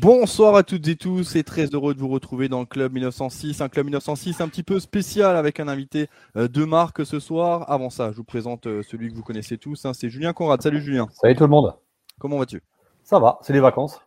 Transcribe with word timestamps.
Bonsoir 0.00 0.54
à 0.54 0.62
toutes 0.62 0.88
et 0.88 0.96
tous 0.96 1.36
et 1.36 1.44
très 1.44 1.66
heureux 1.66 1.92
de 1.92 2.00
vous 2.00 2.08
retrouver 2.08 2.48
dans 2.48 2.60
le 2.60 2.64
club 2.64 2.94
1906, 2.94 3.60
un 3.60 3.68
club 3.68 3.84
1906 3.84 4.40
un 4.40 4.48
petit 4.48 4.62
peu 4.62 4.80
spécial 4.80 5.36
avec 5.36 5.60
un 5.60 5.68
invité 5.68 6.08
euh, 6.38 6.48
de 6.48 6.64
marque 6.64 7.04
ce 7.04 7.20
soir. 7.20 7.70
Avant 7.70 7.90
ça, 7.90 8.10
je 8.10 8.16
vous 8.16 8.24
présente 8.24 8.66
euh, 8.66 8.82
celui 8.82 9.10
que 9.10 9.14
vous 9.14 9.22
connaissez 9.22 9.58
tous, 9.58 9.84
hein, 9.84 9.92
c'est 9.92 10.08
Julien 10.08 10.32
Conrad. 10.32 10.62
Salut 10.62 10.80
Julien. 10.80 11.06
Salut 11.12 11.36
tout 11.36 11.44
le 11.44 11.50
monde. 11.50 11.74
Comment 12.18 12.38
vas-tu? 12.38 12.62
Ça 13.02 13.18
va, 13.18 13.40
c'est 13.42 13.52
les 13.52 13.60
vacances. 13.60 14.00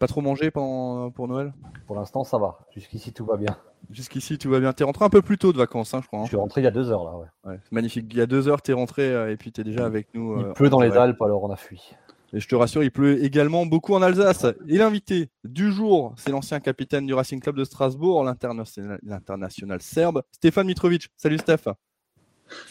Pas 0.00 0.08
trop 0.08 0.20
mangé 0.20 0.50
pendant, 0.50 1.12
pour 1.12 1.28
Noël? 1.28 1.52
Pour 1.86 1.94
l'instant, 1.94 2.24
ça 2.24 2.38
va. 2.38 2.58
Jusqu'ici, 2.74 3.12
tout 3.12 3.24
va 3.24 3.36
bien. 3.36 3.56
Jusqu'ici, 3.90 4.36
tout 4.36 4.50
va 4.50 4.58
bien. 4.58 4.72
T'es 4.72 4.82
rentré 4.82 5.04
un 5.04 5.10
peu 5.10 5.22
plus 5.22 5.38
tôt 5.38 5.52
de 5.52 5.58
vacances, 5.58 5.94
hein, 5.94 6.00
je 6.02 6.08
crois. 6.08 6.20
Hein. 6.20 6.24
Je 6.24 6.30
suis 6.30 6.36
rentré 6.38 6.60
il 6.60 6.64
y 6.64 6.68
a 6.68 6.72
deux 6.72 6.90
heures 6.90 7.04
là. 7.04 7.12
Ouais. 7.16 7.52
ouais 7.52 7.60
magnifique. 7.70 8.06
Il 8.10 8.18
y 8.18 8.22
a 8.22 8.26
deux 8.26 8.48
heures, 8.48 8.62
t'es 8.62 8.72
rentré 8.72 9.14
euh, 9.14 9.30
et 9.30 9.36
puis 9.36 9.52
t'es 9.52 9.62
déjà 9.62 9.86
avec 9.86 10.08
nous. 10.12 10.40
Il 10.40 10.52
pleut 10.54 10.70
dans 10.70 10.80
les 10.80 10.96
Alpes, 10.96 11.22
alors 11.22 11.44
on 11.44 11.50
a 11.50 11.56
fui. 11.56 11.94
Et 12.32 12.38
je 12.38 12.46
te 12.46 12.54
rassure, 12.54 12.84
il 12.84 12.92
pleut 12.92 13.22
également 13.24 13.66
beaucoup 13.66 13.94
en 13.94 14.02
Alsace. 14.02 14.46
Et 14.68 14.78
l'invité 14.78 15.30
du 15.42 15.72
jour, 15.72 16.14
c'est 16.16 16.30
l'ancien 16.30 16.60
capitaine 16.60 17.06
du 17.06 17.12
Racing 17.14 17.40
Club 17.40 17.56
de 17.56 17.64
Strasbourg, 17.64 18.24
l'international 18.24 19.82
serbe, 19.82 20.22
Stéphane 20.30 20.66
Mitrovic. 20.66 21.08
Salut 21.16 21.38
Steph. 21.38 21.64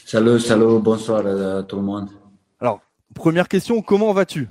Salut, 0.05 0.40
salut, 0.40 0.80
bonsoir 0.80 1.26
à 1.26 1.64
tout 1.64 1.76
le 1.76 1.81
monde. 1.81 2.09
Alors, 2.59 2.80
première 3.14 3.48
question, 3.48 3.81
comment 3.81 4.14
vas-tu? 4.14 4.48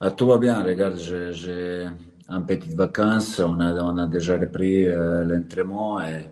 Ah, 0.00 0.10
Tout 0.10 0.26
va 0.26 0.38
bien, 0.38 0.62
regarde, 0.62 0.96
j'ai 0.98 1.86
un 2.28 2.40
petite 2.42 2.74
vacances, 2.74 3.38
on 3.40 3.60
a, 3.60 3.74
on 3.82 3.98
a 3.98 4.06
déjà 4.06 4.38
repris 4.38 4.86
euh, 4.86 5.24
l'entraînement 5.24 6.00
et 6.00 6.26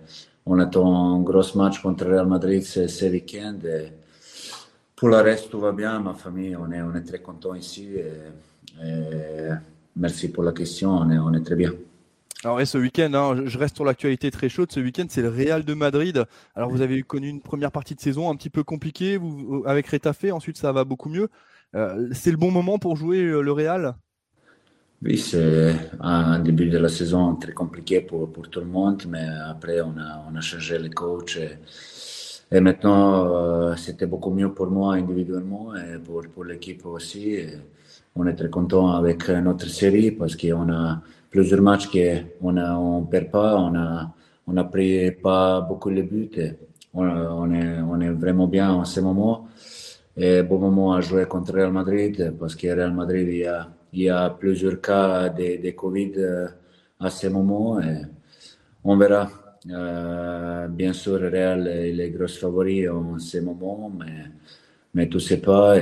on 0.47 0.59
attend 0.59 1.15
un 1.15 1.21
gros 1.21 1.43
match 1.57 1.81
contre 1.81 2.07
Real 2.07 2.27
Madrid 2.27 2.63
ce, 2.63 2.87
ce 2.87 3.05
week-end. 3.07 3.59
Pour 4.99 5.09
le 5.11 5.17
reste, 5.19 5.51
tout 5.51 5.61
va 5.61 5.73
bien. 5.73 6.01
Ma 6.01 6.15
famille, 6.15 6.57
on 6.57 6.71
est, 6.73 6.83
on 6.83 6.95
est 6.95 7.05
très 7.05 7.21
content 7.21 7.55
ici. 7.55 7.95
Et, 7.95 8.87
et 8.87 9.51
merci 9.95 10.29
pour 10.29 10.43
la 10.43 10.53
question. 10.53 10.91
On 10.91 11.09
est, 11.11 11.19
on 11.19 11.33
est 11.35 11.45
très 11.45 11.55
bien. 11.55 11.73
Alors, 12.45 12.61
et 12.61 12.67
ce 12.67 12.79
week-end, 12.79 13.13
hein, 13.15 13.43
je 13.47 13.59
reste 13.59 13.77
sur 13.77 13.85
l'actualité 13.85 14.31
très 14.31 14.49
chaude. 14.49 14.71
Ce 14.71 14.81
week-end, 14.81 15.07
c'est 15.09 15.23
le 15.23 15.29
Real 15.29 15.65
de 15.65 15.75
Madrid. 15.75 16.25
Alors, 16.55 16.71
vous 16.71 16.83
avez 16.83 17.03
connu 17.03 17.29
une 17.29 17.41
première 17.41 17.73
partie 17.73 17.95
de 17.95 18.01
saison 18.01 18.31
un 18.31 18.37
petit 18.37 18.51
peu 18.51 18.65
compliquée 18.65 19.17
vous, 19.17 19.63
avec 19.67 19.87
Retafe. 19.89 20.27
Ensuite, 20.33 20.57
ça 20.57 20.73
va 20.73 20.85
beaucoup 20.85 21.09
mieux. 21.09 21.29
Euh, 21.75 22.09
c'est 22.13 22.31
le 22.31 22.37
bon 22.37 22.51
moment 22.51 22.79
pour 22.79 22.97
jouer 22.97 23.23
euh, 23.23 23.41
le 23.41 23.53
Real? 23.53 23.95
Oui, 25.03 25.17
c'est 25.17 25.77
un 26.01 26.41
début 26.41 26.69
de 26.69 26.79
la 26.79 26.89
saison 26.89 27.37
très 27.37 27.53
compliqué 27.53 28.01
pour, 28.01 28.33
pour 28.33 28.49
tout 28.49 28.61
le 28.61 28.67
monde. 28.67 29.05
Mais 29.09 29.27
après, 29.47 29.81
on 29.81 29.97
a, 29.97 30.25
on 30.29 30.35
a 30.35 30.41
changé 30.41 30.79
les 30.79 30.91
coachs. 30.91 31.37
Et, 31.37 31.59
et 32.51 32.61
maintenant, 32.61 33.27
euh, 33.27 33.77
c'était 33.77 34.07
beaucoup 34.07 34.31
mieux 34.31 34.53
pour 34.53 34.69
moi 34.69 34.95
individuellement 34.95 35.75
et 35.77 35.99
pour, 35.99 36.23
pour 36.35 36.45
l'équipe 36.45 36.85
aussi. 36.87 37.35
Et 37.35 37.49
on 38.17 38.27
est 38.27 38.35
très 38.35 38.49
content 38.49 38.93
avec 38.93 39.29
notre 39.29 39.69
série 39.69 40.13
parce 40.13 40.35
qu'on 40.35 40.73
a 40.73 41.01
plusieurs 41.31 41.61
matchs 41.61 41.89
qu'on 41.91 42.53
ne 42.53 42.65
on 42.75 43.03
perd 43.03 43.31
pas, 43.31 43.57
on 43.57 43.75
a, 43.77 44.11
on 44.47 44.57
a 44.57 44.65
pris 44.65 45.11
pas 45.13 45.61
beaucoup 45.61 45.91
de 45.91 46.03
buts. 46.03 46.31
on, 46.95 47.07
on, 47.07 47.53
est, 47.53 47.81
on 47.81 48.01
est 48.01 48.11
vraiment 48.11 48.47
bien 48.47 48.71
en 48.73 48.85
ce 48.85 49.01
moment. 49.01 49.47
Et 50.17 50.43
bon 50.43 50.59
moment 50.59 50.95
à 50.95 51.01
jouer 51.01 51.27
contre 51.27 51.53
Real 51.53 51.71
Madrid 51.71 52.35
parce 52.41 52.57
que 52.57 52.67
Real 52.67 52.93
Madrid, 52.93 53.29
il 53.29 53.37
y 53.37 53.47
a, 53.47 53.69
il 53.93 54.03
y 54.03 54.09
a 54.11 54.31
plusieurs 54.31 54.81
cas 54.81 55.29
de, 55.29 55.63
de 55.63 55.71
Covid 55.73 56.13
euh, 56.17 56.49
à 56.99 57.11
ce 57.11 57.29
moment. 57.29 57.79
Et 57.81 58.03
on 58.83 58.97
verra. 58.97 59.29
Euh, 59.71 60.69
bien 60.69 60.93
sûr, 60.93 61.21
Real 61.21 61.67
est 61.67 61.93
les 61.93 62.11
gros 62.11 62.29
favoris 62.29 62.89
en 62.89 63.19
ce 63.19 63.39
moment, 63.39 63.91
mais, 63.99 64.25
mais 64.95 65.09
tu 65.09 65.21
sais 65.21 65.41
pas. 65.41 65.77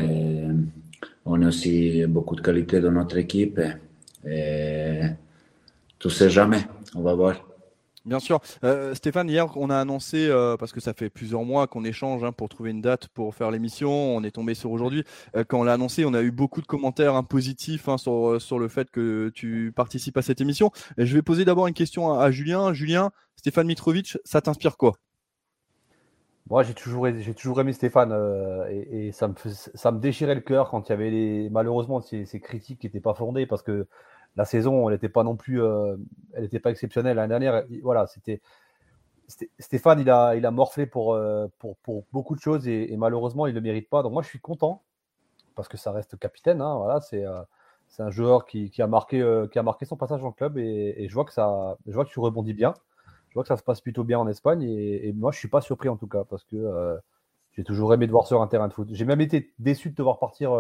On 1.25 1.43
a 1.43 1.49
aussi 1.49 2.07
beaucoup 2.07 2.37
de 2.37 2.41
qualité 2.41 2.81
dans 2.81 2.93
notre 2.93 3.19
équipe. 3.19 3.59
Et, 3.59 3.71
et 4.29 5.01
tu 5.99 6.11
sais 6.11 6.31
jamais. 6.31 6.67
On 6.95 7.03
va 7.03 7.15
voir. 7.15 7.56
Bien 8.07 8.21
sûr. 8.21 8.41
Euh, 8.63 8.95
Stéphane, 8.95 9.29
hier, 9.29 9.49
on 9.57 9.69
a 9.69 9.77
annoncé, 9.77 10.29
euh, 10.29 10.57
parce 10.57 10.73
que 10.73 10.79
ça 10.79 10.95
fait 10.95 11.11
plusieurs 11.11 11.43
mois 11.43 11.67
qu'on 11.67 11.85
échange 11.85 12.23
hein, 12.23 12.31
pour 12.31 12.49
trouver 12.49 12.71
une 12.71 12.81
date 12.81 13.09
pour 13.09 13.35
faire 13.35 13.51
l'émission, 13.51 13.91
on 13.91 14.23
est 14.23 14.31
tombé 14.31 14.55
sur 14.55 14.71
aujourd'hui. 14.71 15.03
Euh, 15.35 15.43
quand 15.43 15.59
on 15.59 15.65
l'a 15.65 15.73
annoncé, 15.73 16.05
on 16.05 16.15
a 16.15 16.23
eu 16.23 16.31
beaucoup 16.31 16.61
de 16.61 16.67
commentaires 16.67 17.17
hein, 17.17 17.25
positifs 17.25 17.89
hein, 17.89 17.99
sur, 17.99 18.41
sur 18.41 18.61
le 18.61 18.69
fait 18.69 18.93
que 18.93 19.31
tu 19.35 19.73
participes 19.75 20.17
à 20.17 20.23
cette 20.23 20.41
émission. 20.41 20.71
Je 20.99 21.13
vais 21.17 21.23
poser 21.23 21.45
d'abord 21.45 21.67
une 21.67 21.75
question 21.75 22.13
à, 22.13 22.31
Julien. 22.31 22.73
Julien, 22.73 23.11
Stéphane 23.35 23.67
Mitrovic, 23.67 24.19
ça 24.25 24.41
t'inspire 24.41 24.77
quoi? 24.77 24.93
Moi, 26.49 26.63
j'ai 26.63 26.75
toujours, 26.75 27.09
aimé 27.61 27.73
Stéphane 27.73 28.15
et, 28.71 29.11
ça, 29.11 29.27
me, 29.27 29.35
ça 29.53 29.91
me 29.91 29.99
déchirait 29.99 30.37
le 30.37 30.43
cœur 30.43 30.71
quand 30.71 30.89
il 30.89 30.91
y 30.91 30.93
avait 30.93 31.11
les, 31.11 31.51
malheureusement 31.51 32.01
ces, 32.01 32.25
ces 32.25 32.39
critiques 32.39 32.79
qui 32.79 32.87
n'étaient 32.87 33.01
pas 33.01 33.15
fondées 33.15 33.47
parce 33.47 33.63
que 33.63 33.89
la 34.37 34.45
saison, 34.45 34.89
elle 34.89 34.95
n'était 34.95 35.09
pas 35.09 35.25
non 35.25 35.37
plus, 35.37 35.63
euh, 35.63 35.97
exceptionnelle 36.65 37.17
l'année 37.17 37.29
dernière. 37.29 37.65
Voilà, 37.83 38.07
c'était 38.07 38.41
Stéphane, 39.59 39.99
il 40.01 40.11
a, 40.11 40.37
il 40.37 40.49
morflé 40.51 40.87
pour, 40.87 41.15
euh, 41.15 41.49
pour, 41.59 42.05
beaucoup 42.13 42.37
de 42.37 42.41
choses 42.41 42.69
et, 42.69 42.95
malheureusement, 42.97 43.47
il 43.47 43.51
ne 43.51 43.57
le 43.57 43.63
mérite 43.63 43.89
pas. 43.89 44.03
Donc 44.03 44.13
moi, 44.13 44.23
je 44.23 44.29
suis 44.29 44.41
content 44.41 44.83
parce 45.57 45.69
que 45.69 45.77
ça 45.77 45.91
reste 45.91 46.17
capitaine. 46.19 46.61
Hein, 46.61 47.01
euh, 47.15 47.43
c'est 47.89 48.03
un 48.03 48.11
joueur 48.11 48.45
qui, 48.47 48.71
a 48.79 48.87
marqué, 48.87 49.21
son 49.85 49.97
passage 49.97 50.23
en 50.23 50.33
club 50.33 50.59
et, 50.59 51.07
je 51.09 51.15
vois 51.15 51.25
que 51.25 51.33
ça, 51.33 51.77
tu 52.07 52.21
rebondis 52.21 52.55
bien. 52.55 52.75
Je 53.31 53.35
vois 53.35 53.43
que 53.43 53.49
ça 53.49 53.57
se 53.57 53.65
passe 53.65 53.81
plutôt 53.81 54.05
bien 54.05 54.19
en 54.19 54.29
Espagne 54.29 54.63
et, 54.63 55.13
moi, 55.15 55.33
je 55.33 55.39
suis 55.39 55.49
pas 55.49 55.61
surpris 55.61 55.89
en 55.89 55.97
tout 55.97 56.09
cas 56.09 56.25
parce 56.25 56.45
que 56.45 56.99
j'ai 57.53 57.65
toujours 57.65 57.95
aimé 57.95 58.07
de 58.07 58.13
voir 58.13 58.27
sur 58.27 58.43
un 58.43 58.47
terrain 58.47 58.69
de 58.69 58.75
foot. 58.75 58.89
J'ai 58.93 59.07
même 59.07 59.23
été 59.23 59.53
déçu 59.59 59.91
de 59.91 59.95
te 59.95 60.03
voir 60.03 60.19
partir 60.19 60.53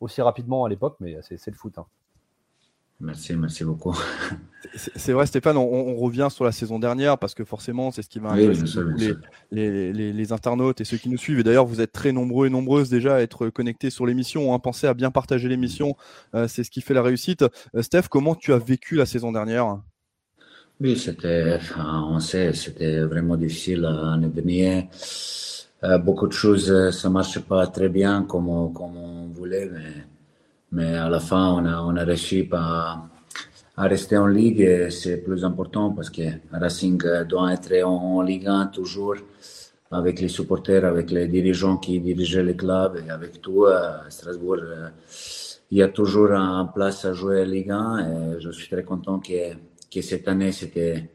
aussi 0.00 0.22
rapidement 0.22 0.64
à 0.64 0.68
l'époque, 0.68 0.96
mais 0.98 1.18
c'est 1.22 1.50
le 1.50 1.56
foot. 1.56 1.78
Hein. 1.78 1.86
Merci, 3.02 3.34
merci 3.34 3.64
beaucoup. 3.64 3.98
C'est 4.76 5.12
vrai, 5.12 5.26
Stéphane, 5.26 5.56
on, 5.56 5.96
revient 5.96 6.28
sur 6.30 6.44
la 6.44 6.52
saison 6.52 6.78
dernière 6.78 7.18
parce 7.18 7.34
que 7.34 7.44
forcément, 7.44 7.90
c'est 7.90 8.02
ce 8.02 8.08
qui 8.08 8.20
va 8.20 8.30
intéresser 8.30 8.80
les, 9.50 9.92
les, 9.92 10.32
internautes 10.32 10.80
et 10.80 10.84
ceux 10.84 10.96
qui 10.98 11.08
nous 11.08 11.18
suivent. 11.18 11.40
Et 11.40 11.42
d'ailleurs, 11.42 11.66
vous 11.66 11.80
êtes 11.80 11.90
très 11.90 12.12
nombreux 12.12 12.46
et 12.46 12.50
nombreuses 12.50 12.88
déjà 12.88 13.16
à 13.16 13.20
être 13.20 13.48
connectés 13.48 13.90
sur 13.90 14.06
l'émission. 14.06 14.54
Hein. 14.54 14.60
Pensez 14.60 14.86
à 14.86 14.94
bien 14.94 15.10
partager 15.10 15.48
l'émission, 15.48 15.96
euh, 16.34 16.46
c'est 16.46 16.62
ce 16.62 16.70
qui 16.70 16.80
fait 16.80 16.94
la 16.94 17.02
réussite. 17.02 17.44
Euh, 17.74 17.82
Steph, 17.82 18.04
comment 18.08 18.36
tu 18.36 18.52
as 18.52 18.58
vécu 18.58 18.94
la 18.94 19.04
saison 19.04 19.32
dernière? 19.32 19.80
Oui, 20.80 20.96
c'était, 20.96 21.58
on 21.76 22.20
sait, 22.20 22.52
c'était 22.52 23.00
vraiment 23.00 23.36
difficile 23.36 23.80
l'année 23.80 24.28
dernière. 24.28 24.84
Euh, 25.82 25.98
beaucoup 25.98 26.28
de 26.28 26.32
choses, 26.32 26.90
ça 26.92 27.10
marchait 27.10 27.40
pas 27.40 27.66
très 27.66 27.88
bien 27.88 28.22
comme, 28.22 28.72
comme 28.72 28.96
on 28.96 29.26
voulait, 29.26 29.68
mais 29.72 30.06
mais 30.72 30.96
à 30.96 31.08
la 31.08 31.20
fin, 31.20 31.52
on 31.52 31.64
a, 31.66 31.82
on 31.82 31.96
a 31.96 32.04
réussi 32.04 32.48
à, 32.52 33.04
à 33.76 33.84
rester 33.84 34.16
en 34.16 34.26
Ligue 34.26 34.60
et 34.60 34.90
c'est 34.90 35.18
plus 35.18 35.44
important 35.44 35.90
parce 35.90 36.10
que 36.10 36.22
Racing 36.50 36.98
doit 37.28 37.52
être 37.52 37.84
en, 37.84 38.22
Ligue 38.22 38.46
1 38.46 38.66
toujours 38.66 39.16
avec 39.90 40.20
les 40.20 40.28
supporters, 40.28 40.84
avec 40.84 41.10
les 41.10 41.28
dirigeants 41.28 41.76
qui 41.76 42.00
dirigeaient 42.00 42.42
le 42.42 42.54
club 42.54 43.02
et 43.06 43.10
avec 43.10 43.40
tout. 43.40 43.66
À 43.66 44.04
Strasbourg, 44.08 44.58
euh, 44.62 44.88
il 45.70 45.78
y 45.78 45.82
a 45.82 45.88
toujours 45.88 46.32
un 46.32 46.66
place 46.66 47.04
à 47.04 47.12
jouer 47.12 47.42
en 47.42 47.46
Ligue 47.46 47.70
1 47.70 47.98
et 47.98 48.40
je 48.40 48.50
suis 48.50 48.68
très 48.68 48.84
content 48.84 49.18
que, 49.18 49.54
que 49.92 50.00
cette 50.00 50.28
année 50.28 50.52
c'était, 50.52 51.10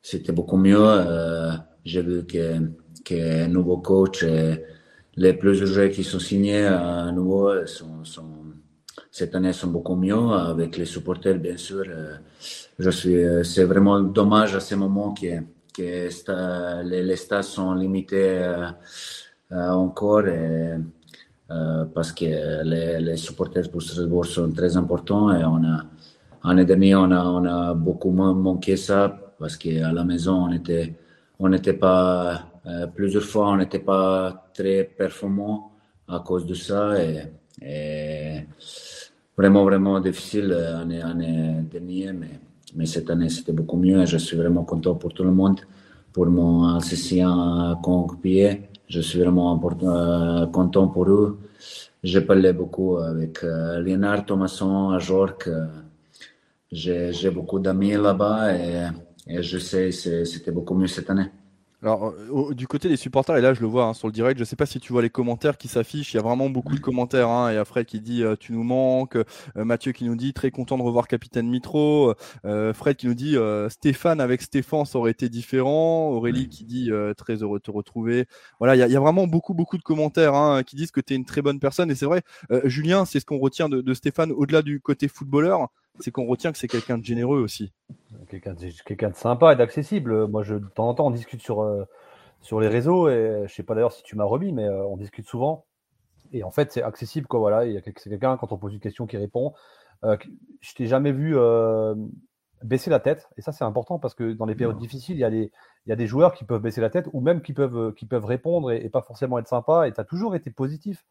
c'était 0.00 0.32
beaucoup 0.32 0.56
mieux. 0.56 0.78
Euh, 0.80 1.52
j'ai 1.84 2.02
vu 2.02 2.24
que, 2.26 2.58
que 3.04 3.46
nouveau 3.46 3.78
coach 3.78 4.22
et 4.22 4.64
les 5.16 5.34
plus 5.34 5.54
joueurs 5.66 5.90
qui 5.90 6.04
sont 6.04 6.18
signés 6.18 6.64
à 6.64 7.10
nouveau 7.12 7.66
sont 7.66 8.41
cette 9.12 9.34
année 9.34 9.52
sont 9.52 9.66
beaucoup 9.66 9.94
mieux 9.94 10.30
avec 10.32 10.78
les 10.78 10.86
supporters, 10.86 11.38
bien 11.38 11.58
sûr. 11.58 11.84
Euh, 11.86 12.14
je 12.78 12.88
suis, 12.88 13.14
euh, 13.14 13.44
c'est 13.44 13.64
vraiment 13.64 14.00
dommage 14.00 14.56
à 14.56 14.60
ce 14.60 14.74
moment 14.74 15.12
que, 15.12 15.40
que 15.74 16.82
les, 16.82 17.02
les 17.02 17.42
sont 17.42 17.74
limités 17.74 18.38
euh, 18.38 19.70
encore 19.70 20.24
parce 21.94 22.12
que 22.12 22.64
les, 22.64 23.00
les, 23.00 23.18
supporters 23.18 23.70
pour 23.70 23.82
Strasbourg 23.82 24.24
sont 24.24 24.50
très 24.50 24.74
importants 24.78 25.30
et 25.30 25.44
on 25.44 25.62
a, 25.62 25.84
l'année 26.42 26.64
dernière, 26.64 27.00
on 27.00 27.10
a, 27.10 27.22
on 27.22 27.44
a 27.44 27.74
beaucoup 27.74 28.10
moins 28.10 28.32
manqué 28.32 28.78
ça 28.78 29.14
parce 29.38 29.58
qu'à 29.58 29.92
la 29.92 30.04
maison, 30.04 30.46
on 30.46 30.52
était, 30.52 30.94
on 31.38 31.50
n'était 31.50 31.74
pas, 31.74 32.46
plusieurs 32.94 33.24
fois, 33.24 33.48
on 33.50 33.56
n'était 33.56 33.80
pas 33.80 34.48
très 34.54 34.84
performant 34.84 35.72
à 36.08 36.20
cause 36.20 36.46
de 36.46 36.54
ça 36.54 36.98
et, 37.04 37.24
et 37.60 38.46
vraiment, 39.36 39.64
vraiment 39.64 40.00
difficile 40.00 40.52
euh, 40.52 40.84
dernière, 40.84 42.14
mais, 42.74 42.86
cette 42.86 43.10
année, 43.10 43.28
c'était 43.28 43.52
beaucoup 43.52 43.76
mieux. 43.76 44.04
Je 44.06 44.16
suis 44.18 44.36
vraiment 44.36 44.64
content 44.64 44.94
pour 44.94 45.12
tout 45.12 45.24
le 45.24 45.32
monde, 45.32 45.60
pour 46.12 46.26
mon 46.26 46.64
ancien 46.64 47.78
coéquipier. 47.82 48.62
Je 48.88 49.00
suis 49.00 49.18
vraiment 49.20 49.60
euh, 49.82 50.46
content 50.46 50.88
pour 50.88 51.08
eux. 51.08 51.38
J'ai 52.02 52.22
parlé 52.22 52.52
beaucoup 52.52 52.96
avec 52.96 53.44
euh, 53.44 53.80
Léonard 53.80 54.24
Thomasson 54.26 54.98
à. 54.98 55.48
J'ai 56.70 57.30
beaucoup 57.30 57.58
d'amis 57.58 57.92
là-bas 57.92 58.54
et, 58.56 58.88
et, 59.26 59.42
je 59.42 59.58
sais 59.58 59.92
c'était 59.92 60.50
beaucoup 60.50 60.74
mieux 60.74 60.86
cette 60.86 61.10
année. 61.10 61.30
Alors, 61.82 62.14
euh, 62.30 62.54
du 62.54 62.68
côté 62.68 62.88
des 62.88 62.96
supporters, 62.96 63.36
et 63.36 63.40
là 63.40 63.54
je 63.54 63.60
le 63.60 63.66
vois 63.66 63.86
hein, 63.86 63.94
sur 63.94 64.06
le 64.06 64.12
direct, 64.12 64.38
je 64.38 64.44
sais 64.44 64.54
pas 64.54 64.66
si 64.66 64.78
tu 64.78 64.92
vois 64.92 65.02
les 65.02 65.10
commentaires 65.10 65.58
qui 65.58 65.66
s'affichent, 65.66 66.14
il 66.14 66.16
y 66.16 66.20
a 66.20 66.22
vraiment 66.22 66.48
beaucoup 66.48 66.76
de 66.76 66.80
commentaires. 66.80 67.28
Hein, 67.28 67.50
il 67.50 67.56
y 67.56 67.58
a 67.58 67.64
Fred 67.64 67.86
qui 67.86 68.00
dit 68.00 68.22
euh, 68.22 68.36
tu 68.38 68.52
nous 68.52 68.62
manques, 68.62 69.16
euh, 69.16 69.24
Mathieu 69.56 69.90
qui 69.90 70.04
nous 70.04 70.14
dit 70.14 70.32
très 70.32 70.52
content 70.52 70.78
de 70.78 70.82
revoir 70.82 71.08
Capitaine 71.08 71.48
Mitro, 71.48 72.14
Fred 72.44 72.96
qui 72.96 73.08
nous 73.08 73.14
dit 73.14 73.36
Stéphane 73.68 74.20
avec 74.20 74.42
Stéphane 74.42 74.84
ça 74.84 74.98
aurait 74.98 75.10
été 75.10 75.28
différent, 75.28 76.10
Aurélie 76.10 76.48
qui 76.48 76.64
dit 76.64 76.90
très 77.16 77.36
heureux 77.42 77.58
de 77.58 77.62
te 77.64 77.70
retrouver. 77.70 78.26
Voilà, 78.60 78.76
il 78.76 78.78
y 78.78 78.82
a, 78.82 78.86
y 78.86 78.96
a, 78.96 79.00
vraiment 79.00 79.26
beaucoup 79.26 79.54
beaucoup 79.54 79.76
de 79.76 79.82
commentaires 79.82 80.34
hein, 80.34 80.62
qui 80.62 80.76
disent 80.76 80.92
que 80.92 81.00
tu 81.00 81.14
es 81.14 81.16
une 81.16 81.24
très 81.24 81.42
bonne 81.42 81.58
personne 81.58 81.90
et 81.90 81.94
c'est 81.94 82.06
vrai, 82.06 82.22
Julien, 82.64 83.04
c'est 83.04 83.18
ce 83.18 83.26
qu'on 83.26 83.38
retient 83.38 83.68
de, 83.68 83.80
de 83.80 83.94
Stéphane 83.94 84.30
au-delà 84.32 84.62
du 84.62 84.80
côté 84.80 85.08
footballeur, 85.08 85.68
c'est 86.00 86.10
qu'on 86.10 86.26
retient 86.26 86.52
que 86.52 86.58
c'est 86.58 86.68
quelqu'un 86.68 86.98
de 86.98 87.04
généreux 87.04 87.40
aussi 87.40 87.72
quelqu'un 88.28 88.54
de, 88.54 89.08
de 89.10 89.14
sympa 89.14 89.52
et 89.52 89.56
d'accessible. 89.56 90.26
Moi, 90.26 90.42
je, 90.42 90.54
de 90.54 90.68
temps 90.68 90.88
en 90.88 90.94
temps, 90.94 91.06
on 91.06 91.10
discute 91.10 91.42
sur, 91.42 91.62
euh, 91.62 91.84
sur 92.40 92.60
les 92.60 92.68
réseaux 92.68 93.08
et 93.08 93.44
je 93.46 93.52
sais 93.52 93.62
pas 93.62 93.74
d'ailleurs 93.74 93.92
si 93.92 94.02
tu 94.02 94.16
m'as 94.16 94.24
remis, 94.24 94.52
mais 94.52 94.64
euh, 94.64 94.84
on 94.86 94.96
discute 94.96 95.26
souvent. 95.26 95.64
Et 96.32 96.44
en 96.44 96.50
fait, 96.50 96.72
c'est 96.72 96.82
accessible, 96.82 97.26
quoi. 97.26 97.40
Voilà, 97.40 97.66
il 97.66 97.72
y 97.72 97.76
a 97.76 97.80
c'est 97.84 98.10
quelqu'un 98.10 98.36
quand 98.36 98.52
on 98.52 98.58
pose 98.58 98.72
une 98.72 98.80
question 98.80 99.06
qui 99.06 99.16
répond. 99.16 99.52
Euh, 100.04 100.16
je 100.60 100.74
t'ai 100.74 100.86
jamais 100.86 101.12
vu 101.12 101.36
baisser 102.62 102.90
la 102.90 103.00
tête, 103.00 103.28
et 103.36 103.42
ça 103.42 103.52
c'est 103.52 103.64
important 103.64 103.98
parce 103.98 104.14
que 104.14 104.32
dans 104.32 104.46
les 104.46 104.54
périodes 104.54 104.78
difficiles, 104.78 105.16
il 105.16 105.20
y, 105.20 105.24
a 105.24 105.30
des, 105.30 105.50
il 105.84 105.90
y 105.90 105.92
a 105.92 105.96
des 105.96 106.06
joueurs 106.06 106.32
qui 106.32 106.44
peuvent 106.44 106.62
baisser 106.62 106.80
la 106.80 106.90
tête 106.90 107.08
ou 107.12 107.20
même 107.20 107.42
qui 107.42 107.52
peuvent, 107.52 107.92
qui 107.94 108.06
peuvent 108.06 108.24
répondre 108.24 108.70
et, 108.70 108.88
pas 108.88 109.02
forcément 109.02 109.38
être 109.38 109.48
sympa. 109.48 109.88
Et 109.88 109.92
tu 109.92 110.00
as 110.00 110.04
toujours 110.04 110.34
été 110.36 110.50
positif, 110.50 111.04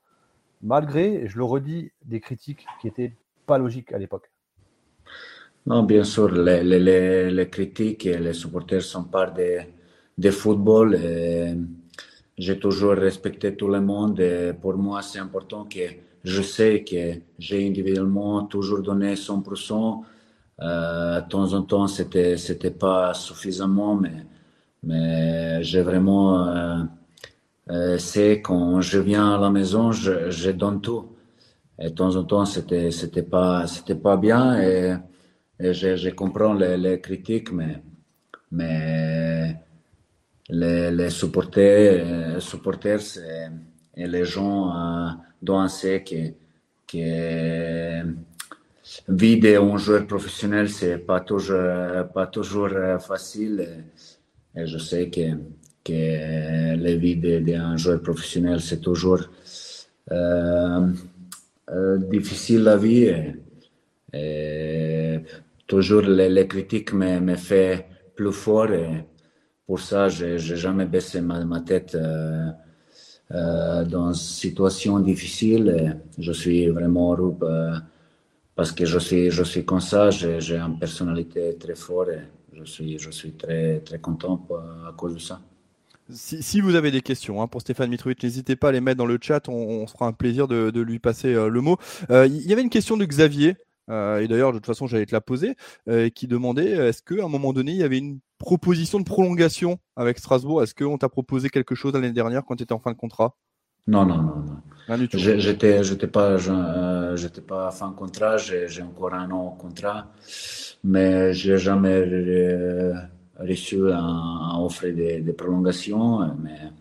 malgré, 0.62 1.28
je 1.28 1.38
le 1.38 1.44
redis, 1.44 1.92
des 2.06 2.20
critiques 2.20 2.66
qui 2.80 2.88
étaient 2.88 3.16
pas 3.46 3.58
logiques 3.58 3.94
à 3.94 3.98
l'époque. 3.98 4.31
Non, 5.66 5.84
bien 5.84 6.04
sûr, 6.04 6.30
les, 6.32 6.64
les, 6.64 7.30
les, 7.32 7.50
critiques 7.50 8.06
et 8.08 8.18
les 8.18 8.34
supporters 8.34 8.82
sont 8.82 9.04
part 9.04 9.34
de, 9.34 9.60
de 10.18 10.32
football. 10.32 10.98
J'ai 12.38 12.60
toujours 12.60 12.94
respecté 12.94 13.56
tout 13.56 13.68
le 13.68 13.82
monde 13.82 14.20
et 14.20 14.54
pour 14.60 14.76
moi, 14.76 15.02
c'est 15.04 15.20
important 15.20 15.66
que 15.66 15.80
je 16.24 16.42
sais 16.42 16.84
que 16.84 17.20
j'ai 17.38 17.68
individuellement 17.68 18.44
toujours 18.46 18.82
donné 18.82 19.16
100%. 19.16 20.04
Euh, 20.62 21.22
de 21.22 21.28
temps 21.30 21.54
en 21.54 21.64
temps, 21.64 21.88
c'était 21.88 22.38
c'était 22.38 22.72
pas 22.72 23.14
suffisamment, 23.14 23.96
mais 23.96 24.26
mais 24.84 25.64
j'ai 25.64 25.82
vraiment 25.82 26.48
euh, 26.48 26.84
euh, 27.70 27.98
c'est 27.98 28.42
quand 28.42 28.82
je 28.82 29.00
viens 29.00 29.36
à 29.36 29.38
la 29.40 29.50
maison, 29.50 29.92
je, 29.92 30.30
je 30.32 30.52
donne 30.52 30.82
tout. 30.82 31.06
Et 31.80 31.86
de 31.90 31.96
temps 31.96 32.16
en 32.16 32.24
temps, 32.24 32.46
c'était 32.46 32.92
c'était 32.92 33.24
pas 33.24 33.66
pas 34.04 34.18
bien 34.18 34.60
et 34.62 34.96
je, 35.62 36.10
comprends 36.12 36.54
les, 36.54 37.00
critiques, 37.00 37.52
mais, 38.52 39.56
les, 40.50 41.10
supporters, 41.10 42.42
supporters 42.42 43.18
et, 43.96 44.08
les 44.08 44.26
gens 44.26 44.70
euh, 44.70 45.10
doivent 45.42 45.70
savoir 45.70 46.04
que, 46.04 46.34
que 46.88 48.04
vie 49.08 49.56
un 49.56 49.78
joueur 49.78 50.08
professionnel, 50.08 50.70
c'est 50.70 50.98
pas 50.98 51.22
toujours, 51.22 52.08
pas 52.14 52.28
toujours 52.28 52.72
facile. 53.00 53.86
Je 54.56 54.78
sais 54.78 55.10
que, 55.10 55.38
que 55.84 56.76
la 56.76 56.96
vie 56.96 57.18
d'un 57.18 57.78
joueur 57.78 58.02
professionnel, 58.02 58.60
c'est 58.62 58.82
toujours 58.82 59.22
euh, 60.12 60.88
euh, 61.70 61.98
difficile 61.98 62.64
la 62.64 62.78
vie. 62.78 63.12
Toujours 65.72 66.02
les, 66.02 66.48
critiques 66.50 66.92
me, 66.92 67.22
me 67.22 67.38
fait 67.38 67.88
plus 68.18 68.34
fort 68.34 68.72
et 68.74 69.06
pour 69.66 69.80
ça, 69.80 70.10
je 70.10 70.26
n'ai 70.26 70.58
jamais 70.66 70.86
baissé 70.86 71.22
ma, 71.22 71.62
tête 71.62 71.96
euh, 71.96 72.50
euh, 73.32 73.86
dans 73.86 74.10
une 74.10 74.14
situation 74.14 75.00
difficile. 75.00 75.98
je 76.18 76.34
suis 76.34 76.68
vraiment 76.68 77.16
heureux 77.16 77.38
euh, 77.44 77.78
parce 78.54 78.74
que 78.74 78.84
je 78.86 79.00
suis, 79.00 79.32
je 79.32 79.44
suis 79.44 79.64
comme 79.64 79.80
ça, 79.80 80.10
j'ai 80.10 80.58
une 80.58 80.78
personnalité 80.78 81.58
très 81.58 81.76
forte 81.76 82.10
je 82.54 82.66
suis, 82.66 83.00
je 83.00 83.10
suis 83.10 83.32
très, 83.32 83.80
très 83.80 84.00
content 84.00 84.46
à 84.90 84.92
cause 84.92 85.14
de 85.14 85.20
ça. 85.20 85.40
Si, 86.14 86.60
vous 86.60 86.76
avez 86.76 86.92
des 86.92 87.02
questions 87.02 87.42
hein, 87.42 87.48
pour 87.48 87.62
Stéphane 87.62 87.90
Mitrovic, 87.90 88.22
n'hésitez 88.22 88.58
pas 88.58 88.70
à 88.70 88.72
les 88.74 88.82
mettre 88.82 88.98
dans 88.98 89.06
le 89.06 89.18
chat. 89.22 89.48
On, 89.48 89.88
se 89.88 89.94
fera 89.94 90.08
un 90.08 90.12
plaisir 90.12 90.48
de, 90.48 90.70
de 90.70 90.82
lui 90.82 91.00
passer 91.00 91.34
euh, 91.34 91.48
le 91.48 91.62
mot. 91.62 91.78
Euh, 92.10 92.28
il 92.28 92.46
y 92.46 92.52
avait 92.52 92.62
une 92.62 92.70
question 92.70 92.98
de 92.98 93.06
Xavier 93.06 93.52
euh, 93.52 93.54
et 93.90 94.28
d'ailleurs, 94.28 94.52
de 94.54 94.58
toute 94.58 94.66
façon, 94.66 94.88
j'allais 94.88 95.06
te 95.06 95.14
la 95.14 95.22
poser, 95.22 95.56
euh, 95.90 96.10
qui 96.10 96.28
demandait 96.28 96.72
est-ce 96.72 97.02
qu'à 97.02 97.26
un 97.26 97.28
moment 97.28 97.54
donné, 97.54 97.72
il 97.72 97.78
y 97.78 97.84
avait 97.84 97.98
une 97.98 98.20
proposition 98.38 99.00
de 99.00 99.04
prolongation 99.04 99.80
avec 99.96 100.18
Strasbourg? 100.18 100.64
Est-ce 100.64 100.76
qu'on 100.76 100.98
t'a 100.98 101.10
proposé 101.10 101.50
quelque 101.50 101.76
chose 101.76 101.94
l'année 101.94 102.12
dernière 102.12 102.44
quand 102.46 102.56
tu 102.56 102.64
étais 102.64 102.74
en 102.74 102.80
fin 102.80 102.92
de 102.92 102.98
contrat? 102.98 103.36
Non, 103.88 104.06
non, 104.06 104.18
non. 104.18 104.36
non. 104.48 104.62
J'étais, 105.14 105.84
j'étais 105.84 106.08
pas, 106.08 106.32
euh, 106.32 107.16
j'étais 107.16 107.42
pas 107.42 107.72
fin 107.72 107.90
de 107.90 107.96
contrat. 107.96 108.38
J'ai 108.38 108.82
encore 108.82 109.14
un 109.14 109.30
an 109.32 109.56
de 109.56 109.62
contrat, 109.62 110.08
mais 110.84 111.34
j'ai 111.34 111.58
jamais 111.58 112.04
reçu 113.40 113.92
un, 113.92 114.60
offre 114.60 114.88
de, 114.88 115.22
de, 115.22 115.32
prolongation. 115.32 116.20
Mais 116.44 116.72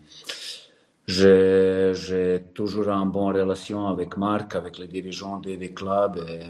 j'ai 1.07 2.43
toujours 2.53 2.89
une 2.89 3.09
bonne 3.09 3.35
relation 3.35 3.87
avec 3.87 4.17
Marc, 4.17 4.55
avec 4.55 4.77
les 4.77 4.87
dirigeants 4.87 5.39
des, 5.39 5.57
des 5.57 5.73
clubs. 5.73 6.17
Et, 6.29 6.41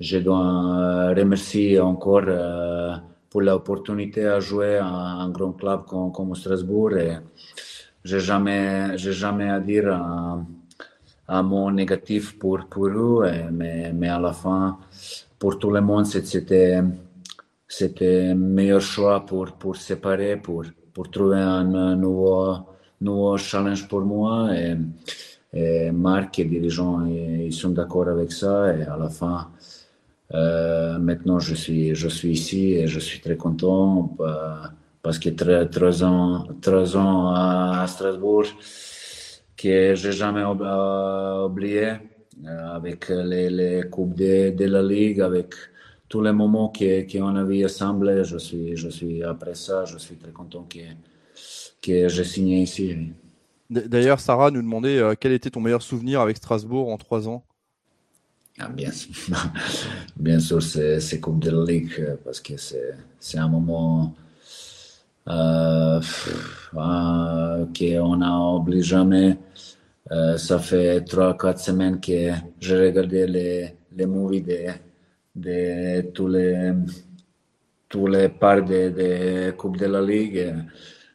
je 0.00 0.18
dois 0.18 0.38
euh, 0.38 1.14
remercier 1.14 1.80
encore 1.80 2.24
euh, 2.28 2.94
pour 3.30 3.42
l'opportunité 3.42 4.26
à 4.26 4.40
jouer 4.40 4.76
à 4.76 4.86
un 4.86 5.28
grand 5.30 5.52
club 5.52 5.84
comme, 5.86 6.34
Strasbourg. 6.34 6.96
Et 6.96 7.16
j'ai 8.04 8.20
jamais, 8.20 8.96
jamais 8.96 9.50
à 9.50 9.60
dire 9.60 9.92
un, 9.92 11.42
mot 11.42 11.70
négatif 11.70 12.38
pour, 12.38 12.66
pour 12.66 12.86
eux, 12.86 13.30
mais, 13.52 13.92
mais 13.92 14.08
à 14.08 14.18
la 14.18 14.32
fin, 14.32 14.78
pour 15.38 15.58
tout 15.58 15.70
le 15.70 15.80
monde, 15.80 16.06
c'était, 16.06 16.80
c'était 17.66 18.28
le 18.28 18.34
meilleur 18.34 18.80
choix 18.80 19.26
pour, 19.26 19.52
pour 19.52 19.76
séparer, 19.76 20.36
pour, 20.36 20.64
pour 20.94 21.10
trouver 21.10 21.38
un 21.40 21.64
nouveau, 21.96 22.56
nouveau 23.00 23.36
challenge 23.36 23.86
pour 23.88 24.00
moi. 24.02 24.48
Et, 24.54 24.76
et 25.52 25.90
Marc 25.90 26.38
et 26.38 26.44
les 26.44 26.50
dirigeants, 26.60 27.04
ils 27.06 27.52
sont 27.52 27.70
d'accord 27.70 28.08
avec 28.08 28.32
ça. 28.32 28.74
Et 28.74 28.82
à 28.82 28.96
la 28.96 29.08
fin, 29.10 29.50
euh, 30.34 30.98
maintenant, 30.98 31.38
je 31.38 31.54
suis, 31.54 31.94
je 31.94 32.08
suis 32.08 32.32
ici 32.32 32.72
et 32.72 32.86
je 32.86 33.00
suis 33.00 33.20
très 33.20 33.36
content 33.36 34.14
euh, 34.20 34.56
parce 35.02 35.18
que 35.18 35.30
trois 35.30 36.04
ans, 36.04 36.46
trois 36.60 36.96
ans 36.96 37.30
à 37.30 37.86
Strasbourg 37.88 38.44
que 39.56 39.94
j'ai 39.94 40.12
jamais 40.12 40.42
euh, 40.42 41.46
oublié 41.46 41.94
avec 42.46 43.08
les, 43.08 43.50
les 43.50 43.82
coupes 43.90 44.14
de, 44.14 44.50
de, 44.50 44.64
la 44.66 44.82
Ligue, 44.82 45.20
avec 45.20 45.54
tous 46.08 46.20
les 46.22 46.32
moments 46.32 46.72
qu'on 46.72 47.36
a 47.36 47.44
vu 47.44 47.64
ensemble. 47.64 48.24
Je 48.24 48.38
suis, 48.38 48.76
je 48.76 48.88
suis, 48.88 49.22
après 49.24 49.54
ça, 49.54 49.84
je 49.86 49.98
suis 49.98 50.16
très 50.16 50.30
content 50.30 50.64
que, 50.68 50.78
que 51.82 52.08
j'ai 52.08 52.24
signé 52.24 52.62
ici. 52.62 53.12
D'ailleurs, 53.70 54.20
Sarah 54.20 54.50
nous 54.50 54.62
demandait 54.62 55.00
quel 55.18 55.32
était 55.32 55.50
ton 55.50 55.60
meilleur 55.60 55.82
souvenir 55.82 56.20
avec 56.20 56.36
Strasbourg 56.36 56.90
en 56.90 56.96
trois 56.96 57.28
ans? 57.28 57.42
Ah, 58.58 58.68
bien, 58.68 58.90
bien 60.16 60.40
sûr, 60.40 60.62
c'est 60.62 61.20
Coupe 61.20 61.40
de 61.40 61.50
la 61.50 61.64
Ligue 61.64 61.92
euh, 62.00 62.16
parce 62.24 62.40
que 62.40 62.54
c'est 62.56 63.38
un 63.38 63.48
moment 63.48 64.14
euh, 65.28 66.00
euh, 66.76 67.66
qu'on 67.76 68.16
n'a 68.16 68.40
oublié 68.40 68.82
jamais. 68.82 69.38
Euh, 70.10 70.38
ça 70.38 70.58
fait 70.58 71.00
3-4 71.00 71.58
semaines 71.58 72.00
que 72.00 72.32
j'ai 72.58 72.78
regardé 72.78 73.26
les, 73.26 73.74
les 73.94 74.06
movies 74.06 74.42
de, 74.42 74.70
de 75.36 76.00
tous 76.12 76.28
les, 76.28 76.72
tous 77.88 78.06
les 78.06 78.28
parts 78.30 78.64
de, 78.64 78.88
de 78.88 79.50
Coupe 79.50 79.76
de 79.76 79.86
la 79.86 80.00
Ligue. 80.00 80.54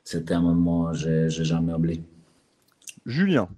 C'était 0.03 0.35
un 0.35 0.41
moment 0.41 0.91
que 0.91 0.97
je 0.97 1.09
n'ai 1.39 1.45
jamais 1.45 1.73
oublié. 1.73 2.03
Julien 3.05 3.49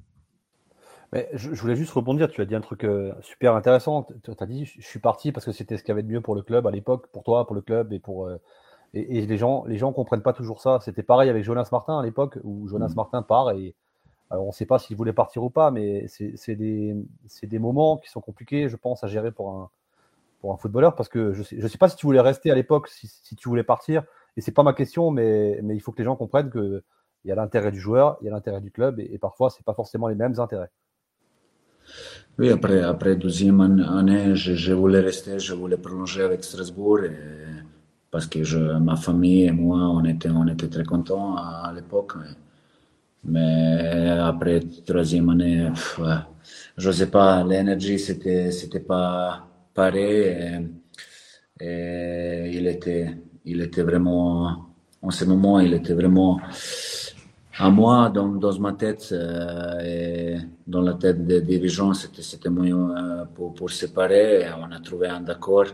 je, 1.34 1.50
voulais 1.50 1.76
juste 1.76 1.92
rebondir, 1.92 2.30
tu 2.30 2.42
as 2.42 2.46
dit 2.46 2.56
un 2.56 2.62
truc 2.62 2.84
euh, 2.84 3.14
super 3.22 3.56
intéressant. 3.56 4.08
Tu 4.24 4.32
as 4.38 4.46
dit, 4.46 4.66
je 4.66 4.86
suis 4.86 5.00
parti 5.00 5.32
parce 5.32 5.46
que 5.46 5.52
c'était 5.52 5.78
ce 5.78 5.84
qu'il 5.84 5.90
y 5.90 5.92
avait 5.94 6.04
de 6.04 6.12
mieux 6.12 6.22
pour 6.22 6.36
le 6.36 6.42
club 6.42 6.68
à 6.68 6.72
l'époque, 6.72 7.08
pour 7.08 7.24
toi, 7.24 7.46
pour 7.46 7.56
le 7.56 7.62
club 7.62 7.94
et 7.94 8.00
pour. 8.00 8.28
Euh, 8.28 8.40
et, 8.94 9.26
les 9.26 9.38
gens, 9.38 9.66
les 9.66 9.78
gens 9.78 9.92
comprennent 9.92 10.22
pas 10.22 10.34
toujours 10.34 10.62
ça. 10.62 10.80
C'était 10.82 11.04
pareil 11.04 11.30
avec 11.30 11.44
Jonas 11.44 11.68
Martin 11.72 12.00
à 12.00 12.04
l'époque, 12.04 12.40
où 12.44 12.68
Jonas 12.68 12.90
mmh. 12.90 12.96
Martin 12.96 13.22
part 13.24 13.52
et 13.52 13.76
on 14.32 14.48
ne 14.48 14.52
sait 14.52 14.66
pas 14.66 14.80
s'il 14.80 14.98
voulait 14.98 15.14
partir 15.14 15.44
ou 15.44 15.50
pas, 15.50 15.72
mais 15.72 16.08
c'est 16.08 16.56
des, 16.56 16.96
des, 17.44 17.60
moments 17.60 17.98
qui 17.98 18.10
sont 18.10 18.22
compliqués, 18.22 18.70
je 18.70 18.76
pense, 18.76 19.04
à 19.04 19.08
gérer 19.08 19.32
pour 19.32 19.52
un, 19.52 19.70
pour 20.40 20.54
un 20.54 20.58
footballeur 20.58 20.96
parce 20.96 21.10
que 21.10 21.34
je 21.34 21.44
sais, 21.44 21.58
je 21.60 21.68
sais 21.68 21.78
pas 21.78 21.90
si 21.90 21.96
tu 21.96 22.06
voulais 22.06 22.22
rester 22.22 22.52
à 22.52 22.56
l'époque, 22.56 22.88
si, 22.88 23.08
si, 23.08 23.36
tu 23.36 23.50
voulais 23.50 23.64
partir. 23.64 24.04
Et 24.38 24.42
c'est 24.42 24.52
pas 24.52 24.64
ma 24.64 24.74
question, 24.74 25.12
mais, 25.12 25.60
mais 25.64 25.76
il 25.76 25.80
faut 25.80 25.92
que 25.92 26.00
les 26.00 26.06
gens 26.06 26.16
comprennent 26.16 26.50
que 26.50 26.84
il 27.24 27.30
y 27.30 27.32
a 27.32 27.36
l'intérêt 27.36 27.72
du 27.72 27.80
joueur, 27.80 28.18
il 28.22 28.26
y 28.26 28.30
a 28.30 28.32
l'intérêt 28.32 28.62
du 28.62 28.72
club, 28.72 29.00
et, 29.00 29.10
et 29.14 29.18
parfois 29.18 29.50
c'est 29.50 29.66
pas 29.66 29.74
forcément 29.74 30.08
les 30.08 30.16
mêmes 30.16 30.40
intérêts. 30.40 30.70
Oui, 32.38 32.50
après, 32.50 32.82
après 32.82 33.16
deuxième 33.16 33.62
année, 33.62 34.36
je, 34.36 34.56
je, 34.56 34.74
voulais 34.74 35.00
rester, 35.00 35.40
je 35.40 35.54
voulais 35.54 35.78
prolonger 35.78 36.24
avec 36.24 36.44
Strasbourg. 36.44 37.06
Et 37.06 37.12
parce 38.12 38.28
que 38.28 38.78
ma 38.80 38.96
famille 38.96 39.44
et 39.44 39.52
moi, 39.52 39.90
on 39.90 40.04
était, 40.06 40.30
on 40.30 40.48
était 40.48 40.70
très 40.70 40.84
contents 40.84 41.36
à, 41.38 41.72
l'époque. 41.76 42.14
Mais, 43.24 44.10
après 44.20 44.62
troisième 44.86 45.30
année, 45.30 45.70
je 46.78 46.88
ne 46.88 46.94
sais 46.94 47.10
pas, 47.10 47.44
l'énergie, 47.44 48.00
c'était, 48.00 48.52
c'était 48.52 48.80
pas 48.80 49.48
pareil. 49.74 50.62
Et, 51.60 52.52
il 52.54 52.68
était, 52.68 53.18
il 53.46 53.62
était 53.62 53.84
vraiment, 53.84 54.66
en 55.02 55.12
ce 55.12 55.26
moment, 55.26 55.60
il 55.60 55.74
était 55.74 55.94
vraiment 55.94 56.40
à 57.58 57.70
moi, 57.70 58.10
dans, 58.10 58.28
dans 58.28 58.60
ma 58.60 58.74
tête 58.74 59.10
euh, 59.12 59.80
et 59.84 60.38
dans 60.68 60.82
la 60.82 60.94
tête 60.94 61.26
des 61.26 61.42
dirigeants, 61.42 61.94
c'était, 61.94 62.22
c'était 62.22 62.50
mieux 62.50 62.76
euh, 62.76 63.26
pour, 63.34 63.54
pour 63.54 63.72
séparer. 63.72 64.46
On 64.60 64.72
a 64.72 64.80
trouvé 64.80 65.08
un 65.08 65.26
accord 65.28 65.66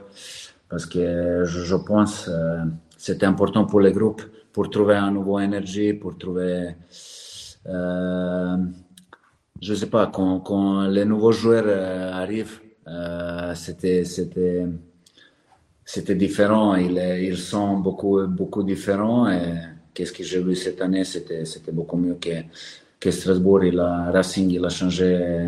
parce 0.69 0.85
que 0.85 1.43
je, 1.45 1.59
je 1.61 1.75
pense 1.75 2.25
que 2.25 2.31
euh, 2.31 2.65
c'était 2.97 3.25
important 3.25 3.65
pour 3.65 3.79
le 3.79 3.91
groupe 3.91 4.21
pour 4.53 4.69
trouver 4.69 4.95
un 4.95 5.11
nouveau 5.11 5.39
énergie, 5.39 5.93
pour 5.93 6.17
trouver, 6.17 6.75
euh, 7.67 8.57
je 9.61 9.73
sais 9.73 9.87
pas, 9.89 10.07
quand, 10.07 10.41
quand 10.41 10.87
les 10.87 11.05
nouveaux 11.05 11.31
joueurs 11.31 11.63
euh, 11.65 12.11
arrivent, 12.11 12.59
euh, 12.87 13.55
c'était, 13.55 14.03
c'était, 14.03 14.67
c'était 15.85 16.15
différent. 16.15 16.75
Ils, 16.75 16.97
ils 17.21 17.37
sont 17.37 17.77
beaucoup, 17.77 18.27
beaucoup 18.27 18.63
différents. 18.63 19.29
Et 19.31 19.53
qu'est-ce 19.93 20.13
que 20.13 20.23
j'ai 20.23 20.41
vu 20.41 20.55
cette 20.55 20.81
année, 20.81 21.03
c'était, 21.03 21.45
c'était 21.45 21.71
beaucoup 21.71 21.97
mieux 21.97 22.15
que, 22.15 22.29
que 22.99 23.11
Strasbourg. 23.11 23.63
Il 23.63 23.79
a, 23.79 24.11
Racing, 24.11 24.49
il 24.51 24.65
a 24.65 24.69
changé 24.69 25.47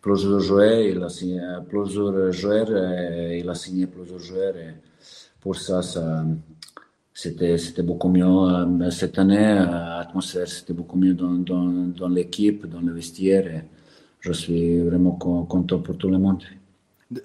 plusieurs 0.00 0.40
joueurs, 0.40 0.80
il 0.80 1.02
a 1.02 1.08
signé 1.08 1.40
plusieurs 1.68 2.32
joueurs, 2.32 2.70
et 2.70 3.38
il 3.40 3.48
a 3.48 3.54
signé 3.54 3.86
plusieurs 3.86 4.18
joueurs. 4.18 4.54
Pour 5.40 5.56
ça, 5.56 5.82
ça, 5.82 6.24
c'était, 7.12 7.58
c'était 7.58 7.82
beaucoup 7.82 8.08
mieux 8.08 8.24
euh, 8.24 8.90
cette 8.90 9.18
année. 9.18 9.54
L'atmosphère, 9.54 10.48
c'était 10.48 10.72
beaucoup 10.72 10.96
mieux 10.98 11.14
dans, 11.14 11.34
dans, 11.34 11.68
dans 11.96 12.08
l'équipe, 12.08 12.66
dans 12.66 12.80
le 12.80 12.92
vestiaire. 12.92 13.62
Je 14.20 14.32
suis 14.32 14.80
vraiment 14.80 15.12
content 15.12 15.78
pour 15.80 15.96
tout 15.96 16.08
le 16.08 16.18
monde. 16.18 16.42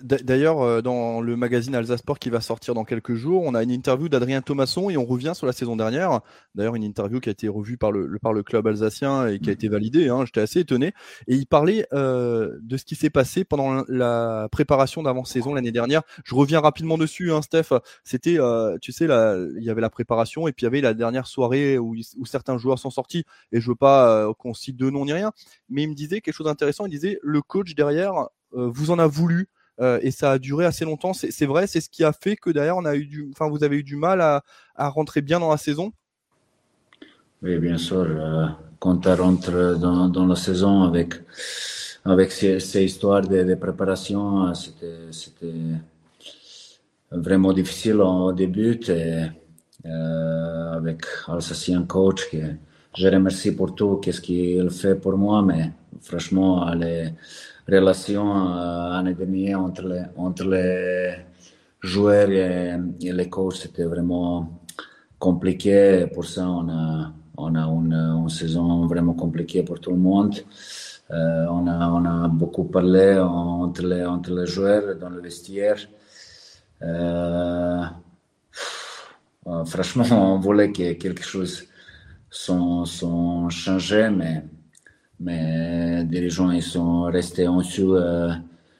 D'ailleurs, 0.01 0.62
euh, 0.62 0.81
dans 0.81 1.22
le 1.22 1.36
magazine 1.36 1.75
Alsasport 1.75 2.19
qui 2.19 2.29
va 2.29 2.41
sortir 2.41 2.74
dans 2.74 2.84
quelques 2.84 3.15
jours, 3.15 3.43
on 3.43 3.55
a 3.55 3.63
une 3.63 3.72
interview 3.72 4.10
d'Adrien 4.10 4.41
Thomasson 4.41 4.89
et 4.89 4.98
on 4.98 5.05
revient 5.05 5.34
sur 5.36 5.48
la 5.48 5.53
saison 5.53 5.75
dernière. 5.75 6.22
D'ailleurs, 6.55 6.75
une 6.75 6.84
interview 6.84 7.19
qui 7.19 7.29
a 7.29 7.31
été 7.31 7.48
revue 7.48 7.77
par 7.77 7.91
le, 7.91 8.17
par 8.19 8.34
le 8.34 8.43
club 8.43 8.67
alsacien 8.67 9.27
et 9.27 9.39
qui 9.39 9.50
a 9.50 9.53
été 9.53 9.67
validée. 9.67 10.10
Hein, 10.10 10.25
J'étais 10.25 10.41
assez 10.41 10.60
étonné. 10.60 10.93
Et 11.27 11.36
il 11.36 11.46
parlait 11.46 11.88
euh, 11.93 12.58
de 12.62 12.77
ce 12.77 12.86
qui 12.86 12.96
s'est 12.96 13.10
passé 13.10 13.43
pendant 13.43 13.84
la 13.88 14.48
préparation 14.51 15.03
d'avant-saison 15.03 15.53
l'année 15.53 15.72
dernière. 15.72 16.01
Je 16.24 16.36
reviens 16.36 16.60
rapidement 16.60 16.98
dessus, 16.98 17.31
hein, 17.31 17.41
Steph. 17.41 17.69
C'était, 18.03 18.39
euh, 18.39 18.77
tu 18.81 18.91
sais, 18.91 19.05
il 19.05 19.63
y 19.63 19.69
avait 19.69 19.81
la 19.81 19.89
préparation 19.89 20.48
et 20.48 20.51
puis 20.51 20.63
il 20.63 20.67
y 20.67 20.67
avait 20.67 20.81
la 20.81 20.93
dernière 20.93 21.27
soirée 21.27 21.77
où, 21.77 21.96
où 22.17 22.25
certains 22.25 22.58
joueurs 22.58 22.79
sont 22.79 22.91
sortis. 22.91 23.24
Et 23.51 23.62
je 23.62 23.69
veux 23.69 23.75
pas 23.75 24.34
qu'on 24.39 24.53
cite 24.53 24.77
de 24.77 24.89
nom 24.89 25.05
ni 25.05 25.13
rien, 25.13 25.31
mais 25.69 25.84
il 25.84 25.89
me 25.89 25.96
disait 25.96 26.22
quelque 26.22 26.34
chose 26.34 26.48
d'intéressant. 26.48 26.86
Il 26.86 26.91
disait 26.91 27.19
le 27.22 27.41
coach 27.41 27.75
derrière 27.75 28.27
vous 28.51 28.91
en 28.91 28.98
a 29.00 29.08
voulu 29.08 29.48
euh, 29.81 30.00
et 30.01 30.12
ça 30.12 30.31
a 30.31 30.39
duré 30.39 30.65
assez 30.65 30.86
longtemps. 30.86 31.13
C'est 31.13 31.45
vrai, 31.45 31.67
c'est 31.67 31.81
ce 31.81 31.89
qui 31.89 32.03
a 32.03 32.13
fait 32.13 32.36
que 32.36 32.50
derrière 32.50 32.77
on 32.77 32.86
a 32.86 32.95
eu 32.95 33.29
enfin 33.31 33.50
vous 33.50 33.63
avez 33.63 33.77
eu 33.77 33.83
du 33.83 33.95
mal 33.95 34.21
à, 34.21 34.43
rentrer 34.89 35.21
bien 35.21 35.39
dans 35.39 35.50
la 35.50 35.57
saison. 35.57 35.91
Oui, 37.41 37.57
bien 37.57 37.77
sûr. 37.77 38.05
Euh, 38.09 38.48
quand 38.79 38.98
tu 38.98 39.09
rentres 39.09 39.79
dans, 39.79 40.25
la 40.25 40.36
saison 40.36 40.83
avec 40.83 41.15
avec 42.05 42.31
ces, 42.31 42.83
histoires 42.83 43.21
de, 43.21 43.55
préparation, 43.55 44.53
c'était 44.53 45.57
vraiment 47.12 47.53
difficile 47.53 48.01
au 48.01 48.31
début. 48.33 48.79
Et, 48.89 49.25
euh, 49.86 50.74
avec 50.74 51.03
Alsacien 51.27 51.83
coach, 51.83 52.29
je 52.98 53.07
remercie 53.07 53.53
pour 53.53 53.75
tout, 53.75 53.98
qu'est-ce 53.98 54.19
qu'il 54.19 54.69
fait 54.71 54.95
pour 54.95 55.17
moi, 55.17 55.41
mais 55.41 55.71
franchement, 56.01 56.69
les, 56.74 57.13
relation 57.70 58.58
euh, 58.58 58.92
année 58.92 59.14
dernière 59.14 59.62
entre 59.62 59.88
les, 59.88 60.04
entre 60.18 60.44
les 60.46 61.16
joueurs 61.82 62.30
et, 62.30 62.78
les 63.02 63.30
coachs, 63.30 63.56
c'était 63.56 63.86
vraiment 63.86 64.62
compliqué. 65.18 66.08
Pour 66.14 66.26
ça, 66.26 66.48
on 66.48 66.70
a, 66.70 67.14
on 67.38 67.56
a 67.56 67.66
une, 67.68 68.30
saison 68.30 68.86
vraiment 68.88 69.14
compliquée 69.14 69.64
pour 69.64 69.80
tout 69.80 69.92
le 69.92 69.98
monde. 69.98 70.36
Euh, 71.12 71.48
on, 71.50 71.68
a, 71.68 71.90
on 71.90 72.06
a 72.06 72.28
beaucoup 72.28 72.66
parlé 72.66 73.18
entre 73.18 73.84
les, 73.86 74.06
entre 74.06 74.32
les 74.34 74.46
joueurs 74.46 74.96
dans 74.96 75.10
le 75.10 75.22
vestiaire. 75.22 75.80
Euh, 76.82 77.84
franchement, 79.66 80.06
on 80.12 80.40
voulait 80.40 80.72
que 80.72 80.94
quelque 80.94 81.24
chose 81.24 81.64
soit 82.30 83.50
changé, 83.50 84.10
mais 84.10 84.44
mais 85.20 85.98
les 85.98 86.04
dirigeants 86.06 86.52
ils 86.52 86.64
sont 86.64 87.04
restés 87.04 87.48
en 87.48 87.58
dessous 87.58 87.96
euh, 87.96 88.32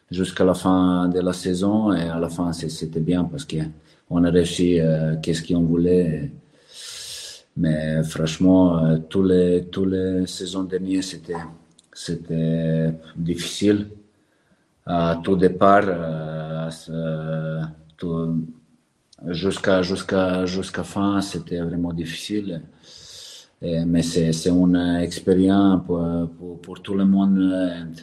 jusqu'à 0.10 0.46
la 0.46 0.53
fin 0.53 1.08
de 1.10 1.19
la 1.19 1.34
saison 1.34 1.93
et 1.93 2.01
à 2.01 2.19
la 2.19 2.29
fin 2.29 2.53
c'était 2.53 3.00
bien 3.01 3.25
parce 3.25 3.46
qu'on 3.46 4.24
a 4.24 4.29
réussi 4.29 4.79
euh, 4.79 5.15
qu'est-ce 5.22 5.43
qu'on 5.46 5.63
voulait. 5.63 6.31
Mais 7.58 8.03
franchement, 8.03 8.86
euh, 8.86 8.98
tous 9.10 9.24
les 9.24 9.65
tous 9.65 9.86
les 9.86 10.25
saisons 10.27 10.63
dernières 10.63 11.03
c'était 11.03 11.43
c'était 11.93 12.93
difficile. 13.15 13.89
À 14.86 15.19
tout 15.24 15.36
départ, 15.36 15.84
jusqu'à 19.27 19.81
jusqu'à 19.81 20.46
jusqu'à 20.46 20.84
fin, 20.84 21.22
c'était 21.22 21.60
vraiment 21.60 21.93
difficile 21.93 22.62
mais 23.61 24.01
c'est 24.01 24.47
une 24.47 24.99
expérience 25.01 25.81
pour, 25.85 26.29
pour, 26.37 26.61
pour, 26.61 26.81
tout 26.81 26.93
le 26.93 27.05
monde. 27.05 27.95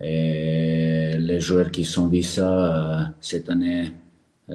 Et 0.00 1.16
les 1.18 1.40
joueurs 1.40 1.70
qui 1.70 1.84
sont 1.84 2.08
vus 2.08 2.22
ça 2.22 3.14
cette 3.20 3.48
année, 3.48 3.92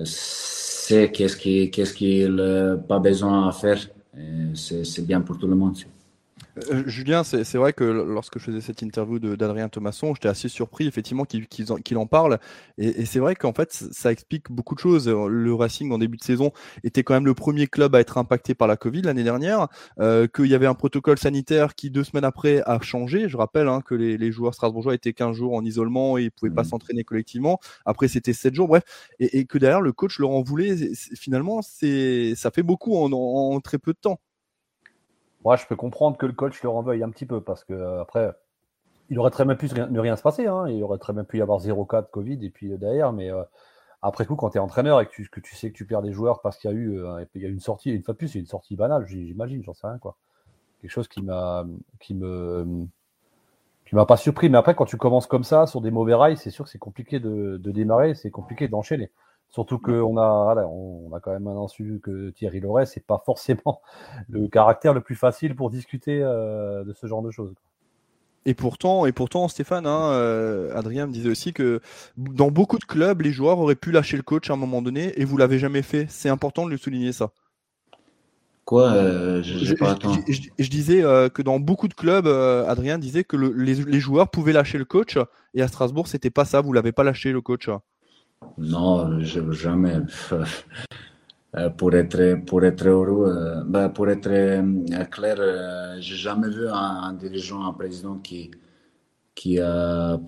c'est 0.04 1.12
qu'est-ce 1.12 1.38
qu'ils 1.38 1.72
qu 1.72 2.30
n'ont 2.30 2.78
pas 2.80 3.00
besoin 3.00 3.48
à 3.48 3.52
faire. 3.52 3.80
C'est 4.54 5.06
bien 5.06 5.22
pour 5.22 5.38
tout 5.38 5.48
le 5.48 5.56
monde. 5.56 5.78
Euh, 6.72 6.84
Julien, 6.88 7.24
c'est 7.24 7.56
vrai 7.56 7.74
que 7.74 7.84
lorsque 7.84 8.40
je 8.40 8.46
faisais 8.46 8.62
cette 8.62 8.82
interview 8.82 9.20
d'Adrien 9.20 9.70
Thomasson, 9.70 10.14
j'étais 10.14 10.30
assez 10.30 10.50
surpris 10.50 10.88
effectivement 10.88 11.26
qu'il 11.26 11.98
en, 11.98 12.06
parle. 12.08 12.40
Et, 12.78 13.06
c'est 13.06 13.20
vrai 13.20 13.36
qu'en 13.36 13.54
fait, 13.54 13.72
ça 13.72 14.12
explique 14.12 14.52
beaucoup 14.52 14.76
de 14.76 14.80
choses. 14.80 15.08
Le 15.08 15.54
Racing 15.54 15.92
en 15.92 15.98
début 15.98 16.18
de 16.18 16.24
saison 16.24 16.52
était 16.84 17.04
quand 17.04 17.14
même 17.14 17.26
le 17.26 17.34
premier 17.34 17.68
club 17.68 17.96
à 17.96 18.00
être 18.00 18.18
impacté 18.18 18.56
par 18.56 18.68
la 18.68 18.78
Covid 18.78 19.04
l'année 19.04 19.24
dernière, 19.24 19.68
euh, 20.00 20.28
qu'il 20.28 20.48
y 20.48 20.56
avait 20.56 20.68
un 20.68 20.74
protocole 20.74 21.18
sanitaire 21.18 21.76
qui 21.76 21.90
deux 21.90 22.04
semaines 22.04 22.26
après 22.26 22.62
a 22.66 22.80
changé. 22.82 23.30
Je 23.30 23.38
rappelle 23.38 23.68
hein, 23.68 23.82
que 23.82 23.96
les, 23.96 24.32
joueurs 24.32 24.54
strasbourgeois 24.54 24.96
étaient 24.96 25.14
15 25.14 25.36
jours 25.36 25.54
en 25.54 25.64
isolement 25.64 26.18
et 26.18 26.24
ils 26.24 26.32
pouvaient 26.32 26.52
pas 26.52 26.64
mmh. 26.64 26.66
s'entraîner 26.66 27.04
collectivement. 27.04 27.60
Après, 27.86 28.08
c'était 28.08 28.34
7 28.34 28.54
jours, 28.54 28.68
bref. 28.68 28.84
Et, 29.20 29.46
que 29.46 29.58
derrière, 29.58 29.82
le 29.82 29.94
coach 29.94 30.20
Laurent 30.20 30.42
voulait. 30.42 30.76
finalement, 31.16 31.62
ça 31.62 32.52
fait 32.52 32.64
beaucoup 32.64 32.96
en 32.98 33.60
très 33.62 33.78
peu 33.78 33.94
de 33.94 34.00
temps. 34.00 34.20
Moi, 35.48 35.56
je 35.56 35.66
peux 35.66 35.78
comprendre 35.78 36.18
que 36.18 36.26
le 36.26 36.34
coach 36.34 36.62
le 36.62 36.68
renvoie 36.68 36.96
un 36.96 37.10
petit 37.10 37.26
peu 37.26 37.40
parce 37.40 37.64
que 37.64 37.72
euh, 37.72 38.02
après, 38.02 38.34
il 39.10 39.18
aurait 39.18 39.32
très 39.32 39.46
bien 39.46 39.56
pu 39.56 39.68
ne 39.68 40.00
rien 40.02 40.18
se 40.18 40.22
passer. 40.22 40.46
Hein, 40.46 40.68
il 40.68 40.84
aurait 40.84 40.98
très 40.98 41.14
bien 41.14 41.24
pu 41.24 41.38
y 41.38 41.42
avoir 41.42 41.60
0 41.60 41.86
cas 41.86 42.02
de 42.02 42.08
Covid 42.08 42.46
et 42.46 42.50
puis 42.50 42.74
euh, 42.74 42.78
derrière, 42.78 43.14
mais 43.14 43.32
euh, 43.32 43.44
après 44.02 44.26
coup, 44.26 44.36
quand 44.36 44.50
tu 44.50 44.58
es 44.58 44.60
entraîneur 44.60 45.00
et 45.00 45.06
que 45.06 45.12
tu, 45.12 45.26
que 45.30 45.40
tu, 45.40 45.56
sais 45.56 45.72
que 45.72 45.78
tu 45.78 45.86
perds 45.86 46.02
des 46.02 46.12
joueurs 46.12 46.42
parce 46.42 46.58
qu'il 46.58 46.70
y 46.70 46.74
a 46.74 46.76
eu 46.76 47.02
il 47.34 47.42
y 47.42 47.46
a 47.46 47.48
une 47.48 47.62
sortie, 47.62 47.92
une 47.92 48.04
fois 48.04 48.14
de 48.14 48.18
plus, 48.18 48.36
une 48.36 48.46
sortie 48.46 48.76
banale, 48.76 49.06
j'imagine, 49.08 49.64
j'en 49.64 49.74
sais 49.74 49.88
rien 49.88 50.00
quoi. 50.00 50.18
Quelque 50.82 50.92
chose 50.92 51.08
qui 51.08 51.22
m'a 51.22 51.66
qui 52.02 52.14
me 52.14 52.86
qui 53.86 53.96
m'a 53.96 54.06
pas 54.06 54.18
surpris. 54.18 54.50
Mais 54.50 54.58
après, 54.58 54.76
quand 54.76 54.84
tu 54.84 54.98
commences 54.98 55.28
comme 55.28 55.46
ça 55.46 55.66
sur 55.66 55.80
des 55.80 55.92
mauvais 55.92 56.14
rails, 56.14 56.36
c'est 56.36 56.52
sûr 56.52 56.66
que 56.66 56.72
c'est 56.72 56.78
compliqué 56.78 57.22
de 57.22 57.72
démarrer, 57.72 58.16
c'est 58.16 58.32
compliqué 58.32 58.68
d'enchaîner. 58.68 59.12
Surtout 59.50 59.80
qu'on 59.80 60.18
a, 60.18 60.66
on 60.66 61.14
a 61.14 61.20
quand 61.20 61.32
même 61.32 61.48
un 61.48 61.68
su 61.68 62.00
que 62.04 62.32
Thierry 62.32 62.60
Loret, 62.60 62.86
c'est 62.86 63.06
pas 63.06 63.22
forcément 63.26 63.82
le 64.30 64.48
caractère 64.48 64.94
le 64.94 65.02
plus 65.02 65.16
facile 65.16 65.56
pour 65.56 65.70
discuter 65.70 66.22
euh, 66.22 66.84
de 66.84 66.94
ce 66.94 67.08
genre 67.08 67.22
de 67.22 67.32
choses. 67.32 67.54
Et 68.46 68.54
pourtant, 68.54 69.06
et 69.06 69.12
pourtant, 69.12 69.48
Stéphane, 69.48 69.86
hein, 69.86 70.12
euh, 70.12 70.76
Adrien 70.76 71.06
me 71.08 71.12
disait 71.12 71.30
aussi 71.30 71.54
que 71.54 71.82
dans 72.16 72.50
beaucoup 72.50 72.78
de 72.78 72.86
clubs, 72.86 73.22
les 73.22 73.32
joueurs 73.32 73.60
auraient 73.60 73.76
pu 73.76 73.92
lâcher 73.92 74.16
le 74.16 74.24
coach 74.24 74.50
à 74.50 74.54
un 74.54 74.58
moment 74.58 74.82
donné, 74.82 75.20
et 75.20 75.26
vous 75.26 75.38
l'avez 75.38 75.60
jamais 75.60 75.82
fait. 75.82 76.06
C'est 76.10 76.30
important 76.30 76.66
de 76.66 76.72
le 76.72 76.78
souligner 76.78 77.12
ça. 77.12 77.32
Quoi 78.64 78.92
euh, 78.92 79.44
je, 79.44 79.76
pas 79.76 79.98
je, 80.28 80.70
disais 80.70 81.02
que 81.34 81.42
dans 81.42 81.60
beaucoup 81.60 81.88
de 81.88 81.94
clubs, 81.94 82.28
Adrien 82.28 82.98
disait 82.98 83.24
que 83.24 83.38
les, 83.38 83.76
les, 83.76 84.00
joueurs 84.00 84.30
pouvaient 84.30 84.54
lâcher 84.54 84.78
le 84.78 84.86
coach, 84.86 85.18
et 85.54 85.62
à 85.62 85.68
Strasbourg, 85.68 86.08
c'était 86.08 86.30
pas 86.30 86.46
ça. 86.46 86.62
Vous 86.62 86.74
l'avez 86.74 86.92
pas 86.92 87.04
lâché 87.04 87.32
le 87.32 87.42
coach. 87.42 87.70
Non, 88.58 89.20
je, 89.22 89.52
jamais. 89.52 89.98
Euh, 91.56 91.70
pour 91.78 91.94
être, 91.96 92.44
pour 92.46 92.64
être 92.66 92.88
heureux, 92.88 93.30
euh, 93.30 93.64
ben, 93.66 93.90
pour 93.90 94.10
être 94.10 94.30
euh, 94.30 95.06
clair, 95.06 95.38
j'ai 96.00 96.16
jamais 96.16 96.50
vu 96.50 96.68
un, 96.68 97.14
dirigeant, 97.14 97.64
un 97.68 97.74
président 97.74 98.18
qui, 98.18 98.52
qui 99.36 99.60
a 99.60 100.20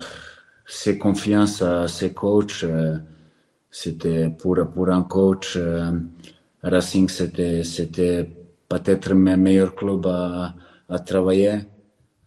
ses 0.66 0.98
confiances 0.98 1.62
à 1.62 1.88
ses 1.88 2.12
coachs. 2.14 2.64
C'était 3.70 4.30
pour, 4.30 4.56
pour 4.72 4.88
un 4.90 5.02
coach, 5.02 5.58
Racing, 6.62 7.08
c'était, 7.08 7.64
c'était 7.64 8.28
peut-être 8.68 9.14
mes 9.14 9.36
meilleurs 9.36 9.74
clubs 9.74 10.06
à, 10.06 10.54
à 10.88 10.98
travailler. 11.00 11.60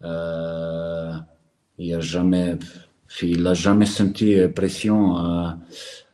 Il 0.02 1.94
a 1.94 2.00
jamais, 2.00 2.58
il 3.22 3.46
a 3.46 3.54
jamais 3.54 3.86
senti 3.86 4.36
pression 4.54 5.16
à, 5.16 5.58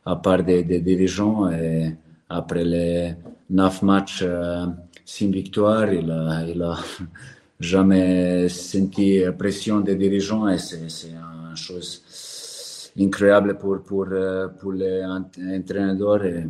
à 0.05 0.15
part 0.15 0.43
des, 0.43 0.63
dirigeants 0.63 1.49
et 1.51 1.95
après 2.29 2.63
les 2.63 3.15
neuf 3.49 3.81
matchs 3.81 4.23
euh, 4.23 4.65
sans 5.05 5.31
victoire, 5.31 5.91
il 5.93 6.11
a, 6.11 6.77
jamais 7.59 8.49
senti 8.49 9.21
pression 9.37 9.81
des 9.81 9.95
dirigeants 9.95 10.47
et 10.47 10.57
c'est, 10.57 11.09
une 11.09 11.55
chose 11.55 12.91
incroyable 12.99 13.57
pour, 13.57 13.83
pour, 13.83 14.07
euh, 14.11 14.47
pour 14.47 14.73
et 14.75 16.45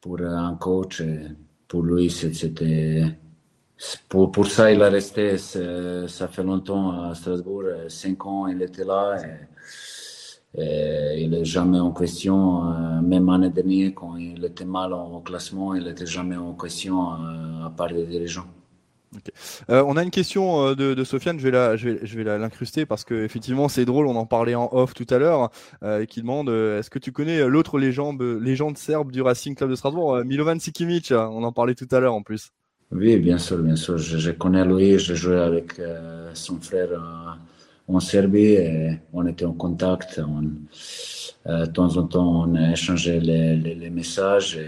pour 0.00 0.20
un 0.20 0.56
coach. 0.56 1.02
Pour 1.68 1.82
lui, 1.82 2.10
c'était. 2.10 3.21
Pour, 4.08 4.46
ça, 4.46 4.72
il 4.72 4.82
a 4.82 4.90
resté, 4.90 5.38
ça 5.38 6.28
fait 6.28 6.42
longtemps 6.42 7.10
à 7.10 7.14
Strasbourg, 7.14 7.64
cinq 7.88 8.26
ans, 8.26 8.46
il 8.46 8.62
était 8.62 8.84
là. 8.84 9.16
Il 10.54 11.30
n'est 11.30 11.44
jamais 11.44 11.80
en 11.80 11.92
question, 11.92 12.70
euh, 12.70 13.00
même 13.00 13.26
l'année 13.30 13.50
dernière, 13.50 13.92
quand 13.94 14.16
il 14.16 14.44
était 14.44 14.66
mal 14.66 14.92
au 14.92 15.20
classement, 15.20 15.74
il 15.74 15.84
n'était 15.84 16.06
jamais 16.06 16.36
en 16.36 16.52
question 16.52 17.12
euh, 17.14 17.66
à 17.66 17.70
part 17.70 17.88
des 17.88 18.04
dirigeants. 18.04 18.46
Euh, 19.70 19.84
on 19.86 19.96
a 19.96 20.02
une 20.02 20.10
question 20.10 20.68
euh, 20.68 20.74
de, 20.74 21.04
Sofiane, 21.04 21.38
je 21.38 21.44
vais 21.44 21.50
la, 21.50 21.76
je 21.76 21.90
vais, 21.90 22.06
je 22.06 22.16
vais 22.16 22.38
l'incruster 22.38 22.86
parce 22.86 23.04
que 23.04 23.24
effectivement 23.24 23.68
c'est 23.68 23.84
drôle, 23.84 24.06
on 24.06 24.16
en 24.16 24.26
parlait 24.26 24.54
en 24.54 24.68
off 24.72 24.94
tout 24.94 25.06
à 25.10 25.18
l'heure, 25.18 25.50
euh, 25.82 26.04
qui 26.06 26.22
demande 26.22 26.48
est-ce 26.48 26.90
que 26.90 26.98
tu 26.98 27.12
connais 27.12 27.46
l'autre 27.46 27.78
légende, 27.78 28.22
légende 28.22 28.78
serbe 28.78 29.12
du 29.12 29.22
Racing 29.22 29.54
Club 29.54 29.70
de 29.70 29.74
Strasbourg, 29.74 30.24
Milovan 30.24 30.58
Sikimic, 30.58 31.12
on 31.12 31.42
en 31.42 31.52
parlait 31.52 31.74
tout 31.74 31.88
à 31.90 32.00
l'heure 32.00 32.14
en 32.14 32.22
plus. 32.22 32.50
Oui, 32.92 33.16
bien 33.16 33.38
sûr, 33.38 33.58
bien 33.58 33.76
sûr, 33.76 33.96
je, 33.96 34.30
connais 34.32 34.64
lui, 34.66 34.98
j'ai 34.98 35.16
joué 35.16 35.38
avec 35.38 35.80
son 36.34 36.60
frère 36.60 36.90
en 37.88 38.00
Serbie 38.00 38.54
et 38.54 38.98
on 39.14 39.26
était 39.26 39.46
en 39.46 39.54
contact, 39.54 40.20
de 40.20 41.66
temps 41.66 41.96
en 41.96 42.06
temps 42.06 42.44
on 42.46 42.54
a 42.54 42.72
échangé 42.72 43.18
les, 43.18 43.90
messages 43.90 44.58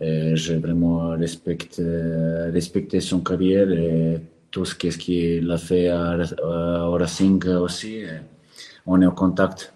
et 0.00 0.36
j'ai 0.36 0.56
vraiment 0.58 1.10
respecté 1.10 3.00
son 3.00 3.20
carrière 3.20 3.70
et 3.70 4.20
tout 4.52 4.64
ce 4.64 4.74
qu'il 4.76 5.50
a 5.50 5.58
fait 5.58 5.90
au 5.92 6.92
Racing 6.92 7.44
aussi. 7.48 8.04
on 8.86 9.02
est 9.02 9.06
en 9.06 9.12
contact. 9.12 9.74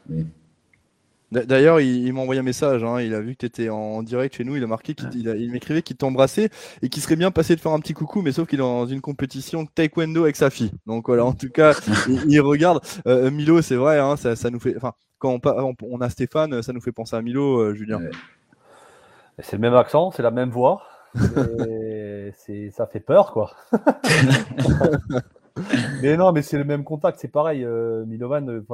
D'ailleurs, 1.34 1.80
il, 1.80 2.12
m'a 2.12 2.20
envoyé 2.20 2.40
un 2.40 2.44
message. 2.44 2.84
Hein. 2.84 3.00
il 3.00 3.12
a 3.14 3.20
vu 3.20 3.32
que 3.32 3.40
tu 3.40 3.46
étais 3.46 3.68
en 3.68 4.02
direct 4.02 4.36
chez 4.36 4.44
nous. 4.44 4.56
Il 4.56 4.62
a 4.62 4.66
marqué 4.66 4.94
qu'il 4.94 5.08
il, 5.16 5.50
m'écrivait 5.50 5.82
qu'il 5.82 5.96
t'embrassait 5.96 6.50
et 6.82 6.88
qu'il 6.88 7.02
serait 7.02 7.16
bien 7.16 7.30
passé 7.30 7.56
de 7.56 7.60
faire 7.60 7.72
un 7.72 7.80
petit 7.80 7.94
coucou, 7.94 8.22
mais 8.22 8.32
sauf 8.32 8.48
qu'il 8.48 8.60
est 8.60 8.62
dans 8.62 8.86
une 8.86 9.00
compétition 9.00 9.66
taekwondo 9.66 10.22
avec 10.22 10.36
sa 10.36 10.50
fille. 10.50 10.70
Donc 10.86 11.08
voilà, 11.08 11.24
en 11.24 11.32
tout 11.32 11.50
cas, 11.50 11.74
il, 12.28 12.40
regarde. 12.40 12.80
Euh, 13.06 13.30
Milo, 13.30 13.62
c'est 13.62 13.76
vrai, 13.76 13.98
hein, 13.98 14.16
ça, 14.16 14.36
ça, 14.36 14.50
nous 14.50 14.60
fait. 14.60 14.76
Enfin, 14.76 14.92
quand 15.18 15.40
on, 15.44 15.74
on, 15.82 16.00
a 16.00 16.08
Stéphane, 16.08 16.62
ça 16.62 16.72
nous 16.72 16.80
fait 16.80 16.92
penser 16.92 17.16
à 17.16 17.22
Milo, 17.22 17.58
euh, 17.58 17.74
Julien. 17.74 18.00
C'est 19.40 19.56
le 19.56 19.60
même 19.60 19.74
accent, 19.74 20.12
c'est 20.12 20.22
la 20.22 20.30
même 20.30 20.50
voix. 20.50 20.82
c'est, 22.46 22.70
ça 22.76 22.86
fait 22.86 23.00
peur, 23.00 23.32
quoi. 23.32 23.50
mais 26.02 26.16
non, 26.16 26.32
mais 26.32 26.42
c'est 26.42 26.58
le 26.58 26.64
même 26.64 26.84
contact, 26.84 27.18
c'est 27.20 27.28
pareil. 27.28 27.64
Euh, 27.64 28.04
Milovan, 28.06 28.49
euh, 28.49 28.64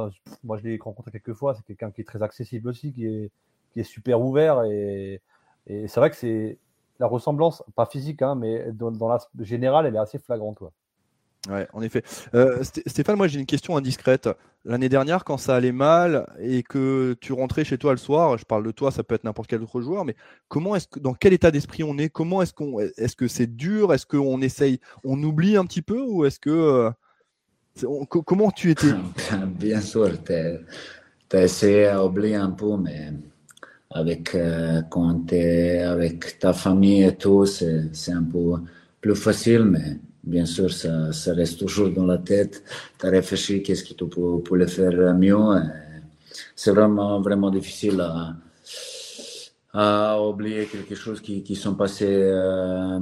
moi 0.44 0.56
je 0.58 0.62
l'ai 0.64 0.78
rencontré 0.80 1.10
quelques 1.10 1.34
fois, 1.34 1.54
c'est 1.54 1.64
quelqu'un 1.64 1.90
qui 1.90 2.00
est 2.00 2.04
très 2.04 2.22
accessible 2.22 2.68
aussi, 2.68 2.92
qui 2.92 3.06
est, 3.06 3.30
qui 3.72 3.80
est 3.80 3.84
super 3.84 4.20
ouvert. 4.20 4.64
Et, 4.64 5.20
et 5.66 5.88
c'est 5.88 6.00
vrai 6.00 6.10
que 6.10 6.16
c'est 6.16 6.58
la 6.98 7.06
ressemblance, 7.06 7.62
pas 7.76 7.86
physique, 7.86 8.22
hein, 8.22 8.34
mais 8.34 8.72
dans, 8.72 8.90
dans 8.90 9.08
la 9.08 9.18
générale, 9.40 9.86
elle 9.86 9.96
est 9.96 9.98
assez 9.98 10.18
flagrante. 10.18 10.58
Quoi. 10.58 10.72
Ouais, 11.48 11.66
en 11.72 11.80
effet. 11.80 12.02
Euh, 12.34 12.62
Stéphane, 12.62 13.16
moi 13.16 13.26
j'ai 13.26 13.40
une 13.40 13.46
question 13.46 13.76
indiscrète. 13.76 14.28
L'année 14.66 14.90
dernière, 14.90 15.24
quand 15.24 15.38
ça 15.38 15.56
allait 15.56 15.72
mal 15.72 16.26
et 16.38 16.62
que 16.62 17.16
tu 17.18 17.32
rentrais 17.32 17.64
chez 17.64 17.78
toi 17.78 17.92
le 17.92 17.98
soir, 17.98 18.36
je 18.36 18.44
parle 18.44 18.64
de 18.64 18.72
toi, 18.72 18.90
ça 18.90 19.02
peut 19.02 19.14
être 19.14 19.24
n'importe 19.24 19.48
quel 19.48 19.62
autre 19.62 19.80
joueur, 19.80 20.04
mais 20.04 20.16
comment 20.48 20.76
est-ce 20.76 20.86
que, 20.86 21.00
dans 21.00 21.14
quel 21.14 21.32
état 21.32 21.50
d'esprit 21.50 21.82
on 21.82 21.96
est? 21.96 22.10
Comment 22.10 22.42
est-ce 22.42 22.52
qu'on, 22.52 22.78
est-ce 22.80 23.16
que 23.16 23.26
c'est 23.26 23.46
dur? 23.46 23.94
Est-ce 23.94 24.04
qu'on 24.04 24.42
essaye, 24.42 24.80
on 25.02 25.22
oublie 25.22 25.56
un 25.56 25.64
petit 25.64 25.80
peu 25.80 26.02
ou 26.02 26.26
est-ce 26.26 26.38
que, 26.38 26.50
euh, 26.50 28.04
comment 28.26 28.50
tu 28.50 28.70
étais? 28.70 28.92
Bien 29.46 29.80
sûr, 29.80 30.10
tu 30.22 30.32
as 30.34 31.42
essayé 31.42 31.90
d'oublier 31.94 32.34
un 32.34 32.50
peu, 32.50 32.76
mais 32.76 33.14
avec 33.90 34.34
euh, 34.34 34.82
quand 34.90 35.32
avec 35.32 36.38
ta 36.38 36.52
famille 36.52 37.04
et 37.04 37.16
tout, 37.16 37.46
c'est 37.46 38.12
un 38.12 38.24
peu 38.24 38.56
plus 39.00 39.16
facile, 39.16 39.64
mais 39.64 39.96
bien 40.22 40.46
sûr, 40.46 40.72
ça, 40.72 41.12
ça, 41.12 41.34
reste 41.34 41.58
toujours 41.60 41.90
dans 41.90 42.06
la 42.06 42.18
tête. 42.18 42.62
Tu 42.98 43.06
as 43.06 43.10
réfléchi 43.10 43.62
qu'est-ce 43.62 43.84
que 43.84 43.94
tu 43.94 44.06
peux, 44.06 44.56
le 44.56 44.66
faire 44.66 45.14
mieux. 45.14 45.36
C'est 46.54 46.70
vraiment, 46.72 47.20
vraiment 47.20 47.50
difficile 47.50 48.00
à, 48.00 48.34
à, 49.72 50.20
oublier 50.20 50.66
quelque 50.66 50.94
chose 50.94 51.20
qui, 51.20 51.42
qui 51.42 51.56
sont 51.56 51.74
passés 51.74 52.06
euh, 52.22 53.00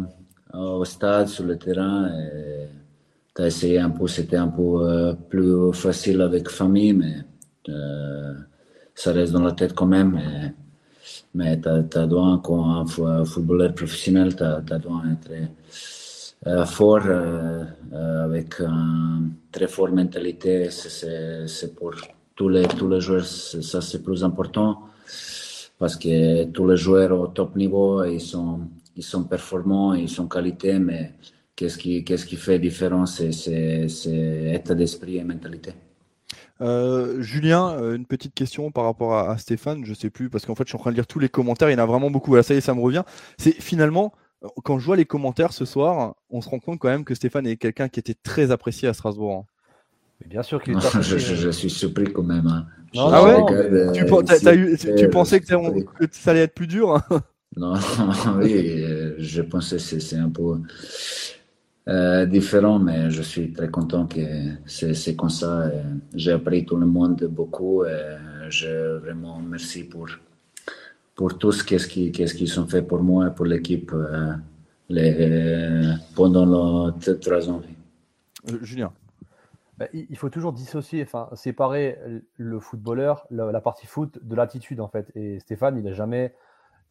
au 0.55 0.85
stade, 0.85 1.29
sur 1.29 1.45
le 1.45 1.59
terrain. 1.59 2.11
Tu 3.35 3.43
as 3.43 3.47
essayé 3.47 3.79
un 3.79 3.91
peu, 3.91 4.09
c'était 4.09 4.37
un 4.37 4.49
peu 4.49 4.63
euh, 4.83 5.15
plus 5.15 5.73
facile 5.73 6.21
avec 6.23 6.49
famille, 6.49 6.93
mais 6.93 7.19
euh, 7.69 8.35
ça 8.95 9.13
reste 9.13 9.33
dans 9.33 9.43
la 9.43 9.53
tête 9.53 9.75
quand 9.75 9.87
même. 9.87 10.21
mais 11.35 11.61
tu 11.61 11.69
as, 11.69 11.75
as, 11.75 12.41
quand 12.43 12.85
un 13.07 13.25
footballeur 13.25 13.75
professionnel, 13.75 14.35
tu 14.35 14.43
as, 14.43 14.57
as 14.57 14.77
être 14.77 15.31
euh, 15.31 15.47
fort, 16.67 17.03
euh, 17.07 17.65
euh, 17.93 18.25
avec 18.25 18.61
une 18.61 19.33
très 19.51 19.69
forte 19.69 19.93
mentalité. 19.93 20.71
C'est 20.71 21.75
pour 21.75 21.95
tous 22.35 22.49
les, 22.49 22.67
tous 22.67 22.89
les 22.89 23.01
joueurs, 23.01 23.25
ça 23.25 23.81
c'est 23.81 24.03
plus 24.03 24.23
important 24.23 24.83
parce 25.79 25.97
que 25.97 26.45
tous 26.45 26.67
les 26.69 26.77
joueurs 26.77 27.19
au 27.19 27.29
top 27.29 27.57
niveau, 27.57 28.05
ils 28.05 28.21
sont, 28.21 28.61
ils 28.97 29.03
sont 29.03 29.25
performants, 29.25 29.95
ils 29.95 30.09
sont 30.09 30.27
qualité, 30.27 30.79
mais 30.79 31.15
qu'est-ce 31.55 31.79
qui, 31.79 32.05
qu'est-ce 32.05 32.27
qui 32.27 32.37
fait 32.37 32.59
différence, 32.59 33.23
c'est 33.31 33.87
état 34.55 34.75
d'esprit 34.75 35.19
et 35.19 35.25
mentalité. 35.25 35.73
Julien, 37.21 37.95
une 37.95 38.07
petite 38.07 38.35
question 38.35 38.73
par 38.73 38.85
rapport 38.85 39.17
à, 39.17 39.39
Stéphane, 39.39 39.85
je 39.85 39.95
sais 39.95 40.11
plus 40.11 40.29
parce 40.29 40.45
qu'en 40.45 40.57
fait 40.57 40.65
je 40.65 40.71
suis 40.71 40.77
en 40.77 40.81
train 40.81 40.91
de 40.91 40.97
lire 40.97 41.07
tous 41.07 41.21
les 41.21 41.29
commentaires, 41.29 41.71
il 41.71 41.75
y 41.75 41.77
en 41.77 41.83
a 41.83 41.87
vraiment 41.87 42.11
beaucoup. 42.11 42.35
Là, 42.35 42.43
ça 42.43 42.55
y 42.55 42.57
est, 42.57 42.61
ça 42.61 42.75
me 42.75 42.81
revient. 42.81 43.05
C'est 43.39 43.53
finalement 43.53 44.13
quand 44.63 44.79
je 44.79 44.87
vois 44.87 44.97
les 44.97 45.05
commentaires 45.05 45.53
ce 45.53 45.65
soir, 45.65 46.15
on 46.31 46.41
se 46.41 46.49
rend 46.49 46.59
compte 46.59 46.79
quand 46.79 46.89
même 46.89 47.05
que 47.05 47.15
Stéphane 47.15 47.47
est 47.47 47.57
quelqu'un 47.57 47.89
qui 47.89 48.01
était 48.01 48.15
très 48.15 48.51
apprécié 48.51 48.89
à 48.89 48.95
Strasbourg. 48.95 49.45
Hein. 49.45 49.53
Mais 50.21 50.29
bien 50.29 50.43
sûr 50.43 50.63
qu'il 50.63 50.75
est 50.75 50.85
apprécié. 50.85 51.19
je, 51.19 51.51
suis 51.51 51.71
surpris 51.71 52.13
quand 52.13 52.23
même. 52.23 52.47
Hein. 52.47 52.67
ah 52.97 53.23
ouais 53.25 53.93
tu, 53.93 54.05
tu, 54.97 55.09
pensais 55.11 55.41
que, 55.41 55.47
ça 56.13 56.31
allait 56.31 56.41
être 56.41 56.55
plus 56.55 56.67
dur 56.67 56.95
hein 56.95 57.23
Non, 57.57 57.75
oui, 58.39 58.85
je 59.19 59.43
pensais 59.43 59.77
que 59.77 60.01
c'est 60.01 60.17
un 60.17 60.31
peu 60.31 60.61
euh, 61.89 62.27
différent, 62.27 62.79
mais 62.79 63.11
je 63.11 63.23
suis 63.23 63.53
très 63.53 63.71
content 63.71 64.07
que 64.07 64.21
c'est 64.67 65.17
comme 65.17 65.31
ça. 65.31 65.71
J'ai 66.15 66.33
appris 66.33 66.65
tout 66.65 66.77
le 66.77 66.87
monde 66.87 67.25
beaucoup 67.25 67.85
et 67.85 68.17
je 68.51 68.99
vraiment 68.99 69.41
merci 69.41 69.85
pour 69.85 70.07
pour 71.19 71.37
tout 71.37 71.51
ce 71.51 71.65
qu'est-ce 71.65 71.89
qu'ils 71.89 72.13
qu 72.13 72.47
sont 72.47 72.69
fait 72.69 72.81
pour 72.81 73.03
moi 73.03 73.27
et 73.27 73.31
pour 73.35 73.45
l'équipe 73.45 73.91
euh, 73.93 74.33
les, 74.89 75.97
pendant 76.15 76.95
les 76.95 77.19
trois 77.19 77.51
ans. 77.51 77.61
Euh, 78.49 78.59
Julien. 78.63 78.93
Bah, 79.79 79.87
il 79.93 80.17
faut 80.17 80.31
toujours 80.31 80.53
dissocier, 80.53 81.03
enfin 81.03 81.29
séparer 81.35 81.99
le 82.37 82.61
footballeur, 82.61 83.27
la, 83.31 83.61
partie 83.61 83.89
foot, 83.89 84.21
de 84.23 84.35
l'attitude 84.37 84.81
en 84.81 84.87
fait. 84.87 85.11
Et 85.17 85.41
Stéphane, 85.41 85.77
il 85.77 85.83
n'a 85.83 85.93
jamais, 85.93 86.35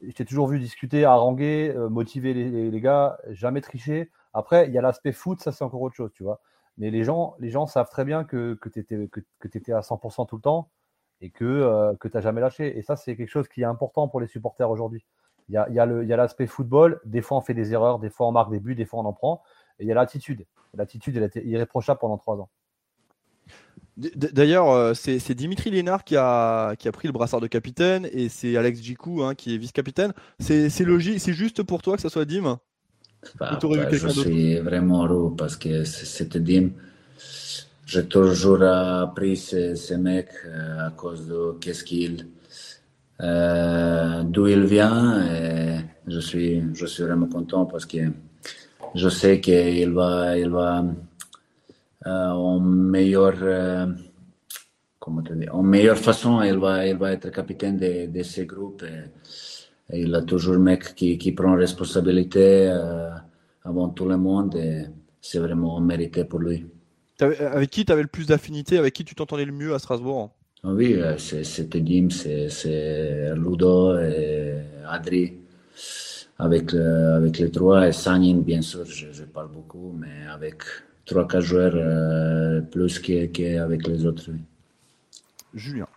je 0.02 0.12
t'ai 0.12 0.26
toujours 0.26 0.48
vu 0.48 0.60
discuter, 0.60 1.06
haranguer, 1.06 1.74
euh, 1.74 1.88
motiver 1.88 2.34
les, 2.34 2.70
les, 2.70 2.82
gars, 2.82 3.18
jamais 3.30 3.62
tricher. 3.62 4.12
Après, 4.34 4.68
il 4.68 4.74
y 4.74 4.78
a 4.78 4.82
l'aspect 4.82 5.14
foot, 5.14 5.40
ça 5.42 5.54
c'est 5.54 5.64
encore 5.64 5.82
autre 5.82 5.96
chose, 5.96 6.12
tu 6.14 6.24
vois. 6.24 6.42
Mais 6.78 6.92
les 6.92 7.06
gens, 7.06 7.36
les 7.40 7.50
gens 7.50 7.66
savent 7.66 7.90
très 7.90 8.04
bien 8.04 8.26
que, 8.26 8.56
que 8.56 8.68
tu 8.68 8.80
étais, 8.80 9.08
que, 9.08 9.22
que 9.40 9.58
étais 9.58 9.72
à 9.72 9.80
100% 9.80 10.28
tout 10.28 10.36
le 10.36 10.42
temps 10.42 10.70
et 11.22 11.30
que, 11.30 11.46
euh, 11.46 11.94
que 12.00 12.08
tu 12.08 12.16
n'as 12.16 12.22
jamais 12.22 12.42
lâché. 12.42 12.78
Et 12.78 12.82
ça, 12.82 12.96
c'est 12.96 13.16
quelque 13.16 13.30
chose 13.30 13.48
qui 13.48 13.62
est 13.62 13.66
important 13.66 14.08
pour 14.08 14.20
les 14.20 14.28
supporters 14.28 14.70
aujourd'hui. 14.70 15.04
Il 15.50 15.54
y 15.54 15.58
a, 15.58 15.70
y 15.70 15.80
a 15.80 16.18
l'aspect 16.18 16.46
football, 16.46 17.00
des 17.06 17.22
fois 17.22 17.38
on 17.38 17.42
fait 17.42 17.54
des 17.54 17.72
erreurs, 17.72 18.00
des 18.00 18.10
fois 18.10 18.28
on 18.28 18.34
marque 18.34 18.52
des 18.52 18.60
buts, 18.60 18.76
des 18.76 18.86
fois 18.86 19.00
on 19.00 19.06
en 19.06 19.14
prend. 19.14 19.42
Et 19.80 19.84
il 19.84 19.88
y 19.88 19.92
a 19.92 19.96
l'attitude. 19.96 20.46
L'attitude, 20.74 21.16
elle 21.16 21.24
était 21.24 21.46
irréprochable 21.46 22.00
pendant 22.00 22.18
trois 22.18 22.36
ans. 22.38 22.50
D'ailleurs, 23.96 24.70
euh, 24.70 24.94
c'est 24.94 25.34
Dimitri 25.34 25.72
Lénard 25.72 26.04
qui 26.04 26.16
a, 26.18 26.76
qui 26.76 26.88
a 26.88 26.92
pris 26.92 27.08
le 27.08 27.14
brassard 27.14 27.42
de 27.42 27.48
capitaine 27.48 28.08
et 28.12 28.30
c'est 28.30 28.56
Alex 28.56 28.80
Djikou 28.80 29.24
hein, 29.24 29.34
qui 29.34 29.56
est 29.56 29.58
vice-capitaine. 29.58 30.14
C'est 30.40 30.84
logique, 30.84 31.20
c'est 31.20 31.34
juste 31.34 31.64
pour 31.64 31.82
toi 31.82 31.96
que 31.96 32.02
ça 32.02 32.10
soit 32.10 32.26
Dim? 32.26 32.60
Bah, 33.40 33.58
bah, 33.60 33.90
Je 33.92 34.08
suis 34.10 34.60
vraiment 34.60 35.08
heureux 35.08 35.34
parce 35.36 35.56
que 35.56 35.84
c'était 35.84 36.40
Dim 36.40 36.72
j'ai 37.88 38.06
toujours 38.06 38.64
appris 38.64 39.42
mecs 39.98 40.30
euh, 40.46 40.88
à 40.88 40.92
cause 40.92 41.26
de 41.26 41.58
qu'est-ce 41.62 41.86
qu'il, 41.86 42.28
euh, 43.22 44.24
d'où 44.24 44.48
il 44.48 44.66
vient 44.66 45.26
et, 45.26 45.80
je 46.06 46.20
suis, 46.20 46.64
je 46.74 46.86
suis 46.86 47.04
vraiment 47.04 47.28
content 47.28 47.66
parce 47.66 47.86
que 47.86 48.12
je 48.94 49.10
sais 49.10 49.40
qu'il 49.40 49.92
va, 49.92 50.38
il 50.38 50.50
va 50.50 50.84
en 52.06 52.60
meilleure, 52.60 53.90
comment 55.00 55.22
te 55.22 55.34
dire, 55.34 55.54
en 55.56 55.64
meilleure 55.64 55.98
façon, 55.98 56.42
il 56.42 56.58
va, 56.58 56.86
il 56.86 56.98
va 56.98 57.14
être 57.14 57.30
capitaine 57.30 57.78
de, 57.78 58.08
de 58.08 58.24
ce 58.24 58.42
groupe. 58.42 58.84
Et, 58.84 60.02
il 60.02 60.14
a 60.16 60.22
toujours 60.22 60.56
un 60.56 60.60
mec 60.60 60.94
qui, 60.96 61.18
qui 61.18 61.32
prend 61.32 61.56
responsabilité 61.56 62.70
avant 63.64 63.90
tout 63.90 64.06
le 64.06 64.18
monde 64.18 64.56
et 64.56 64.86
c'est 65.22 65.40
vraiment 65.40 65.80
mérité 65.80 66.26
pour 66.26 66.40
lui. 66.40 66.66
Avec 67.20 67.70
qui 67.70 67.86
tu 67.86 67.92
avais 67.92 68.04
le 68.04 68.08
plus 68.08 68.28
d'affinité 68.28 68.78
Avec 68.78 68.94
qui 68.94 69.04
tu 69.04 69.16
t'entendais 69.16 69.46
le 69.46 69.52
mieux 69.52 69.74
à 69.74 69.80
Strasbourg 69.80 70.32
ah 70.64 70.70
Oui, 70.70 70.94
euh, 70.96 71.18
c'était 71.18 71.82
Dim, 71.82 72.10
c'est 72.10 73.34
Ludo 73.36 73.98
et 73.98 74.56
Adri. 74.88 75.34
Avec, 76.40 76.74
avec 76.74 77.40
les 77.40 77.50
trois 77.50 77.88
et 77.88 77.92
Sanin, 77.92 78.38
bien 78.38 78.62
sûr, 78.62 78.86
je, 78.86 79.24
parle 79.24 79.50
beaucoup, 79.50 79.96
mais 79.98 80.28
avec 80.32 80.62
trois, 81.08 81.28
quatre 81.28 81.42
joueurs 81.42 81.74
euh, 81.76 82.62
plus 82.62 83.00
qu'avec 83.00 83.88
les 83.88 84.06
autres. 84.06 84.30
Julien. 85.54 85.88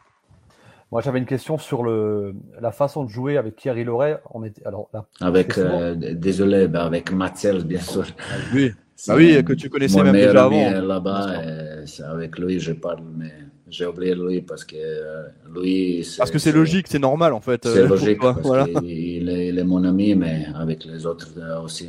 Moi, 0.90 1.02
j'avais 1.02 1.18
une 1.18 1.26
question 1.26 1.58
sur 1.58 1.82
le, 1.84 2.34
la 2.60 2.72
façon 2.72 3.04
de 3.04 3.10
jouer 3.10 3.36
avec 3.36 3.56
Thierry 3.56 3.84
Loret. 3.84 4.20
On 4.32 4.42
était, 4.42 4.66
alors, 4.66 4.88
là, 4.92 5.04
avec, 5.20 5.56
euh, 5.58 5.94
désolé, 5.94 6.68
avec 6.74 7.12
Mathieu, 7.12 7.62
bien 7.62 7.80
sûr. 7.80 8.06
Oui. 8.54 8.72
Bah 9.06 9.14
oui, 9.16 9.42
que 9.44 9.52
tu 9.52 9.70
connaissais 9.70 10.02
même 10.02 10.14
déjà 10.14 10.44
avant. 10.44 10.70
Là-bas, 10.70 11.42
avec 12.04 12.38
lui, 12.38 12.60
je 12.60 12.72
parle, 12.72 13.02
mais 13.16 13.32
j'ai 13.68 13.86
oublié 13.86 14.14
lui 14.14 14.42
parce 14.42 14.64
que 14.64 14.76
euh, 14.76 15.28
lui. 15.54 16.06
Parce 16.18 16.30
que 16.30 16.38
c'est 16.38 16.52
logique, 16.52 16.86
c'est 16.88 16.98
normal 16.98 17.32
en 17.32 17.40
fait. 17.40 17.64
C'est 17.64 17.78
euh, 17.78 17.88
logique 17.88 18.20
parce 18.20 18.40
voilà. 18.40 18.66
il, 18.82 19.28
est, 19.28 19.48
il, 19.48 19.58
est, 19.58 19.64
mon 19.64 19.84
ami, 19.84 20.14
mais 20.14 20.46
avec 20.54 20.84
les 20.84 21.06
autres 21.06 21.28
euh, 21.38 21.60
aussi. 21.60 21.88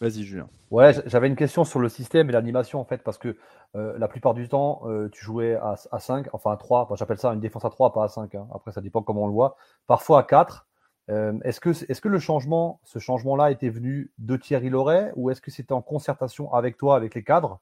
Vas-y, 0.00 0.22
Julien. 0.22 0.48
Ouais, 0.70 0.92
j'avais 1.06 1.28
une 1.28 1.36
question 1.36 1.64
sur 1.64 1.78
le 1.78 1.88
système 1.88 2.28
et 2.28 2.32
l'animation 2.32 2.80
en 2.80 2.84
fait, 2.84 3.02
parce 3.02 3.16
que 3.16 3.36
euh, 3.76 3.94
la 3.98 4.08
plupart 4.08 4.34
du 4.34 4.48
temps, 4.48 4.82
euh, 4.86 5.08
tu 5.10 5.24
jouais 5.24 5.54
à, 5.54 5.76
à 5.90 5.98
5, 5.98 6.26
enfin 6.32 6.52
à 6.52 6.56
3, 6.56 6.88
j'appelle 6.96 7.18
ça 7.18 7.32
une 7.32 7.40
défense 7.40 7.64
à 7.64 7.70
3, 7.70 7.92
pas 7.92 8.04
à 8.04 8.08
5. 8.08 8.34
Hein. 8.34 8.46
Après, 8.54 8.72
ça 8.72 8.80
dépend 8.80 9.02
comment 9.02 9.24
on 9.24 9.26
le 9.26 9.32
voit. 9.32 9.56
Parfois 9.86 10.20
à 10.20 10.22
4. 10.22 10.66
Euh, 11.10 11.34
est-ce 11.44 11.60
que, 11.60 11.70
est 11.70 12.00
que 12.00 12.08
le 12.08 12.18
changement, 12.18 12.80
ce 12.84 12.98
changement-là 12.98 13.50
était 13.50 13.68
venu 13.68 14.10
de 14.18 14.36
Thierry 14.36 14.70
Loret 14.70 15.12
ou 15.16 15.30
est-ce 15.30 15.40
que 15.40 15.50
c'était 15.50 15.72
en 15.72 15.82
concertation 15.82 16.52
avec 16.54 16.76
toi, 16.76 16.96
avec 16.96 17.14
les 17.14 17.22
cadres? 17.22 17.60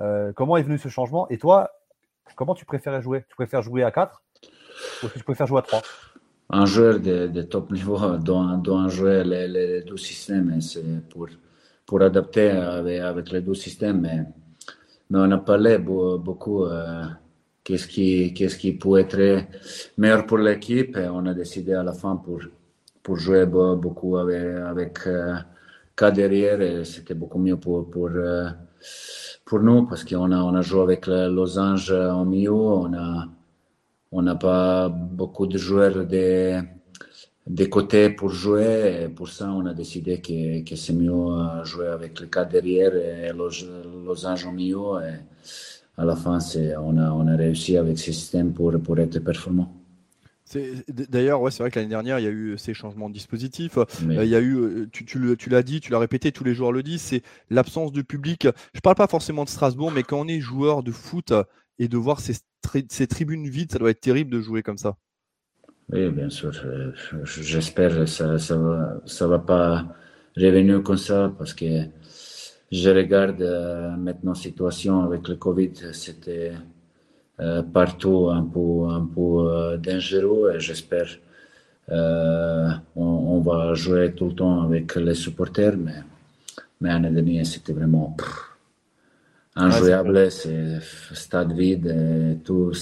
Euh, 0.00 0.32
Comment 0.34 0.56
est 0.56 0.62
venu 0.62 0.78
ce 0.78 0.88
changement? 0.88 1.28
Et 1.30 1.38
toi, 1.38 1.70
comment 2.36 2.54
tu 2.54 2.66
préférais 2.66 3.00
jouer? 3.00 3.24
Tu 3.28 3.36
préfères 3.36 3.62
jouer 3.62 3.82
à 3.84 3.90
4 3.90 4.22
ou 5.02 5.06
est-ce 5.06 5.14
que 5.14 5.18
tu 5.18 5.24
préfères 5.24 5.46
jouer 5.46 5.60
à 5.60 5.62
3 5.62 5.82
Un 6.50 6.66
joueur 6.66 7.00
de, 7.00 7.42
top 7.42 7.70
niveau 7.72 8.16
doit, 8.18 8.58
doit 8.62 8.88
jouer 8.88 9.24
les, 9.24 9.48
les 9.48 9.82
deux 9.82 9.96
systèmes. 9.96 10.60
C'est 10.60 11.08
pour, 11.08 11.26
pour 11.86 12.02
adapter 12.02 12.50
avec, 12.50 13.32
les 13.32 13.40
deux 13.40 13.54
systèmes. 13.54 14.02
Mais, 14.02 14.24
on 15.10 15.30
a 15.30 15.38
parlé 15.38 15.78
beaucoup. 15.78 16.64
Euh, 16.64 17.04
qu'est-ce 17.64 17.88
qui, 17.88 18.34
qu'est-ce 18.34 18.58
qui 18.58 18.72
peut 18.74 18.98
être 18.98 19.46
meilleur 19.96 20.26
pour 20.26 20.38
l'équipe 20.38 20.96
on 20.96 21.24
a 21.26 21.34
décidé 21.34 21.72
à 21.72 21.82
la 21.82 21.92
fin 21.92 22.16
pour, 22.16 22.40
pour 23.08 23.16
jouer 23.16 23.46
beaucoup 23.46 24.18
avec, 24.18 24.44
avec 24.72 24.98
euh, 25.06 26.10
derrière 26.14 26.84
c'était 26.84 27.14
beaucoup 27.14 27.38
mieux 27.38 27.56
pour, 27.56 27.90
pour, 27.90 28.10
pour 29.46 29.60
nous 29.60 29.86
parce 29.86 30.04
qu'on 30.04 30.30
a, 30.30 30.36
on 30.36 30.54
a 30.54 30.60
joué 30.60 30.82
avec 30.82 31.06
Los 31.06 31.58
Angeles 31.58 32.10
en 32.10 32.26
milieu, 32.26 32.52
on 32.52 32.92
a 32.92 33.26
on 34.12 34.20
n'a 34.20 34.34
pas 34.34 34.90
beaucoup 34.90 35.46
de 35.46 35.56
joueurs 35.56 36.04
des, 36.04 36.60
des 37.46 37.70
côtés 37.70 38.10
pour 38.10 38.28
jouer 38.28 39.08
pour 39.16 39.30
ça 39.30 39.50
on 39.50 39.64
a 39.64 39.72
décidé 39.72 40.20
que, 40.20 40.62
que 40.68 40.76
c'est 40.76 40.92
mieux 40.92 41.64
jouer 41.64 41.86
avec 41.86 42.20
le 42.20 42.26
cas 42.26 42.44
derrière 42.44 42.94
et 42.94 43.32
Los, 43.32 43.64
Los 44.04 44.26
Angeles 44.26 44.50
en 44.50 44.52
milieu 44.52 45.00
et 45.02 45.16
à 45.96 46.04
la 46.04 46.14
fin 46.14 46.38
on 46.88 46.98
a, 46.98 47.10
on 47.10 47.26
a 47.26 47.36
réussi 47.36 47.78
avec 47.78 47.98
ce 47.98 48.12
système 48.12 48.52
pour, 48.52 48.78
pour 48.82 48.98
être 48.98 49.18
performant. 49.20 49.77
D'ailleurs, 50.88 51.40
ouais, 51.40 51.50
c'est 51.50 51.62
vrai 51.62 51.70
que 51.70 51.78
l'année 51.78 51.90
dernière, 51.90 52.18
il 52.18 52.24
y 52.24 52.28
a 52.28 52.30
eu 52.30 52.56
ces 52.58 52.74
changements 52.74 53.08
de 53.08 53.14
dispositifs. 53.14 53.78
Euh, 53.78 53.84
il 54.24 54.28
y 54.28 54.34
a 54.34 54.40
eu, 54.40 54.56
euh, 54.56 54.88
tu, 54.92 55.04
tu 55.04 55.50
l'as 55.50 55.62
dit, 55.62 55.80
tu 55.80 55.92
l'as 55.92 55.98
répété, 55.98 56.32
tous 56.32 56.44
les 56.44 56.54
joueurs 56.54 56.72
le 56.72 56.82
disent, 56.82 57.02
c'est 57.02 57.22
l'absence 57.50 57.92
de 57.92 58.02
public. 58.02 58.48
Je 58.74 58.80
parle 58.80 58.96
pas 58.96 59.06
forcément 59.06 59.44
de 59.44 59.48
Strasbourg, 59.48 59.90
mais 59.92 60.02
quand 60.02 60.20
on 60.20 60.28
est 60.28 60.40
joueur 60.40 60.82
de 60.82 60.92
foot 60.92 61.32
et 61.78 61.88
de 61.88 61.96
voir 61.96 62.20
ces, 62.20 62.34
ces 62.88 63.06
tribunes 63.06 63.48
vides, 63.48 63.72
ça 63.72 63.78
doit 63.78 63.90
être 63.90 64.00
terrible 64.00 64.30
de 64.30 64.40
jouer 64.40 64.62
comme 64.62 64.78
ça. 64.78 64.96
Oui, 65.90 66.10
bien 66.10 66.28
sûr. 66.28 66.52
J'espère 67.24 67.90
que 67.90 68.06
ça, 68.06 68.38
ça 68.38 68.56
va, 68.56 69.00
ça 69.06 69.26
va 69.26 69.38
pas 69.38 69.86
revenir 70.36 70.82
comme 70.82 70.98
ça 70.98 71.32
parce 71.38 71.54
que 71.54 71.84
je 72.70 72.90
regarde 72.90 73.40
euh, 73.40 73.96
maintenant 73.96 74.32
la 74.32 74.38
situation 74.38 75.02
avec 75.02 75.26
le 75.28 75.36
Covid, 75.36 75.72
c'était 75.92 76.50
euh, 76.50 76.58
partout 77.72 78.28
un 78.30 78.42
peu, 78.42 78.88
un 78.88 79.06
peu 79.06 79.48
euh, 79.48 79.76
dangereux 79.76 80.52
et 80.54 80.60
j'espère 80.60 81.08
euh, 81.90 82.68
on, 82.96 83.40
va 83.40 83.72
jouer 83.74 84.12
tout 84.12 84.26
le 84.26 84.34
temps 84.34 84.62
avec 84.62 84.94
les 84.96 85.14
supporters, 85.14 85.76
mais, 85.76 86.02
mais 86.80 86.90
l'année 86.90 87.10
dernière 87.10 87.46
c'était 87.46 87.72
vraiment 87.72 88.14
pff, 88.18 88.56
injouable, 89.56 90.30
c'est 90.30 90.80
stade 91.14 91.52
vide 91.52 91.86
et 91.86 92.44
tout. 92.44 92.72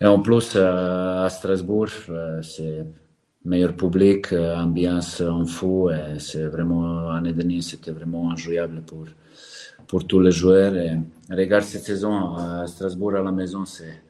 Et 0.00 0.06
en 0.06 0.20
plus 0.20 0.54
à 0.54 1.26
Strasbourg, 1.30 1.88
c'est 2.42 2.86
meilleur 3.44 3.74
public, 3.74 4.32
ambiance 4.32 5.20
en 5.22 5.44
fou 5.46 5.90
et 5.90 6.20
c'est 6.20 6.46
vraiment 6.46 7.10
l'année 7.12 7.32
dernière 7.32 7.62
c'était 7.62 7.90
vraiment 7.90 8.30
injouable 8.30 8.82
pour 8.82 9.06
pour 9.88 10.06
tous 10.06 10.20
les 10.20 10.30
joueurs. 10.30 10.76
Et 10.76 10.96
regarde 11.30 11.64
cette 11.64 11.84
saison 11.84 12.36
à 12.36 12.66
Strasbourg 12.66 13.16
à 13.16 13.22
la 13.22 13.32
maison, 13.32 13.64
c'est. 13.64 14.02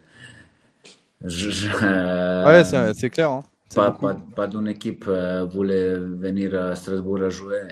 ouais, 1.23 2.65
c'est 2.95 3.11
clair. 3.11 3.31
Hein. 3.31 3.43
Pas, 3.75 3.91
pas, 3.91 4.17
pas 4.35 4.47
d'une 4.47 4.69
équipe 4.69 5.05
euh, 5.09 5.45
voulait 5.45 5.95
venir 5.99 6.55
à 6.55 6.75
Strasbourg 6.75 7.23
à 7.23 7.31
jouer. 7.31 7.63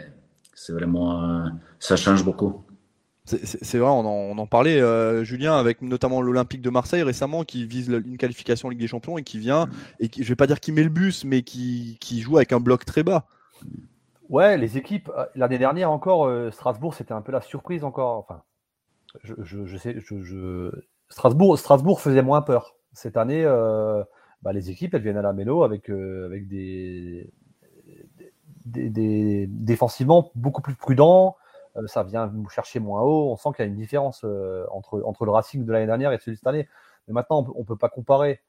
C'est 0.55 0.73
vraiment. 0.73 1.23
Euh, 1.23 1.49
ça 1.79 1.97
change 1.97 2.25
beaucoup. 2.25 2.63
C'est 3.25 3.79
vrai, 3.79 3.89
on 3.89 4.07
en, 4.07 4.37
on 4.37 4.39
en 4.39 4.47
parlait, 4.47 4.81
euh, 4.81 5.25
Julien, 5.25 5.59
avec 5.59 5.83
notamment 5.83 6.23
l'Olympique 6.23 6.63
de 6.63 6.71
Marseille 6.71 7.03
récemment, 7.03 7.43
qui 7.43 7.67
vise 7.67 7.89
une 7.89 8.19
qualification 8.19 8.69
Ligue 8.69 8.79
des 8.79 8.87
Champions 8.87 9.19
et 9.19 9.25
qui 9.25 9.41
vient, 9.41 9.69
et 9.99 10.09
qui, 10.09 10.23
je 10.23 10.29
vais 10.29 10.37
pas 10.37 10.47
dire 10.47 10.61
qui 10.61 10.71
met 10.71 10.85
le 10.85 10.91
bus, 10.91 11.25
mais 11.25 11.43
qui, 11.43 11.99
qui 12.01 12.21
joue 12.21 12.37
avec 12.37 12.53
un 12.53 12.61
bloc 12.61 12.85
très 12.85 13.03
bas. 13.03 13.27
Ouais, 14.29 14.57
les 14.57 14.77
équipes, 14.77 15.11
euh, 15.17 15.27
l'année 15.35 15.59
dernière 15.59 15.91
encore, 15.91 16.27
euh, 16.27 16.51
Strasbourg, 16.51 16.95
c'était 16.95 17.13
un 17.13 17.23
peu 17.23 17.33
la 17.33 17.41
surprise 17.41 17.85
encore. 17.85 18.19
Enfin, 18.19 18.43
je, 19.23 19.77
sais, 19.77 19.97
je, 20.01 20.71
Strasbourg, 21.09 21.59
Strasbourg 21.59 22.01
faisait 22.01 22.23
moins 22.23 22.43
peur. 22.43 22.77
Cette 22.93 23.17
année, 23.17 23.45
euh, 23.45 24.03
bah, 24.43 24.53
les 24.53 24.71
équipes, 24.71 24.95
elles 24.95 25.03
viennent 25.03 25.17
à 25.17 25.23
la 25.23 25.33
mélo 25.33 25.63
avec, 25.63 25.89
avec 25.91 26.49
des, 26.49 27.31
des, 28.65 29.47
défensivement 29.49 30.31
beaucoup 30.35 30.63
plus 30.63 30.75
prudents. 30.75 31.37
ça 31.87 32.03
vient 32.03 32.33
chercher 32.51 32.81
moins 32.81 33.03
haut. 33.03 33.31
On 33.31 33.37
sent 33.37 33.51
qu'il 33.55 33.65
y 33.65 33.69
a 33.69 33.71
une 33.71 33.77
différence 33.77 34.25
entre, 34.71 35.03
entre 35.05 35.25
le 35.25 35.31
Racing 35.31 35.65
de 35.65 35.73
l'année 35.73 35.87
dernière 35.87 36.13
et 36.13 36.19
celui 36.19 36.33
de 36.33 36.39
cette 36.39 36.47
année. 36.47 36.69
Mais 37.07 37.15
maintenant, 37.15 37.47
on 37.55 37.61
ne 37.61 37.65
peut 37.65 37.77
pas 37.77 37.89
comparer. 37.89 38.41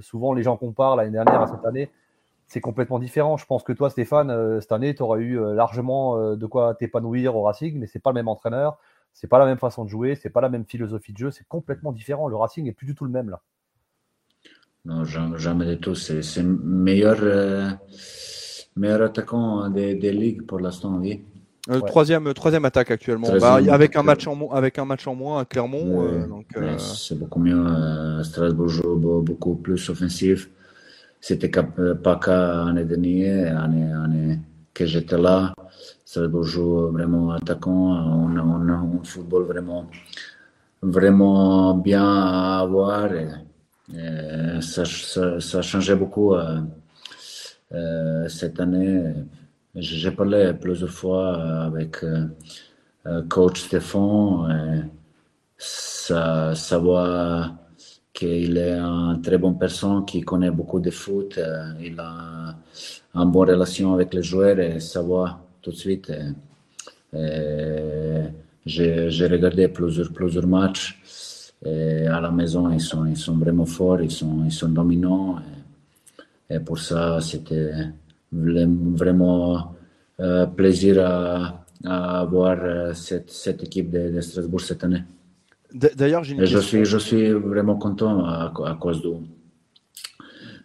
souvent, 0.00 0.32
les 0.32 0.42
gens 0.42 0.56
comparent 0.56 0.96
l'année 0.96 1.10
dernière 1.12 1.42
à 1.42 1.46
cette 1.48 1.64
année 1.64 1.90
c'est 2.46 2.60
complètement 2.60 2.98
différent. 2.98 3.36
Je 3.36 3.46
pense 3.46 3.62
que 3.62 3.72
toi, 3.72 3.90
Stéphane, 3.90 4.30
euh, 4.30 4.60
cette 4.60 4.72
année, 4.72 4.94
tu 4.94 5.02
auras 5.02 5.18
eu 5.18 5.38
euh, 5.38 5.54
largement 5.54 6.16
euh, 6.16 6.36
de 6.36 6.46
quoi 6.46 6.74
t'épanouir 6.74 7.36
au 7.36 7.42
Racing, 7.42 7.78
mais 7.78 7.86
c'est 7.86 7.98
pas 7.98 8.10
le 8.10 8.14
même 8.14 8.28
entraîneur, 8.28 8.78
c'est 9.12 9.26
pas 9.26 9.38
la 9.38 9.46
même 9.46 9.58
façon 9.58 9.84
de 9.84 9.90
jouer, 9.90 10.14
c'est 10.14 10.30
pas 10.30 10.40
la 10.40 10.48
même 10.48 10.64
philosophie 10.64 11.12
de 11.12 11.18
jeu, 11.18 11.30
c'est 11.30 11.46
complètement 11.48 11.92
différent. 11.92 12.28
Le 12.28 12.36
Racing 12.36 12.66
est 12.68 12.72
plus 12.72 12.86
du 12.86 12.94
tout 12.94 13.04
le 13.04 13.10
même 13.10 13.30
là. 13.30 13.40
Non, 14.84 15.04
jamais, 15.04 15.66
du 15.66 15.80
tout. 15.80 15.96
C'est 15.96 16.22
le 16.36 16.60
meilleur, 16.62 17.18
meilleur 18.76 19.02
attaquant 19.02 19.68
des, 19.68 19.96
des 19.96 20.12
ligues 20.12 20.46
pour 20.46 20.60
l'instant, 20.60 20.98
oui. 21.00 21.24
troisième, 21.86 22.32
troisième 22.34 22.64
attaque 22.64 22.92
actuellement. 22.92 23.26
Bah, 23.40 23.54
avec, 23.68 23.96
un 23.96 24.04
match 24.04 24.28
en, 24.28 24.48
avec 24.50 24.78
un 24.78 24.84
match 24.84 25.08
en 25.08 25.16
moins 25.16 25.40
à 25.40 25.44
Clermont. 25.44 26.38
C'est 26.78 27.18
beaucoup 27.18 27.40
mieux. 27.40 28.22
Strasbourg 28.22 28.68
joue 28.68 29.22
beaucoup 29.22 29.56
plus 29.56 29.90
offensif 29.90 30.48
c'était 31.20 31.50
pas 31.50 32.16
qu'à 32.16 32.64
l'année 32.64 32.84
dernière, 32.84 33.62
année, 33.62 34.38
que 34.72 34.86
j'étais 34.86 35.18
là. 35.18 35.54
Strasbourg 36.04 36.44
joue 36.44 36.88
vraiment 36.92 37.30
attaquant. 37.32 37.72
On 37.72 38.36
a, 38.36 38.72
un 38.72 39.04
football 39.04 39.44
vraiment, 39.44 39.86
vraiment 40.82 41.74
bien 41.74 42.04
à 42.04 42.60
avoir. 42.60 43.12
Et, 43.12 43.28
ça, 44.60 44.84
ça, 44.84 45.40
ça, 45.40 45.58
a 45.58 45.62
changé 45.62 45.94
beaucoup 45.94 46.34
euh, 46.34 46.60
euh, 47.72 48.28
cette 48.28 48.58
année. 48.60 49.14
J'ai 49.74 50.10
parlé 50.10 50.52
plusieurs 50.54 50.90
fois 50.90 51.64
avec 51.64 52.02
euh, 52.04 53.22
coach 53.28 53.62
Stéphane. 53.62 54.90
ça, 55.58 56.54
ça 56.54 56.78
voit 56.78 57.52
qu'il 58.18 58.56
est 58.56 58.78
une 58.78 59.20
très 59.22 59.38
bonne 59.38 59.58
personne 59.58 60.04
qui 60.04 60.22
connaît 60.22 60.50
beaucoup 60.50 60.80
de 60.80 60.90
foot. 60.90 61.38
il 61.80 62.00
a 62.00 62.56
une 63.14 63.30
bonne 63.30 63.50
relation 63.50 63.94
avec 63.94 64.14
les 64.14 64.22
joueurs 64.22 64.58
et 64.58 64.80
ça 64.80 65.02
voit 65.02 65.38
tout 65.62 65.70
de 65.70 65.76
suite. 65.76 66.12
J'ai 68.64 69.26
regardé 69.34 69.68
plusieurs, 69.68 70.10
plusieurs 70.12 70.46
matchs 70.46 70.98
à 71.64 72.20
la 72.20 72.30
maison, 72.30 72.70
ils 72.70 72.80
sont, 72.80 73.04
ils 73.06 73.16
sont 73.16 73.36
vraiment 73.36 73.66
forts, 73.66 74.00
ils 74.00 74.10
sont, 74.10 74.44
ils 74.44 74.52
sont 74.52 74.68
dominants. 74.68 75.36
Et, 76.48 76.60
pour 76.60 76.78
ça, 76.78 77.20
c'était 77.20 77.72
vraiment 78.32 79.74
euh, 80.20 80.46
plaisir 80.46 81.04
à, 81.04 81.64
à 81.84 82.24
euh, 82.24 82.94
cette, 82.94 83.30
cette 83.30 83.62
équipe 83.64 83.90
de, 83.90 84.10
de, 84.10 84.20
Strasbourg 84.20 84.60
cette 84.60 84.82
année. 84.84 85.02
D'ailleurs, 85.72 86.24
j'ai 86.24 86.46
je 86.46 86.58
suis, 86.58 86.84
je 86.84 86.98
suis 86.98 87.32
vraiment 87.32 87.76
content 87.76 88.24
à, 88.24 88.52
à 88.64 88.74
cause 88.74 89.02
de, 89.02 89.12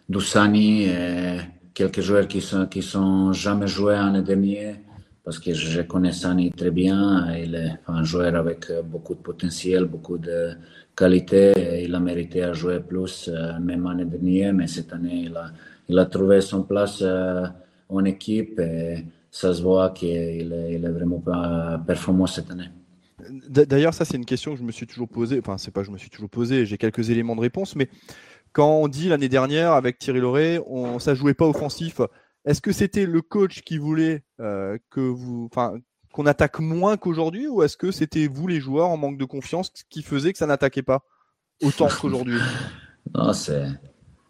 de 0.08 0.18
Sani 0.20 0.84
et 0.84 1.38
quelques 1.74 2.00
joueurs 2.00 2.28
qui 2.28 2.40
sont, 2.40 2.66
qui 2.66 2.82
sont 2.82 3.32
jamais 3.32 3.66
joués 3.66 3.94
l'année 3.94 4.22
dernière 4.22 4.76
parce 5.24 5.38
que 5.38 5.52
je 5.54 5.82
connais 5.82 6.12
Sani 6.12 6.50
très 6.52 6.70
bien. 6.70 7.32
Il 7.36 7.54
est 7.54 7.78
un 7.86 8.04
joueur 8.04 8.34
avec 8.34 8.66
beaucoup 8.84 9.14
de 9.14 9.20
potentiel, 9.20 9.84
beaucoup 9.84 10.18
de 10.18 10.52
qualité. 10.96 11.52
Il 11.84 11.94
a 11.94 12.00
mérité 12.00 12.42
à 12.44 12.52
jouer 12.52 12.80
plus, 12.80 13.28
euh, 13.28 13.58
même 13.60 13.84
l'année 13.84 14.04
dernière, 14.04 14.52
mais 14.52 14.66
cette 14.66 14.92
année, 14.92 15.24
il 15.26 15.36
a, 15.36 15.46
il 15.88 15.98
a 15.98 16.06
trouvé 16.06 16.40
son 16.40 16.62
place 16.62 17.00
euh, 17.02 17.46
en 17.88 18.04
équipe 18.04 18.58
et 18.60 19.04
ça 19.30 19.52
se 19.54 19.62
voit 19.62 19.90
qu'il 19.90 20.10
est, 20.52 20.74
il 20.74 20.84
est 20.84 20.88
vraiment 20.90 21.22
performant 21.86 22.26
cette 22.26 22.50
année. 22.50 22.70
D'ailleurs, 23.48 23.94
ça, 23.94 24.04
c'est 24.04 24.16
une 24.16 24.24
question 24.24 24.52
que 24.52 24.58
je 24.58 24.64
me 24.64 24.72
suis 24.72 24.86
toujours 24.86 25.08
posée. 25.08 25.38
Enfin, 25.38 25.58
c'est 25.58 25.70
pas 25.70 25.80
que 25.80 25.86
je 25.86 25.92
me 25.92 25.98
suis 25.98 26.10
toujours 26.10 26.30
posée, 26.30 26.66
j'ai 26.66 26.78
quelques 26.78 27.10
éléments 27.10 27.36
de 27.36 27.40
réponse, 27.40 27.76
mais 27.76 27.88
quand 28.52 28.70
on 28.70 28.88
dit 28.88 29.08
l'année 29.08 29.28
dernière 29.28 29.72
avec 29.72 29.98
Thierry 29.98 30.20
Lauré, 30.20 30.60
on, 30.66 30.98
ça 30.98 31.14
jouait 31.14 31.34
pas 31.34 31.46
offensif. 31.46 32.00
Est-ce 32.44 32.60
que 32.60 32.72
c'était 32.72 33.06
le 33.06 33.22
coach 33.22 33.62
qui 33.62 33.78
voulait 33.78 34.24
euh, 34.40 34.76
que 34.90 35.00
vous, 35.00 35.48
enfin, 35.50 35.74
qu'on 36.12 36.26
attaque 36.26 36.60
moins 36.60 36.96
qu'aujourd'hui, 36.96 37.48
ou 37.48 37.62
est-ce 37.62 37.76
que 37.76 37.90
c'était 37.90 38.26
vous 38.26 38.46
les 38.46 38.60
joueurs 38.60 38.88
en 38.88 38.96
manque 38.96 39.18
de 39.18 39.24
confiance 39.24 39.72
qui 39.88 40.02
faisait 40.02 40.32
que 40.32 40.38
ça 40.38 40.46
n'attaquait 40.46 40.82
pas 40.82 41.04
autant 41.62 41.88
qu'aujourd'hui? 42.00 42.38
Non, 43.14 43.32
c'est 43.32 43.68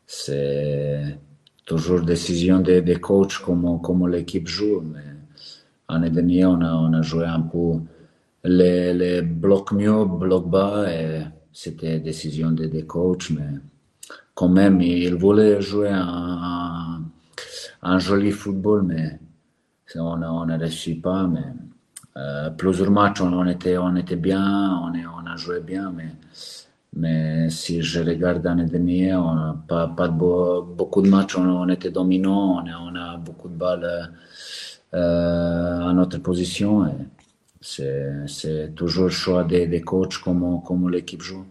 c'est 0.06 1.18
toujours 1.64 2.02
décision 2.02 2.60
des, 2.60 2.82
des 2.82 3.00
coachs 3.00 3.38
comment 3.38 3.78
comment 3.78 4.06
l'équipe 4.06 4.46
joue. 4.46 4.82
Mais 4.82 5.00
l'année 5.88 6.10
dernière, 6.10 6.50
on 6.50 6.60
a 6.60 6.74
on 6.74 6.92
a 6.92 7.02
joué 7.02 7.24
un 7.24 7.40
peu 7.40 7.80
les, 8.44 8.94
les 8.94 9.22
blocs 9.22 9.72
mieux, 9.72 10.04
blocs 10.04 10.48
bas, 10.48 10.86
c'était 11.52 12.00
décision 12.00 12.50
des, 12.52 12.86
coachs, 12.86 13.30
mais 13.30 13.48
quand 14.34 14.48
même, 14.48 14.80
ils 14.80 15.14
voulaient 15.14 15.60
jouer 15.60 15.90
un 17.82 17.98
joli 17.98 18.30
football, 18.30 18.82
mais 18.82 19.18
on 20.00 20.46
n'a 20.46 20.56
réussi 20.56 20.94
pas. 20.94 21.26
Mais 21.26 21.44
euh, 22.16 22.50
plusieurs 22.50 22.90
matchs, 22.90 23.20
on, 23.20 23.46
était, 23.46 23.76
bien, 24.16 24.80
on, 24.82 25.26
a 25.26 25.36
joué 25.36 25.60
bien, 25.60 25.92
mais, 26.94 27.48
si 27.50 27.80
je 27.82 28.00
regarde 28.00 28.44
l'année 28.44 28.66
dernière, 28.66 29.20
on 29.24 29.34
n'a 29.34 29.56
pas, 29.66 30.08
beaucoup 30.08 31.02
de 31.02 31.08
matchs, 31.08 31.36
on, 31.36 31.68
était 31.68 31.90
dominant, 31.90 32.62
on 32.62 32.66
a, 32.66 32.78
on 32.80 32.94
a 32.94 33.16
beaucoup 33.16 33.48
de 33.48 33.54
balles 33.54 34.12
euh, 34.94 35.88
à 35.88 35.92
notre 35.94 36.18
position. 36.18 36.84
C'est 37.62 38.74
toujours 38.74 39.04
le 39.04 39.10
choix 39.10 39.44
des, 39.44 39.66
des 39.66 39.80
coachs, 39.80 40.18
comment, 40.18 40.58
comment 40.58 40.88
l'équipe 40.88 41.22
joue. 41.22 41.44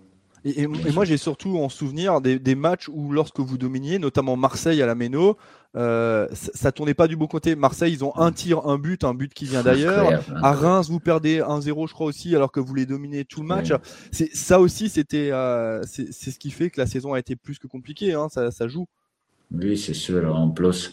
Et, 0.44 0.66
moi, 0.66 1.06
j'ai 1.06 1.18
surtout 1.18 1.60
en 1.60 1.70
souvenir 1.70 2.20
des, 2.20 2.40
des, 2.40 2.56
matchs 2.56 2.90
où, 2.90 3.12
lorsque 3.12 3.40
vous 3.40 3.60
dominiez, 3.60 4.00
notamment 4.00 4.36
Marseille 4.36 4.82
à 4.82 4.88
la 4.88 4.96
Méno, 4.96 5.38
euh, 5.78 6.28
ça, 6.32 6.72
tournait 6.72 6.96
pas 6.96 7.08
du 7.08 7.16
bon 7.16 7.28
côté. 7.28 7.56
Marseille, 7.56 7.94
ils 7.94 8.04
ont 8.04 8.16
un 8.18 8.32
tir, 8.32 8.66
un 8.68 8.80
but, 8.80 9.04
un 9.04 9.14
but 9.14 9.34
qui 9.34 9.46
vient 9.46 9.62
d'ailleurs. 9.62 10.24
À 10.42 10.54
Reims, 10.54 10.90
vous 10.90 11.00
perdez 11.00 11.40
1-0, 11.40 11.88
je 11.88 11.94
crois 11.94 12.08
aussi, 12.08 12.36
alors 12.36 12.52
que 12.52 12.60
vous 12.60 12.74
les 12.74 12.88
dominez 12.88 13.24
tout 13.24 13.42
le 13.42 13.48
match. 13.48 13.72
C'est 14.12 14.36
ça 14.36 14.60
aussi, 14.60 14.90
c'était, 14.90 15.32
euh, 15.32 15.82
c'est 15.86 16.12
ce 16.12 16.40
qui 16.40 16.50
fait 16.50 16.72
que 16.72 16.82
la 16.82 16.88
saison 16.88 17.14
a 17.14 17.20
été 17.20 17.36
plus 17.36 17.60
que 17.60 17.68
compliquée. 17.68 18.14
Hein, 18.14 18.28
ça, 18.30 18.50
ça, 18.52 18.68
joue. 18.68 18.88
Oui, 19.52 19.78
c'est 19.78 19.94
sûr. 19.94 20.36
En 20.36 20.50
plus, 20.50 20.92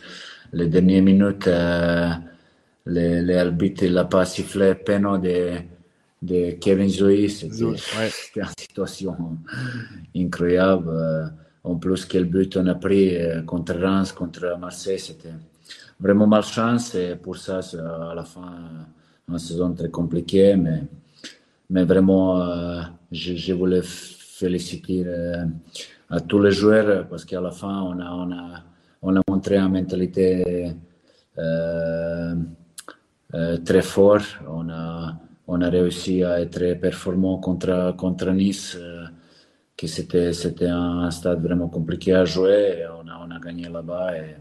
les 0.53 0.69
dernières 0.69 1.03
minutes, 1.03 1.49
euh, 1.49 2.11
arbitres 2.97 3.87
n'ont 3.87 4.07
pas 4.07 4.25
sifflé 4.25 4.75
peine 4.75 5.21
de, 5.21 5.59
de 6.23 6.53
Kevin 6.53 6.89
Zoe. 6.89 7.29
C'était 7.29 8.41
une 8.41 8.47
situation 8.59 9.17
incroyable. 10.15 10.89
Euh, 10.91 11.27
en 11.65 11.77
plus, 11.77 12.05
quel 12.07 12.25
but 12.25 12.57
on 12.57 12.67
a 12.67 12.75
pris 12.75 13.17
euh, 13.17 13.43
contre 13.43 13.75
Reims, 13.75 14.13
contre 14.13 14.57
Marseille, 14.59 14.99
c'était 14.99 15.35
vraiment 16.01 16.27
malchance 16.27 16.95
et 16.95 17.17
pour 17.17 17.37
ça, 17.37 17.59
à 17.59 18.15
la 18.15 18.25
fin, 18.25 18.55
une 19.29 19.39
saison 19.39 19.73
très 19.75 19.91
compliquée, 19.91 20.57
mais, 20.57 20.85
mais 21.69 21.85
vraiment, 21.85 22.41
euh, 22.41 22.81
je, 23.13 23.53
voulais 23.53 23.83
féliciter 23.83 25.03
euh, 25.07 25.45
à 26.09 26.21
tous 26.21 26.41
les 26.41 26.53
joueurs 26.53 27.07
parce 27.09 27.25
qu'à 27.25 27.41
la 27.41 27.51
fin, 27.51 27.83
on 27.83 28.01
a, 28.01 28.11
on 28.11 28.33
a, 28.33 28.63
on 29.03 29.17
a 29.17 29.21
montré 29.29 29.59
une 29.59 29.73
mentalité 29.73 30.73
très 33.33 33.83
forte. 33.83 34.39
On 34.49 34.69
a, 34.69 35.15
on 35.47 35.61
a 35.61 35.69
réussi 35.69 36.25
à 36.25 36.41
être 36.41 36.75
performant 36.81 37.39
contre, 37.39 37.95
contre 37.97 38.31
Nice 38.31 38.79
que 39.79 39.87
c'était, 39.87 40.33
c'était 40.33 40.67
un 40.67 41.11
stade 41.11 41.41
vraiment 41.41 41.69
compliqué 41.69 42.13
à 42.13 42.25
jouer. 42.25 42.81
Et 42.81 42.87
on, 42.89 43.07
a, 43.09 43.25
on 43.25 43.31
a 43.31 43.39
gagné 43.39 43.69
là-bas 43.69 44.19
et, 44.19 44.37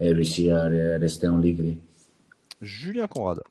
et, 0.00 0.12
réussi 0.12 0.50
à 0.50 0.64
rester 0.64 1.28
en 1.28 1.36
Ligue. 1.36 1.78
Julien 2.62 3.06
Conrad. 3.06 3.42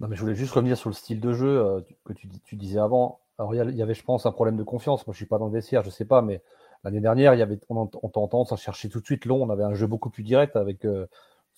Non, 0.00 0.08
mais 0.08 0.16
je 0.16 0.22
voulais 0.22 0.34
juste 0.34 0.52
revenir 0.52 0.78
sur 0.78 0.88
le 0.88 0.94
style 0.94 1.20
de 1.20 1.32
jeu 1.34 1.58
euh, 1.58 1.80
que 2.04 2.14
tu, 2.14 2.26
tu, 2.44 2.56
disais 2.56 2.78
avant. 2.78 3.20
Alors, 3.38 3.54
il 3.54 3.76
y 3.76 3.82
avait, 3.82 3.94
je 3.94 4.02
pense, 4.02 4.24
un 4.26 4.32
problème 4.32 4.56
de 4.56 4.62
confiance. 4.62 5.06
Moi, 5.06 5.12
je 5.12 5.18
suis 5.18 5.26
pas 5.26 5.38
dans 5.38 5.46
le 5.46 5.52
vestiaire, 5.52 5.84
je 5.84 5.90
sais 5.90 6.06
pas, 6.06 6.22
mais 6.22 6.40
l'année 6.84 7.00
dernière, 7.00 7.34
il 7.34 7.38
y 7.38 7.42
avait, 7.42 7.60
on, 7.68 7.90
on 8.02 8.08
tendance 8.08 8.52
à 8.52 8.56
chercher 8.56 8.88
tout 8.88 9.00
de 9.00 9.04
suite 9.04 9.26
long. 9.26 9.42
On 9.42 9.50
avait 9.50 9.64
un 9.64 9.74
jeu 9.74 9.86
beaucoup 9.86 10.10
plus 10.10 10.22
direct 10.22 10.56
avec. 10.56 10.84
Euh, 10.86 11.06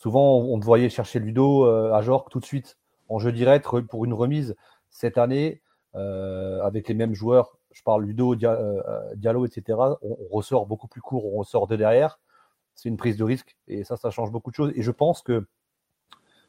souvent, 0.00 0.38
on, 0.38 0.58
te 0.58 0.64
voyait 0.64 0.88
chercher 0.88 1.20
Ludo 1.20 1.64
euh, 1.64 1.92
à 1.92 2.02
Jorque 2.02 2.30
tout 2.30 2.40
de 2.40 2.44
suite 2.44 2.78
en 3.08 3.18
jeu 3.18 3.32
direct 3.32 3.66
pour 3.88 4.04
une 4.04 4.14
remise. 4.14 4.56
Cette 4.90 5.18
année, 5.18 5.62
avec 5.94 6.88
les 6.88 6.94
mêmes 6.94 7.14
joueurs, 7.14 7.60
je 7.72 7.82
parle 7.82 8.04
Ludo, 8.04 8.34
euh, 8.34 8.38
euh, 8.44 9.14
Diallo, 9.14 9.46
etc., 9.46 9.78
on, 10.02 10.16
ressort 10.30 10.66
beaucoup 10.66 10.88
plus 10.88 11.00
court, 11.00 11.32
on 11.32 11.38
ressort 11.38 11.66
de 11.66 11.76
derrière. 11.76 12.18
C'est 12.74 12.88
une 12.88 12.96
prise 12.96 13.16
de 13.16 13.24
risque 13.24 13.56
et 13.68 13.84
ça, 13.84 13.96
ça 13.96 14.10
change 14.10 14.30
beaucoup 14.30 14.50
de 14.50 14.56
choses. 14.56 14.72
Et 14.74 14.82
je 14.82 14.90
pense 14.90 15.22
que 15.22 15.46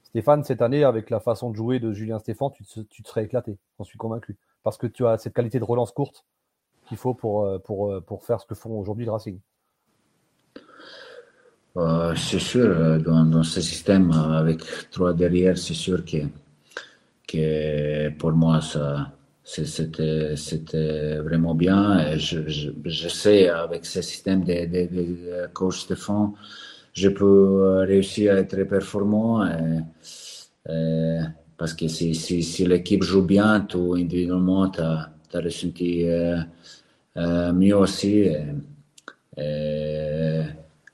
Stéphane, 0.03 0.43
cette 0.43 0.61
année, 0.61 0.83
avec 0.83 1.09
la 1.09 1.19
façon 1.19 1.51
de 1.51 1.55
jouer 1.55 1.79
de 1.79 1.91
Julien 1.93 2.19
Stéphane, 2.19 2.51
tu 2.53 2.63
te, 2.65 3.07
serais 3.07 3.25
éclaté, 3.25 3.57
j'en 3.77 3.83
suis 3.83 3.97
convaincu. 3.97 4.37
Parce 4.63 4.77
que 4.77 4.87
tu 4.87 5.05
as 5.05 5.17
cette 5.17 5.33
qualité 5.33 5.59
de 5.59 5.63
relance 5.63 5.91
courte 5.91 6.25
qu'il 6.87 6.97
faut 6.97 7.13
pour, 7.13 7.45
euh, 7.45 7.59
pour, 7.59 7.93
pour 8.05 8.23
faire 8.23 8.39
ce 8.39 8.45
que 8.45 8.55
font 8.55 8.77
aujourd'hui 8.77 9.05
le 9.05 9.11
Racing. 9.11 9.39
C'est 12.15 12.39
sûr, 12.39 12.99
dans, 13.01 13.43
ce 13.43 13.61
système 13.61 14.11
avec 14.11 14.61
trois 14.91 15.13
derrière, 15.13 15.57
c'est 15.57 15.73
sûr 15.73 16.03
que, 16.03 16.17
que 17.27 18.09
pour 18.17 18.33
moi, 18.33 18.61
ça, 18.61 19.11
c'était 19.43 20.35
c'était 20.35 21.17
vraiment 21.17 21.55
bien. 21.55 21.99
Et 22.11 22.19
je, 22.19 22.39
je, 22.47 23.07
sais 23.09 23.49
avec 23.49 23.85
ce 23.85 24.01
système 24.01 24.43
de, 24.43 24.65
de, 24.65 24.87
de 24.95 25.47
coach 25.53 25.81
Stéphane 25.81 26.33
je 26.93 27.09
peux 27.09 27.83
réussir 27.87 28.33
à 28.33 28.37
être 28.37 28.63
performant 28.63 29.47
parce 31.57 31.73
que 31.73 31.87
si, 31.87 32.15
si, 32.15 32.43
si 32.43 32.65
l'équipe 32.65 33.03
joue 33.03 33.23
bien 33.23 33.61
tout 33.61 33.95
individuellement 33.97 34.69
tu 34.69 34.81
as, 34.81 35.09
ressenti 35.33 36.09
euh, 36.09 36.39
euh, 37.17 37.53
mieux 37.53 37.77
aussi 37.77 38.27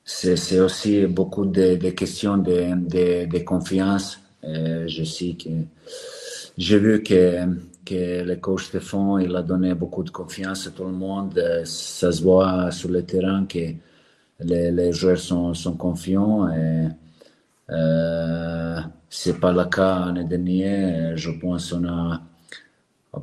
c'est 0.09 0.59
aussi 0.61 1.05
beaucoup 1.05 1.45
de, 1.45 1.75
questions 1.89 2.37
de, 2.37 3.43
confiance 3.43 4.19
je 4.43 5.03
sais 5.03 5.35
que 5.41 5.49
j'ai 6.57 6.79
vu 6.79 7.03
que 7.03 7.45
que 7.87 8.23
le 8.23 8.35
coach 8.35 8.65
Stéphane 8.65 9.21
il 9.21 9.35
a 9.35 9.41
donné 9.41 9.73
beaucoup 9.73 10.03
de 10.03 10.09
confiance 10.09 10.67
à 10.67 10.71
tout 10.71 10.83
le 10.83 10.91
monde. 10.91 11.39
Ça 11.65 12.11
se 12.11 12.21
voit 12.21 12.69
sur 12.71 12.89
le 12.89 13.03
terrain 13.03 13.45
que 13.45 13.65
les, 14.41 14.91
joueurs 14.91 15.19
sont, 15.19 15.53
confiants. 15.77 16.49
Et, 16.51 16.87
euh, 17.69 18.79
c'est 19.09 19.39
pas 19.39 19.53
le 19.53 19.65
cas 19.65 20.07
l'année 20.07 20.25
dernière. 20.25 21.15
Je 21.17 21.31
pense 21.31 21.71
qu'on 21.71 21.87
a, 21.87 22.21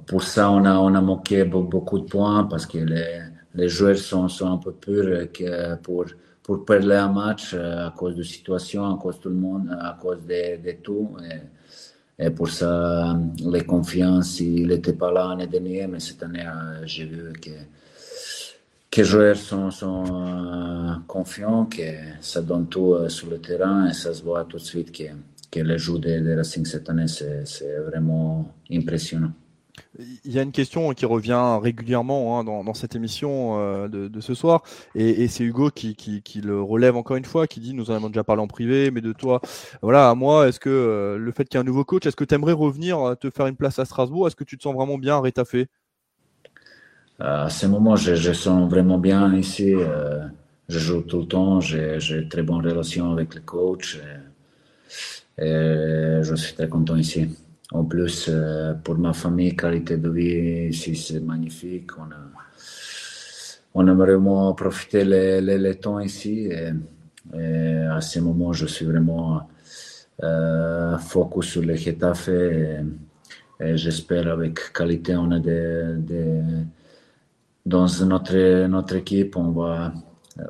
pour 0.06 0.22
ça, 0.22 0.50
on 0.50 0.64
a, 0.64 1.00
manqué 1.00 1.44
beaucoup 1.44 1.98
de 1.98 2.04
points 2.04 2.44
parce 2.44 2.66
que 2.66 2.78
les, 2.78 3.20
les 3.54 3.68
joueurs 3.68 3.98
sont, 3.98 4.28
sont 4.28 4.50
un 4.50 4.58
peu 4.58 4.72
purs 4.72 5.30
que 5.32 5.74
pour, 5.76 6.06
pour 6.44 6.64
perdre 6.64 6.92
un 6.92 7.08
match 7.08 7.54
à 7.54 7.92
cause 7.96 8.14
de 8.14 8.22
situation, 8.22 8.84
à 8.94 8.98
cause 8.98 9.16
de 9.16 9.22
tout 9.22 9.28
le 9.30 9.34
monde, 9.34 9.76
à 9.80 9.98
cause 10.00 10.18
de, 10.26 10.62
de 10.62 10.72
tout. 10.82 11.16
Et, 11.24 12.26
et 12.26 12.30
pour 12.30 12.50
ça, 12.50 13.18
les 13.44 13.64
confiances, 13.64 14.40
il 14.40 14.68
n'était 14.68 14.92
pas 14.92 15.10
là 15.10 15.28
l'année 15.30 15.46
dernière, 15.46 15.88
mais 15.88 16.00
cette 16.00 16.22
année, 16.22 16.46
j'ai 16.84 17.06
vu 17.06 17.32
que, 17.32 17.50
que 18.90 19.00
les 19.00 19.04
joueurs 19.04 19.36
sont, 19.36 19.70
sont 19.70 21.02
confiants, 21.08 21.64
que 21.64 21.82
ça 22.20 22.42
donne 22.42 22.68
tout 22.68 23.08
sur 23.08 23.30
le 23.30 23.38
terrain 23.38 23.88
et 23.88 23.94
ça 23.94 24.12
se 24.12 24.22
voit 24.22 24.44
tout 24.44 24.58
de 24.58 24.62
suite 24.62 24.92
que, 24.92 25.04
que 25.50 25.60
le 25.60 25.78
jeu 25.78 25.98
de, 25.98 26.20
de 26.20 26.36
Racing 26.36 26.66
cette 26.66 26.90
année, 26.90 27.08
c'est 27.08 27.78
vraiment 27.78 28.54
impressionnant. 28.70 29.32
Il 29.98 30.32
y 30.32 30.40
a 30.40 30.42
une 30.42 30.50
question 30.50 30.92
qui 30.92 31.06
revient 31.06 31.58
régulièrement 31.62 32.40
hein, 32.40 32.44
dans, 32.44 32.74
cette 32.74 32.96
émission 32.96 33.60
euh, 33.60 33.88
de, 33.88 34.20
ce 34.20 34.34
soir, 34.34 34.62
et, 34.96 35.28
c'est 35.28 35.44
Hugo 35.44 35.70
qui, 35.70 36.40
le 36.42 36.60
relève 36.60 36.96
encore 36.96 37.16
une 37.16 37.24
fois, 37.24 37.46
qui 37.46 37.60
dit, 37.60 37.74
nous 37.74 37.90
en 37.90 37.94
avons 37.94 38.08
déjà 38.08 38.24
parlé 38.24 38.42
en 38.42 38.48
privé, 38.48 38.90
mais 38.90 39.00
de 39.00 39.12
toi, 39.12 39.40
voilà, 39.82 40.10
à 40.10 40.14
moi, 40.16 40.48
est-ce 40.48 40.58
que 40.58 40.68
euh, 40.68 41.16
le 41.16 41.30
fait 41.30 41.44
qu'il 41.44 41.58
y 41.58 41.58
ait 41.58 41.60
un 41.60 41.64
nouveau 41.64 41.84
coach, 41.84 42.06
est-ce 42.06 42.16
que 42.16 42.24
tu 42.24 42.34
aimerais 42.34 42.52
revenir 42.52 42.98
euh, 43.00 43.14
te 43.14 43.30
faire 43.30 43.46
une 43.46 43.54
place 43.54 43.78
à 43.78 43.84
Strasbourg? 43.84 44.26
Est-ce 44.26 44.36
que 44.36 44.42
tu 44.42 44.58
te 44.58 44.62
sens 44.64 44.74
vraiment 44.74 44.98
bien 44.98 45.16
à 45.16 45.20
Rétafé 45.20 45.68
À 47.20 47.48
ce 47.48 47.66
moment, 47.66 47.94
je, 47.94 48.16
je 48.16 48.32
sens 48.32 48.68
vraiment 48.68 48.98
bien 48.98 49.32
ici. 49.36 49.74
je 50.68 50.78
joue 50.78 51.02
tout 51.02 51.20
le 51.20 51.26
temps, 51.26 51.60
j'ai 51.60 51.98
une 52.10 52.28
très 52.28 52.42
bonne 52.42 52.66
relation 52.66 53.12
avec 53.12 53.36
le 53.36 53.42
coach, 53.42 54.00
et 55.38 56.20
je 56.22 56.34
suis 56.34 56.54
très 56.54 56.68
content 56.68 56.96
ici. 56.96 57.28
En 57.74 57.84
plus, 57.84 58.28
euh, 58.28 58.74
pour 58.74 58.96
ma 58.98 59.12
famille, 59.12 59.56
qualité 59.56 59.96
de 59.96 60.08
vie 60.08 60.68
ici, 60.68 60.94
c'est 60.94 61.18
magnifique. 61.18 61.90
On 63.74 63.88
a, 63.88 63.94
vraiment 63.94 64.54
profité 64.54 65.04
les, 65.04 65.40
les, 65.40 65.74
temps 65.74 65.98
ici. 65.98 66.48
Et, 66.52 66.70
à 67.90 68.00
ce 68.00 68.20
moment, 68.20 68.52
je 68.52 68.66
suis 68.66 68.86
vraiment 68.86 69.48
euh, 70.22 70.96
focus 70.98 71.46
sur 71.46 71.62
le 71.62 71.74
Getafe. 71.74 72.28
Et, 72.28 72.76
j'espère 73.74 74.28
avec 74.28 74.72
qualité, 74.72 75.16
on 75.16 75.32
a 75.32 75.40
des, 75.40 75.96
dans 77.66 77.86
notre, 78.06 78.66
notre 78.68 78.94
équipe, 78.96 79.36
on 79.36 79.50
va. 79.50 79.92
Euh, 80.38 80.44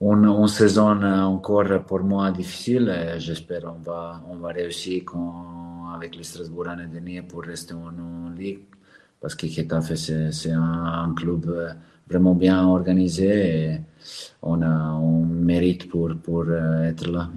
une, 0.00 0.24
une, 0.26 0.48
saison 0.48 1.02
encore 1.02 1.84
pour 1.86 2.00
moi 2.00 2.30
difficile. 2.30 3.14
J'espère 3.18 3.62
qu'on 3.62 3.80
va, 3.82 4.22
on 4.28 4.36
va 4.36 4.48
réussir 4.48 5.04
avec 5.94 6.16
les 6.16 6.24
Strasbourg 6.24 6.64
l'année 6.64 6.86
dernière 6.86 7.26
pour 7.26 7.42
rester 7.42 7.74
en, 7.74 8.30
Ligue. 8.36 8.60
Parce 9.20 9.34
que 9.34 9.46
Getafe, 9.46 9.94
c'est 9.94 10.52
un, 10.52 11.14
club 11.16 11.46
vraiment 12.08 12.34
bien 12.34 12.64
organisé 12.66 13.72
et 13.72 13.80
on, 14.42 14.60
a, 14.62 14.92
on 14.92 15.24
mérite 15.24 15.88
pour, 15.88 16.10
pour 16.22 16.44
être 16.52 17.08
là. 17.10 17.30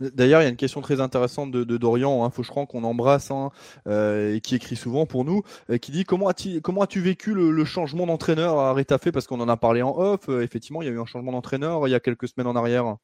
D'ailleurs, 0.00 0.40
il 0.40 0.44
y 0.44 0.46
a 0.46 0.50
une 0.50 0.56
question 0.56 0.80
très 0.80 1.00
intéressante 1.00 1.50
de, 1.50 1.76
Dorian 1.76 2.24
hein, 2.24 2.64
qu'on 2.66 2.84
embrasse 2.84 3.30
hein, 3.30 3.50
euh, 3.86 4.34
et 4.34 4.40
qui 4.40 4.54
écrit 4.54 4.76
souvent 4.76 5.06
pour 5.06 5.24
nous, 5.24 5.42
euh, 5.70 5.78
qui 5.78 5.92
dit 5.92 6.04
comment 6.04 6.28
as-tu 6.28 7.00
vécu 7.00 7.34
le, 7.34 7.64
changement 7.64 8.06
d'entraîneur 8.06 8.58
à 8.58 8.74
Rétafé 8.74 9.10
parce 9.12 9.26
qu'on 9.26 9.40
en 9.40 9.48
a 9.48 9.56
parlé 9.56 9.82
en 9.82 9.96
off. 9.96 10.28
Euh, 10.28 10.42
effectivement, 10.42 10.82
il 10.82 10.86
y 10.86 10.88
a 10.88 10.92
eu 10.92 11.00
un 11.00 11.06
changement 11.06 11.32
d'entraîneur 11.32 11.86
il 11.88 11.90
y 11.90 11.94
a 11.94 12.00
quelques 12.00 12.28
semaines 12.28 12.46
en 12.46 12.56
arrière. 12.56 12.96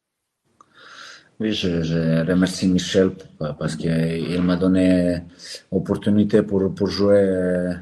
Oui, 1.38 1.52
je, 1.52 2.26
remercie 2.26 2.68
Michel 2.68 3.12
parce 3.38 3.74
qu'il 3.74 4.42
m'a 4.42 4.56
donné 4.56 5.22
l'opportunité 5.72 6.42
pour, 6.42 6.86
jouer 6.86 7.72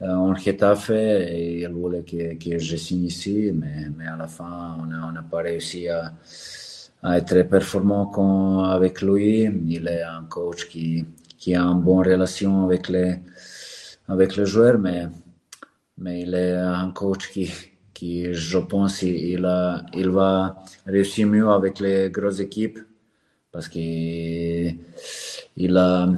en 0.00 0.34
Getafe 0.34 0.90
et 0.90 1.60
il 1.60 1.68
voulait 1.68 2.02
que, 2.02 2.34
que 2.34 2.58
je 2.58 2.76
signe 2.76 3.04
ici, 3.04 3.52
mais 3.54 4.06
à 4.06 4.16
la 4.16 4.26
fin, 4.26 4.76
on 4.80 5.12
n'a 5.12 5.22
pas 5.22 5.42
réussi 5.42 5.88
à 5.88 6.12
à 7.02 7.18
être 7.18 7.42
performant 7.42 8.64
avec 8.64 9.02
lui. 9.02 9.42
Il 9.66 9.88
est 9.88 10.02
un 10.02 10.24
coach 10.28 10.68
qui, 10.68 11.04
qui 11.38 11.54
a 11.54 11.62
une 11.62 11.80
bonne 11.80 12.06
relation 12.06 12.64
avec 12.64 12.88
les, 12.88 13.16
avec 14.08 14.36
les 14.36 14.46
joueurs, 14.46 14.78
mais, 14.78 15.08
mais 15.98 16.22
il 16.22 16.34
est 16.34 16.52
un 16.52 16.90
coach 16.92 17.30
qui, 17.30 17.50
qui 17.92 18.32
je 18.32 18.58
pense, 18.58 19.02
il, 19.02 19.44
a, 19.44 19.82
il 19.94 20.08
va 20.10 20.56
réussir 20.86 21.26
mieux 21.26 21.48
avec 21.48 21.80
les 21.80 22.10
grosses 22.10 22.40
équipes 22.40 22.78
parce 23.50 23.68
qu'il 23.68 24.78
il 25.56 25.76
a 25.76 26.08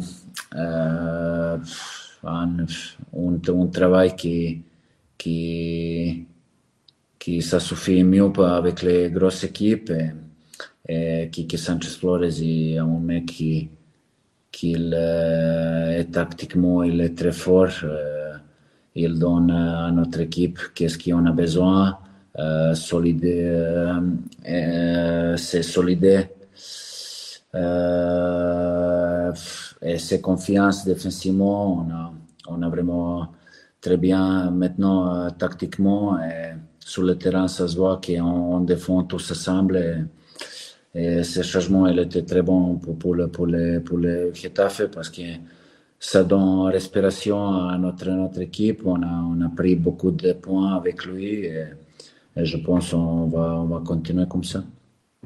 euh, 0.54 1.58
un, 2.22 2.56
un, 2.62 3.66
travail 3.72 4.14
qui, 4.14 4.62
qui, 5.18 6.26
qui 7.18 7.42
ça 7.42 7.58
suffit 7.58 8.04
mieux 8.04 8.30
avec 8.38 8.82
les 8.82 9.10
grosses 9.10 9.44
équipes. 9.44 9.92
Kike 10.86 11.56
Sanchez 11.56 11.96
Flores 11.98 12.42
est 12.42 12.78
un 12.78 12.86
mec 13.00 13.26
qui, 13.26 13.70
qui 14.52 14.74
est 14.74 16.12
tactiquement 16.12 16.82
il 16.82 17.00
est 17.00 17.16
très 17.16 17.32
fort. 17.32 17.70
Il 18.94 19.18
donne 19.18 19.50
à 19.50 19.90
notre 19.90 20.20
équipe 20.20 20.58
qu'est-ce 20.74 20.98
qu'on 20.98 21.24
a 21.26 21.32
besoin. 21.32 21.98
Euh, 22.38 22.74
solide, 22.74 23.24
c'est 25.36 25.62
solide. 25.62 26.28
et 29.82 29.98
c'est 29.98 30.20
confiance 30.20 30.84
défensivement. 30.84 31.78
On 31.78 31.90
a, 31.90 32.12
on 32.48 32.68
vraiment 32.68 33.28
très 33.80 33.96
bien 33.96 34.50
maintenant 34.50 35.30
tactiquement. 35.30 36.18
Sur 36.78 37.02
le 37.02 37.16
terrain, 37.16 37.48
ça 37.48 37.66
se 37.66 37.76
voit 37.76 38.00
qu'on 38.04 38.22
on 38.22 38.60
défend 38.60 39.02
tous 39.04 39.30
ensemble. 39.30 40.08
Et 40.94 41.24
ce 41.24 41.42
changement, 41.42 41.88
il 41.88 41.98
était 41.98 42.22
très 42.22 42.42
bon 42.42 42.76
pour, 42.76 42.96
pour, 42.96 43.14
le, 43.14 43.28
pour, 43.28 43.46
le, 43.46 43.80
pour 43.80 43.98
le 43.98 44.33
Getafe 44.33 44.87
parce 44.87 45.11
que 45.11 45.22
ça 45.98 46.22
donne 46.22 46.66
respiration 46.66 47.68
à 47.68 47.76
notre, 47.78 48.09
notre 48.11 48.40
équipe. 48.40 48.83
On 48.85 49.02
a, 49.02 49.07
on 49.07 49.40
a 49.40 49.48
pris 49.48 49.74
beaucoup 49.74 50.12
de 50.12 50.33
points 50.35 50.76
avec 50.76 51.04
lui 51.04 51.46
et, 51.46 51.64
je 52.37 52.57
pense 52.57 52.90
qu'on 52.90 53.26
va, 53.26 53.61
on 53.61 53.66
va 53.66 53.80
continuer 53.80 54.26
comme 54.28 54.44
ça. 54.44 54.64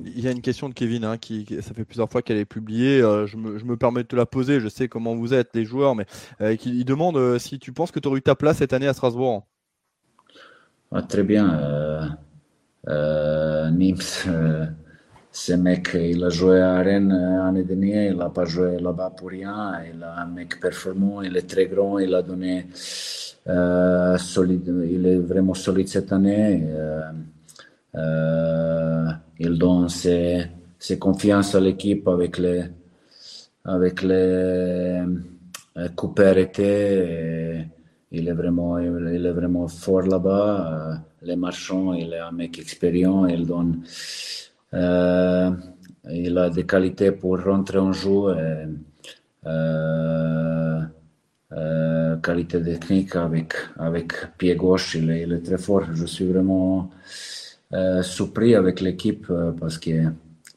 Il 0.05 0.21
y 0.21 0.29
a 0.29 0.31
une 0.31 0.43
question 0.43 0.69
de 0.69 0.75
Kevin, 0.75 1.05
hein, 1.05 1.17
qui, 1.17 1.47
ça 1.61 1.75
fait 1.75 1.85
plusieurs 1.85 2.09
fois 2.11 2.23
qu'elle 2.23 2.37
est 2.37 2.45
publiée. 2.45 3.01
Euh, 3.01 3.27
je, 3.27 3.37
me, 3.37 3.59
je, 3.59 3.65
me, 3.65 3.77
permets 3.77 4.03
de 4.03 4.09
te 4.09 4.17
la 4.17 4.27
poser. 4.27 4.61
Je 4.61 4.69
sais 4.69 4.89
comment 4.89 5.15
vous 5.15 5.35
êtes, 5.35 5.51
les 5.55 5.65
joueurs, 5.65 5.95
mais 5.95 6.07
euh, 6.41 6.57
il 6.65 6.85
demande 6.85 7.17
euh, 7.17 7.39
si 7.39 7.59
tu 7.59 7.73
penses 7.73 7.91
que 7.91 7.99
tu 7.99 8.09
aurais 8.09 8.19
eu 8.19 8.23
ta 8.23 8.35
place 8.35 8.59
cette 8.59 8.73
année 8.73 8.87
à 8.87 8.93
Strasbourg. 8.93 9.47
Ah, 10.93 11.03
très 11.03 11.23
bien. 11.23 12.17
Nims 12.87 14.29
ce 15.41 15.53
mec, 15.53 15.91
il 15.95 16.25
a 16.25 16.31
joué 16.31 16.61
à 16.61 16.79
Rennes 16.83 17.11
l'année 17.11 17.63
dernière, 17.63 18.11
il 18.11 18.17
n'a 18.17 18.29
pas 18.29 18.45
joué 18.45 18.81
là-bas 18.81 19.11
pour 19.17 19.29
rien. 19.29 19.81
Il 19.89 20.01
est 20.01 20.05
un 20.05 20.27
mec 20.27 20.59
performant, 20.59 21.23
il 21.23 21.37
est 21.37 21.49
très 21.49 21.67
grand, 21.67 22.01
il 22.01 22.13
a 22.13 22.23
donné 22.23 22.67
euh, 23.47 24.19
solide, 24.19 24.69
il 24.91 25.07
est 25.07 25.19
vraiment 25.19 25.55
solide 25.55 25.89
cette 25.89 26.13
année. 26.13 26.65
Euh, 26.67 27.03
euh, 27.95 29.07
il 29.39 29.57
donne 29.57 29.89
ses, 29.89 30.45
ses 30.77 30.99
confiances 30.99 31.55
à 31.55 31.61
l'équipe 31.61 32.09
avec 32.09 32.37
les, 32.39 32.65
avec 33.65 34.03
les. 34.03 35.01
Il 38.11 38.27
est 38.27 38.33
vraiment, 38.33 38.79
il 38.79 39.25
est 39.25 39.33
vraiment 39.41 39.69
fort 39.69 40.03
là-bas. 40.03 41.01
Les 41.23 41.37
marchands, 41.37 41.93
il 41.95 42.13
est 42.13 42.19
un 42.19 42.33
mec 42.33 42.59
expérimenté, 42.59 43.35
il 43.35 43.47
donne 43.47 43.83
euh, 44.75 45.51
il 46.11 46.37
a 46.39 46.51
des 46.51 46.67
qualités 46.67 47.13
pour 47.13 47.43
rentrer 47.43 47.79
en 47.79 47.93
jeu. 47.93 48.35
Et, 48.37 48.67
euh, 49.47 50.81
euh, 51.53 52.17
qualité 52.19 52.63
technique 52.63 53.17
avec, 53.17 53.55
avec 53.79 54.37
pied 54.37 54.55
gauche, 54.55 54.97
il 54.97 55.11
est, 55.11 55.23
il 55.23 55.33
est, 55.33 55.43
très 55.43 55.59
fort. 55.59 55.85
Je 55.95 56.05
suis 56.05 56.27
vraiment 56.31 56.91
surpris 58.03 58.55
avec 58.55 58.81
l'équipe 58.81 59.27
parce 59.61 59.79
que 59.79 60.13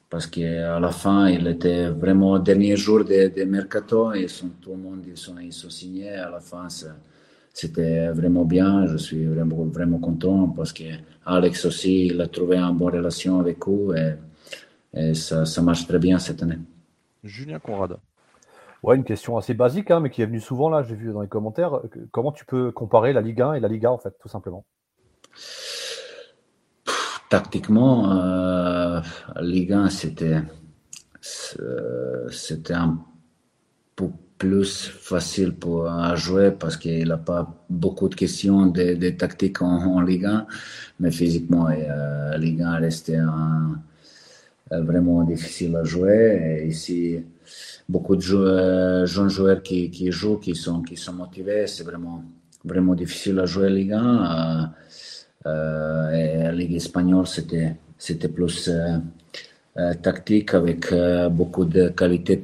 parce 0.10 0.28
qu'à 0.28 0.78
la 0.78 0.92
fin, 0.92 1.30
il 1.30 1.48
était 1.48 1.88
vraiment 1.88 2.38
dernier 2.38 2.76
jour 2.76 3.06
de, 3.06 3.34
de 3.34 3.44
mercato 3.46 4.12
et 4.12 4.28
sont, 4.28 4.50
tout 4.62 4.72
le 4.72 4.78
monde 4.78 5.06
ils 5.08 5.18
sont, 5.18 5.38
ils 5.40 5.54
signés. 5.54 6.10
À 6.10 6.30
la 6.30 6.42
fin, 6.42 6.68
c'était 7.54 8.08
vraiment 8.10 8.46
bien. 8.46 8.86
Je 8.88 8.98
suis 8.98 9.26
vraiment, 9.26 9.66
vraiment 9.66 10.00
content 10.00 10.48
parce 10.48 10.74
que 10.74 10.84
Alex 11.26 11.66
aussi, 11.66 12.08
il 12.08 12.22
a 12.22 12.28
trouvé 12.28 12.58
une 12.58 12.78
bonne 12.78 12.96
relation 12.96 13.40
avec 13.40 13.68
eux 13.68 13.96
et, 14.94 15.14
ça, 15.14 15.46
ça, 15.46 15.62
marche 15.62 15.88
très 15.88 16.00
bien 16.00 16.20
cette 16.20 16.44
année. 16.44 16.60
Julien 17.24 17.60
Conrad. 17.60 17.98
Ouais, 18.84 18.96
une 18.96 19.04
question 19.04 19.38
assez 19.38 19.54
basique, 19.54 19.92
hein, 19.92 20.00
mais 20.00 20.10
qui 20.10 20.22
est 20.22 20.26
venue 20.26 20.42
souvent 20.42 20.68
là, 20.68 20.84
j'ai 20.84 20.96
vu 20.96 21.14
dans 21.14 21.22
les 21.22 21.28
commentaires. 21.28 21.82
Comment 22.12 22.32
tu 22.32 22.46
peux 22.46 22.72
comparer 22.72 23.14
la 23.14 23.22
Ligue 23.22 23.42
1 23.42 23.54
et 23.54 23.60
la 23.60 23.68
Liga, 23.68 23.92
en 23.92 24.00
fait, 24.00 24.16
tout 24.20 24.28
simplement? 24.28 24.66
Tactiquement, 27.30 28.12
euh, 28.12 29.02
la 29.36 29.42
Ligue 29.42 29.72
1, 29.72 29.90
c'était, 29.90 30.42
c'était 31.22 32.74
un 32.74 33.00
peu 33.96 34.10
plus 34.42 34.88
facile 34.88 35.54
pour, 35.54 35.88
à 35.88 36.16
jouer 36.16 36.50
parce 36.50 36.76
qu'il 36.76 37.08
n'a 37.10 37.18
pas 37.18 37.48
beaucoup 37.70 38.10
de 38.10 38.16
questions 38.16 38.66
de, 38.66 39.10
tactiques 39.12 39.62
en, 39.62 40.02
Ligue 40.02 40.26
1, 40.26 40.48
mais 41.00 41.12
physiquement, 41.12 41.68
euh, 41.70 42.36
Ligue 42.40 42.64
1 42.64 42.78
restait 42.78 43.20
euh, 43.20 44.82
vraiment 44.82 45.22
difficile 45.26 45.76
à 45.76 45.84
jouer. 45.84 46.24
Et 46.64 46.68
ici, 46.70 47.20
beaucoup 47.88 48.16
de 48.16 48.22
joueurs, 48.22 49.06
jeunes 49.06 49.30
joueurs 49.30 49.62
qui, 49.62 50.12
jouent, 50.12 50.38
qui 50.38 50.56
sont, 50.56 50.82
qui 50.82 50.98
sont 50.98 51.14
motivés, 51.14 51.68
c'est 51.68 51.84
vraiment, 51.84 52.24
vraiment 52.66 52.96
difficile 52.96 53.38
à 53.38 53.46
jouer 53.46 53.70
Ligue 53.70 53.94
1. 53.94 54.74
et 55.46 56.38
la 56.46 56.52
Ligue 56.52 56.78
espagnole, 56.78 57.28
c'était, 57.28 57.76
c'était 57.96 58.30
plus 58.30 58.72
tactique 60.02 60.56
avec 60.56 60.92
beaucoup 61.30 61.66
de 61.66 61.90
qualité 61.90 62.42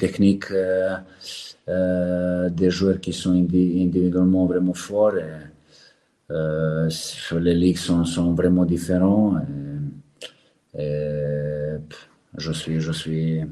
technique, 1.68 2.56
des 2.56 2.70
joueurs 2.70 3.00
qui 3.00 3.14
sont 3.14 3.34
individuellement 3.34 4.46
vraiment 4.46 4.74
forts. 4.74 5.14
les 6.30 7.56
ligues 7.56 7.78
sont, 7.78 8.06
sont 8.06 8.34
vraiment 8.34 8.66
différentes. 8.66 9.44
je 12.38 12.52
suis, 12.52 12.80
je 12.80 12.92
suis 12.92 13.44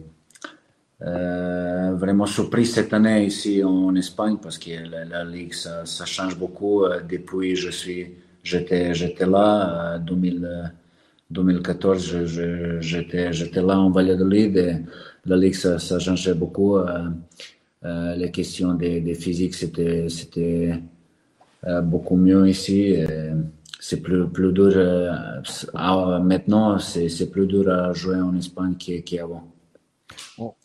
euh, 1.02 1.94
vraiment 1.96 2.26
surpris 2.26 2.66
cette 2.66 2.94
année 2.94 3.26
ici 3.26 3.62
en 3.62 3.94
Espagne 3.96 4.38
parce 4.42 4.58
que 4.58 4.72
la, 4.90 5.26
ligue 5.26 5.54
ça, 5.54 5.84
change 6.06 6.38
beaucoup 6.38 6.86
euh, 6.86 7.02
depuis 7.02 7.54
je 7.58 7.70
suis 7.70 8.14
j'étais 8.42 8.94
j'étais 8.94 9.26
là 9.26 10.00
2000, 10.00 10.46
euh, 10.46 10.64
2014 11.30 12.80
j'étais 12.80 13.62
là 13.62 13.78
en 13.78 13.90
Valladolid 13.92 14.56
et 14.56 14.76
la 15.26 15.36
ligue 15.36 15.56
ça, 15.56 15.80
ça 15.80 16.00
changeait 16.00 16.34
beaucoup 16.34 16.78
les 18.16 18.32
questions 18.32 18.74
des, 18.74 19.00
des 19.02 19.16
physiques 19.16 19.56
c'était 19.56 20.08
c'était 20.10 20.82
beaucoup 21.84 22.16
mieux 22.16 22.48
ici 22.48 22.96
c'est 23.80 24.02
plus 24.02 24.28
plus 24.28 24.52
dur 24.52 24.74
ah, 25.74 26.20
maintenant 26.24 26.80
c'est 26.80 27.30
plus 27.30 27.48
dur 27.48 27.70
à 27.70 27.94
jouer 27.94 28.16
en 28.18 28.36
Espagne 28.36 28.76
qu'avant 28.76 29.56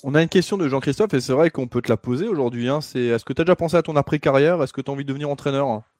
on 0.03 0.14
a 0.14 0.23
une 0.23 0.29
question 0.29 0.57
de 0.57 0.68
Jean-Christophe 0.68 1.14
et 1.14 1.21
c'est 1.21 1.33
vrai 1.33 1.51
qu'on 1.51 1.68
peut 1.68 1.83
te 1.83 1.89
la 1.89 1.97
poser 1.97 2.27
aujourd'hui. 2.27 2.68
Hein. 2.68 2.81
C'est 2.81 3.05
est-ce 3.05 3.25
que 3.25 3.33
tu 3.33 3.43
as 3.43 3.45
déjà 3.45 3.57
pensé 3.57 3.77
à 3.77 3.83
ton 3.83 3.97
après-carrière? 3.97 4.62
Est-ce 4.62 4.73
que 4.73 4.81
tu 4.81 4.91
as 4.91 4.95
envie 4.95 5.05
de 5.05 5.09
devenir 5.09 5.31
entraîneur? 5.31 5.83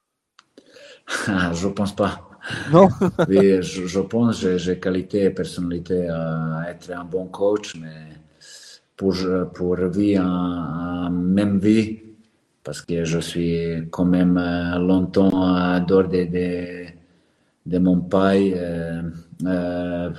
Ah, 1.27 1.51
Je 1.53 1.67
pense 1.67 1.95
pas. 1.95 2.29
Non 2.71 2.87
oui, 3.27 3.61
je, 3.61 3.99
pense 3.99 4.41
que 4.41 4.57
j'ai 4.57 4.79
qualité 4.79 5.23
et 5.25 5.29
personnalité 5.29 6.07
à 6.07 6.65
être 6.69 6.91
un 6.91 7.03
bon 7.03 7.25
coach, 7.25 7.75
mais 7.75 8.20
pour, 9.01 9.15
pour 9.55 9.75
vivre 9.87 10.23
en, 10.23 11.09
même 11.09 11.57
vie, 11.57 11.97
parce 12.63 12.81
que 12.83 13.03
je 13.03 13.17
suis 13.17 13.87
quand 13.89 14.05
même 14.05 14.37
euh, 14.37 14.77
longtemps 14.77 15.31
dehors 15.79 16.07
de, 16.07 16.25
de, 16.25 16.85
de 17.65 17.79
mon 17.79 18.01
pays. 18.01 18.53
Euh, 18.55 19.01
euh, 19.43 20.11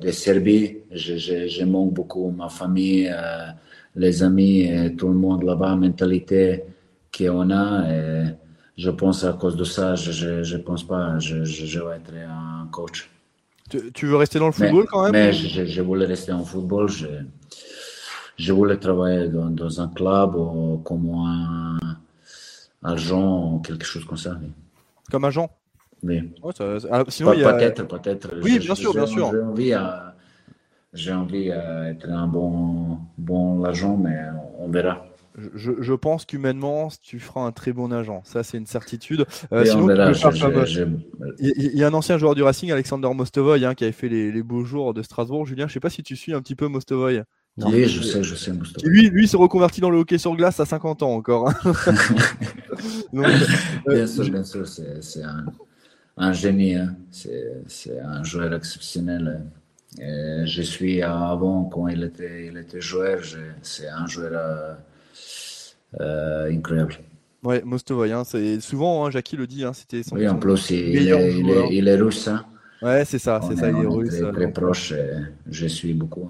de 0.00 0.10
Serbie. 0.10 0.78
Je, 0.90 1.18
je, 1.18 1.48
je, 1.48 1.64
manque 1.64 1.92
beaucoup 1.92 2.30
ma 2.30 2.48
famille, 2.48 3.06
euh, 3.12 3.48
les 3.94 4.22
amis, 4.22 4.70
tout 4.96 5.08
le 5.08 5.18
monde 5.24 5.42
là-bas, 5.42 5.76
mentalité 5.76 6.64
qu'on 7.14 7.50
a. 7.50 7.66
Et 7.92 8.24
je 8.78 8.88
pense 8.88 9.22
à 9.24 9.34
cause 9.34 9.56
de 9.56 9.64
ça, 9.64 9.96
je 9.96 10.56
ne 10.56 10.62
pense 10.62 10.82
pas 10.86 11.18
je, 11.18 11.44
je, 11.44 11.78
vais 11.80 11.96
être 11.96 12.14
un 12.26 12.68
coach. 12.70 13.10
Tu, 13.68 14.06
veux 14.06 14.16
rester 14.16 14.38
dans 14.38 14.46
le 14.46 14.52
football 14.52 14.86
quand 14.86 15.02
même? 15.02 15.12
Mais 15.12 15.32
je, 15.34 15.66
je, 15.66 15.82
voulais 15.82 16.06
rester 16.06 16.32
en 16.32 16.42
football. 16.42 16.88
Je, 18.38 18.52
voulais 18.52 18.76
travailler 18.76 19.28
dans, 19.28 19.50
dans 19.50 19.80
un 19.80 19.88
club 19.88 20.34
ou 20.36 20.78
comme 20.84 21.10
un 21.14 21.78
agent 22.82 23.60
quelque 23.60 23.84
chose 23.84 24.04
comme 24.04 24.16
ça. 24.16 24.38
Comme 25.10 25.24
agent? 25.24 25.50
Oui. 26.02 26.30
Ah, 26.90 27.04
sinon, 27.08 27.32
Peut-être, 27.32 27.86
peut-être. 27.86 28.30
Oui, 28.42 28.58
bien 28.58 28.74
sûr, 28.74 28.92
bien 28.92 29.06
sûr. 29.06 29.30
J'ai 29.32 29.42
envie, 29.42 29.72
à... 29.72 30.14
j'ai 30.92 31.12
envie 31.12 31.46
d'être 31.46 32.08
un 32.08 32.26
bon, 32.26 32.98
bon 33.16 33.64
agent, 33.64 33.96
mais 33.96 34.16
on 34.58 34.68
verra. 34.68 35.04
Je, 35.54 35.70
je, 35.78 35.94
pense 35.94 36.24
qu'humainement, 36.24 36.88
tu 37.00 37.20
feras 37.20 37.42
un 37.42 37.52
très 37.52 37.72
bon 37.72 37.92
agent. 37.92 38.22
Ça, 38.24 38.42
c'est 38.42 38.58
une 38.58 38.66
certitude. 38.66 39.24
Euh, 39.52 39.64
sinon, 39.64 39.88
il, 39.88 39.96
y 41.76 41.84
a 41.84 41.86
un 41.86 41.94
ancien 41.94 42.18
joueur 42.18 42.34
du 42.34 42.42
Racing, 42.42 42.72
Alexander 42.72 43.08
Mostovoy, 43.14 43.64
hein, 43.64 43.74
qui 43.74 43.84
avait 43.84 43.92
fait 43.92 44.08
les, 44.08 44.32
les, 44.32 44.42
beaux 44.42 44.64
jours 44.64 44.94
de 44.94 45.02
Strasbourg. 45.02 45.46
Julien, 45.46 45.66
je 45.66 45.70
ne 45.70 45.74
sais 45.74 45.80
pas 45.80 45.90
si 45.90 46.02
tu 46.02 46.16
suis 46.16 46.34
un 46.34 46.42
petit 46.42 46.56
peu 46.56 46.66
Mostovoy. 46.66 47.22
Oui, 47.66 47.88
je 47.88 48.02
sais, 48.02 48.22
je 48.22 48.34
sais. 48.34 48.52
Mostovoy. 48.52 48.88
Lui, 48.90 49.10
lui 49.10 49.28
s'est 49.28 49.36
reconverti 49.36 49.80
dans 49.80 49.90
le 49.90 49.98
hockey 49.98 50.18
sur 50.18 50.34
glace 50.36 50.60
à 50.60 50.66
50 50.66 51.02
ans 51.02 51.14
encore. 51.14 51.50
Hein. 51.50 51.54
Donc, 53.12 53.26
bien 53.26 53.88
euh, 53.88 54.06
sûr, 54.06 54.30
bien 54.30 54.44
sûr, 54.44 54.66
c'est 54.66 55.22
un 55.22 55.44
un 56.18 56.32
génie. 56.32 56.74
Hein. 56.74 56.96
C'est 57.10 58.00
un 58.00 58.22
joueur 58.24 58.52
exceptionnel. 58.54 59.42
je 59.98 60.62
suis 60.62 61.02
avant, 61.02 61.64
quand 61.64 61.88
il 61.88 62.02
était, 62.02 62.46
il 62.46 62.58
était 62.58 62.80
joueur, 62.80 63.20
c'est 63.62 63.88
un 63.88 64.06
joueur 64.06 64.32
euh, 64.34 64.74
euh, 66.00 66.52
incroyable. 66.52 66.96
Ouais, 67.44 67.62
Mostovoy, 67.64 68.12
hein, 68.12 68.24
c'est 68.24 68.60
souvent, 68.60 69.06
hein, 69.06 69.10
Jackie 69.10 69.36
le 69.36 69.46
dit, 69.46 69.64
hein, 69.64 69.72
c'était 69.72 70.02
son. 70.02 70.16
Oui, 70.16 70.28
en 70.28 70.36
plus, 70.36 70.70
il, 70.70 70.78
il, 70.78 71.08
est, 71.08 71.38
il, 71.38 71.50
est, 71.50 71.68
il, 71.70 71.88
est, 71.88 71.94
russe. 71.94 72.26
Hein. 72.26 72.44
Ouais, 72.82 73.04
c'est 73.04 73.20
ça, 73.20 73.40
c'est 73.48 73.56
ça, 73.56 73.70
il 73.70 73.76
est 73.76 73.86
russe. 73.86 74.20
Très, 74.20 74.32
très 74.32 74.52
proche, 74.52 74.92
je 75.48 75.66
suis 75.66 75.94
beaucoup. 75.94 76.28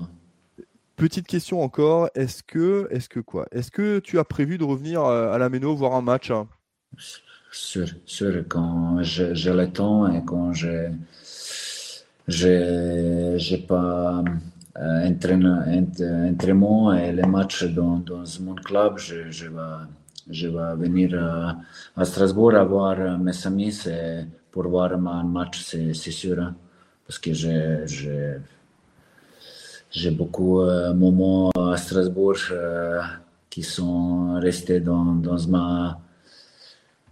Hein. 0.99 1.03
Petite 1.05 1.27
question 1.27 1.63
encore, 1.63 2.11
est-ce 2.15 2.43
que, 2.43 2.89
est-ce 2.91 3.09
que 3.09 3.21
quoi? 3.21 3.47
Est-ce 3.53 3.71
que 3.71 4.01
tu 4.01 4.19
as 4.19 4.25
prévu 4.25 4.59
de 4.59 4.65
revenir 4.65 5.05
euh, 5.05 5.33
à 5.33 5.39
la 5.39 5.49
Méno 5.49 5.75
voir 5.75 5.95
un 5.95 6.03
match 6.03 6.33
sur, 7.53 7.87
sur 8.05 8.45
quand 8.49 9.03
j'ai 9.03 9.53
le 9.53 9.71
temps 9.71 10.13
et 10.13 10.25
quand 10.25 10.53
je 10.53 10.91
j'ai 12.27 13.59
pas 13.67 14.23
euh, 14.77 15.09
entraînement 15.09 16.93
et 16.93 17.13
les 17.13 17.23
matchs 17.23 17.65
dans, 17.65 17.99
dans 17.99 18.25
mon 18.41 18.55
club, 18.55 18.99
je, 18.99 19.31
je, 19.31 19.47
vais, 19.49 19.87
je 20.31 20.49
vais 20.49 20.77
venir 20.77 21.15
à, 21.15 21.57
à 21.97 22.05
Strasbourg 22.05 22.55
à 22.55 22.65
voir 22.65 23.19
mes 23.19 23.47
amis 23.47 23.83
pour 24.51 24.69
voir 24.69 24.93
un 24.93 25.25
match, 25.25 25.63
c'est 25.63 25.95
sûr. 25.95 26.39
Hein, 26.39 26.55
parce 27.07 27.19
que 27.19 27.33
j'ai 27.33 27.87
j'ai 29.91 30.11
beaucoup 30.11 30.61
de 30.61 30.69
euh, 30.69 30.95
moments 30.95 31.51
à 31.57 31.77
Strasbourg 31.77 32.37
euh, 32.51 33.01
qui 33.49 33.63
sont 33.63 34.39
restés 34.41 34.81
dans, 34.81 35.15
dans 35.15 35.47
ma 35.49 36.01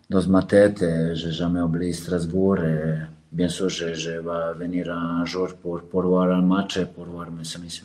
dans 0.09 0.27
ma 0.29 0.43
tête 0.43 0.83
et 0.83 1.15
j'ai 1.15 1.33
jamais 1.33 1.61
oublié 1.61 1.93
Strasbourg. 1.93 2.59
Et 2.59 2.95
bien 3.33 3.49
sûr, 3.49 3.69
je, 3.69 3.95
je, 3.95 4.11
vais 4.11 4.55
venir 4.55 4.93
un 4.93 5.25
jour 5.25 5.49
pour, 5.55 5.81
pour 5.83 6.03
voir 6.03 6.31
un 6.31 6.43
match 6.43 6.77
et 6.77 6.87
pour 6.87 7.07
voir 7.07 7.31
mes 7.31 7.43
amis. 7.57 7.83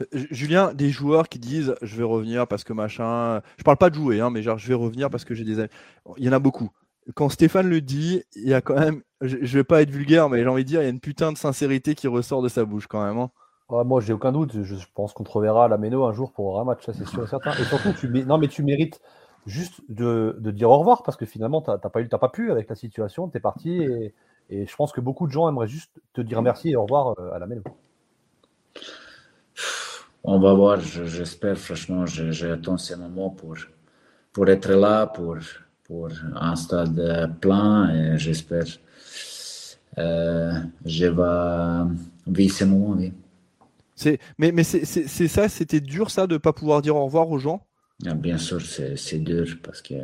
Euh, 0.00 0.04
Julien, 0.30 0.74
des 0.74 0.90
joueurs 0.90 1.28
qui 1.28 1.38
disent 1.38 1.74
je 1.80 1.96
vais 1.96 2.02
revenir 2.02 2.46
parce 2.46 2.64
que 2.64 2.72
machin. 2.72 3.40
Je 3.56 3.62
parle 3.62 3.78
pas 3.78 3.90
de 3.90 3.94
jouer, 3.94 4.20
hein, 4.20 4.30
mais 4.30 4.42
genre 4.42 4.58
je 4.58 4.68
vais 4.68 4.74
revenir 4.74 5.08
parce 5.10 5.24
que 5.24 5.34
j'ai 5.34 5.44
des 5.44 5.60
amis. 5.60 5.70
Il 6.18 6.24
y 6.24 6.28
en 6.28 6.32
a 6.32 6.38
beaucoup. 6.38 6.70
Quand 7.14 7.28
Stéphane 7.28 7.68
le 7.68 7.80
dit, 7.80 8.22
il 8.34 8.48
y 8.48 8.54
a 8.54 8.60
quand 8.60 8.78
même. 8.78 9.02
Je, 9.20 9.36
je 9.40 9.58
vais 9.58 9.64
pas 9.64 9.80
être 9.80 9.90
vulgaire, 9.90 10.28
mais 10.28 10.42
j'ai 10.42 10.48
envie 10.48 10.64
de 10.64 10.68
dire, 10.68 10.80
il 10.80 10.84
y 10.84 10.86
a 10.86 10.90
une 10.90 11.00
putain 11.00 11.32
de 11.32 11.38
sincérité 11.38 11.94
qui 11.94 12.08
ressort 12.08 12.42
de 12.42 12.48
sa 12.48 12.64
bouche 12.64 12.86
quand 12.86 13.04
même. 13.06 13.18
Hein. 13.18 13.30
Moi, 13.70 14.00
j'ai 14.00 14.12
aucun 14.12 14.32
doute. 14.32 14.62
Je 14.62 14.76
pense 14.94 15.12
qu'on 15.12 15.24
te 15.24 15.30
reverra 15.30 15.66
à 15.66 15.68
la 15.68 15.78
Méno 15.78 16.04
un 16.04 16.12
jour 16.12 16.32
pour 16.32 16.60
un 16.60 16.64
match, 16.64 16.84
ça 16.84 16.92
c'est 16.92 17.06
sûr 17.06 17.24
et 17.24 17.26
certain. 17.26 17.52
Et 17.52 17.64
surtout, 17.64 17.92
tu, 17.92 18.08
non, 18.08 18.38
mais 18.38 18.48
tu 18.48 18.62
mérites 18.62 19.00
juste 19.46 19.80
de, 19.88 20.36
dire 20.40 20.70
au 20.70 20.78
revoir 20.78 21.02
parce 21.02 21.16
que 21.16 21.26
finalement, 21.26 21.62
tu 21.62 21.70
n'as 21.70 21.78
pas, 21.78 22.00
eu, 22.00 22.08
pas 22.08 22.28
pu 22.28 22.50
avec 22.50 22.68
la 22.68 22.74
situation, 22.74 23.28
tu 23.28 23.36
es 23.38 23.40
parti 23.40 23.82
et, 23.82 24.14
et, 24.50 24.66
je 24.66 24.76
pense 24.76 24.92
que 24.92 25.00
beaucoup 25.00 25.26
de 25.26 25.32
gens 25.32 25.48
aimeraient 25.48 25.68
juste 25.68 25.90
te 26.12 26.20
dire 26.20 26.42
merci 26.42 26.70
et 26.70 26.76
au 26.76 26.82
revoir 26.82 27.14
euh, 27.18 27.32
à 27.32 27.38
la 27.38 27.46
maison. 27.46 27.62
On 30.22 30.38
va 30.38 30.54
voir, 30.54 30.80
j'espère, 30.80 31.58
franchement, 31.58 32.06
j'attends 32.06 32.78
ce 32.78 32.94
moment 32.94 33.28
pour, 33.28 33.56
pour 34.32 34.48
être 34.48 34.72
là, 34.72 35.06
pour, 35.06 35.36
pour 35.84 36.08
un 36.34 36.56
stade 36.56 37.38
plein 37.40 37.90
et 37.94 38.18
j'espère 38.18 38.64
euh, 39.98 40.52
je 40.84 41.06
vais 41.06 41.94
vivre 42.26 42.54
ce 42.54 42.64
moment. 42.64 42.96
Oui. 42.96 43.12
Mais, 44.38 44.52
mais 44.52 44.64
c'est 44.64 45.28
ça, 45.28 45.48
c'était 45.48 45.80
dur 45.80 46.10
ça 46.10 46.26
de 46.26 46.34
ne 46.34 46.38
pas 46.38 46.52
pouvoir 46.52 46.82
dire 46.82 46.96
au 46.96 47.04
revoir 47.04 47.28
aux 47.30 47.38
gens? 47.38 47.66
Ah, 48.06 48.14
bien 48.14 48.38
sûr, 48.38 48.60
c'est 48.60 49.18
dur 49.18 49.46
parce 49.62 49.80
que 49.80 49.94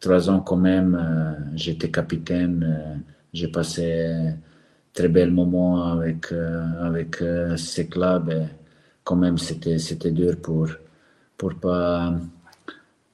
trois 0.00 0.30
ans 0.30 0.40
quand 0.40 0.56
même, 0.56 0.94
euh, 0.94 1.34
j'étais 1.54 1.90
capitaine, 1.90 2.62
euh, 2.62 2.96
j'ai 3.32 3.48
passé 3.48 4.34
très 4.92 5.08
bel 5.08 5.30
moment 5.30 5.84
avec, 5.84 6.32
euh, 6.32 6.64
avec 6.80 7.16
ces 7.56 7.88
clubs 7.88 8.30
et 8.30 8.46
quand 9.04 9.16
même 9.16 9.38
c'était, 9.38 9.78
c'était 9.78 10.10
dur 10.12 10.36
pour 10.40 10.68
pour 11.36 11.54
pas 11.54 12.14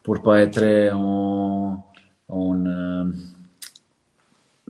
pour 0.03 0.23
pas 0.23 0.41
être 0.41 0.93
en, 0.95 1.85
en 2.29 3.11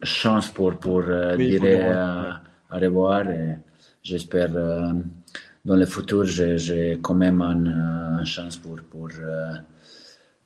chance 0.03 0.49
pour 0.49 0.76
pour 0.78 1.03
dire 1.37 1.97
à, 1.97 2.41
revoir 2.70 3.30
et 3.30 3.59
j'espère 4.03 4.51
dans 5.64 5.76
le 5.76 5.86
futur, 5.86 6.24
j'ai 6.24 6.98
quand 7.00 7.14
même 7.14 7.40
une, 7.40 8.22
chance 8.24 8.56
pour, 8.56 8.76
pour, 8.90 9.08
euh, 9.20 9.54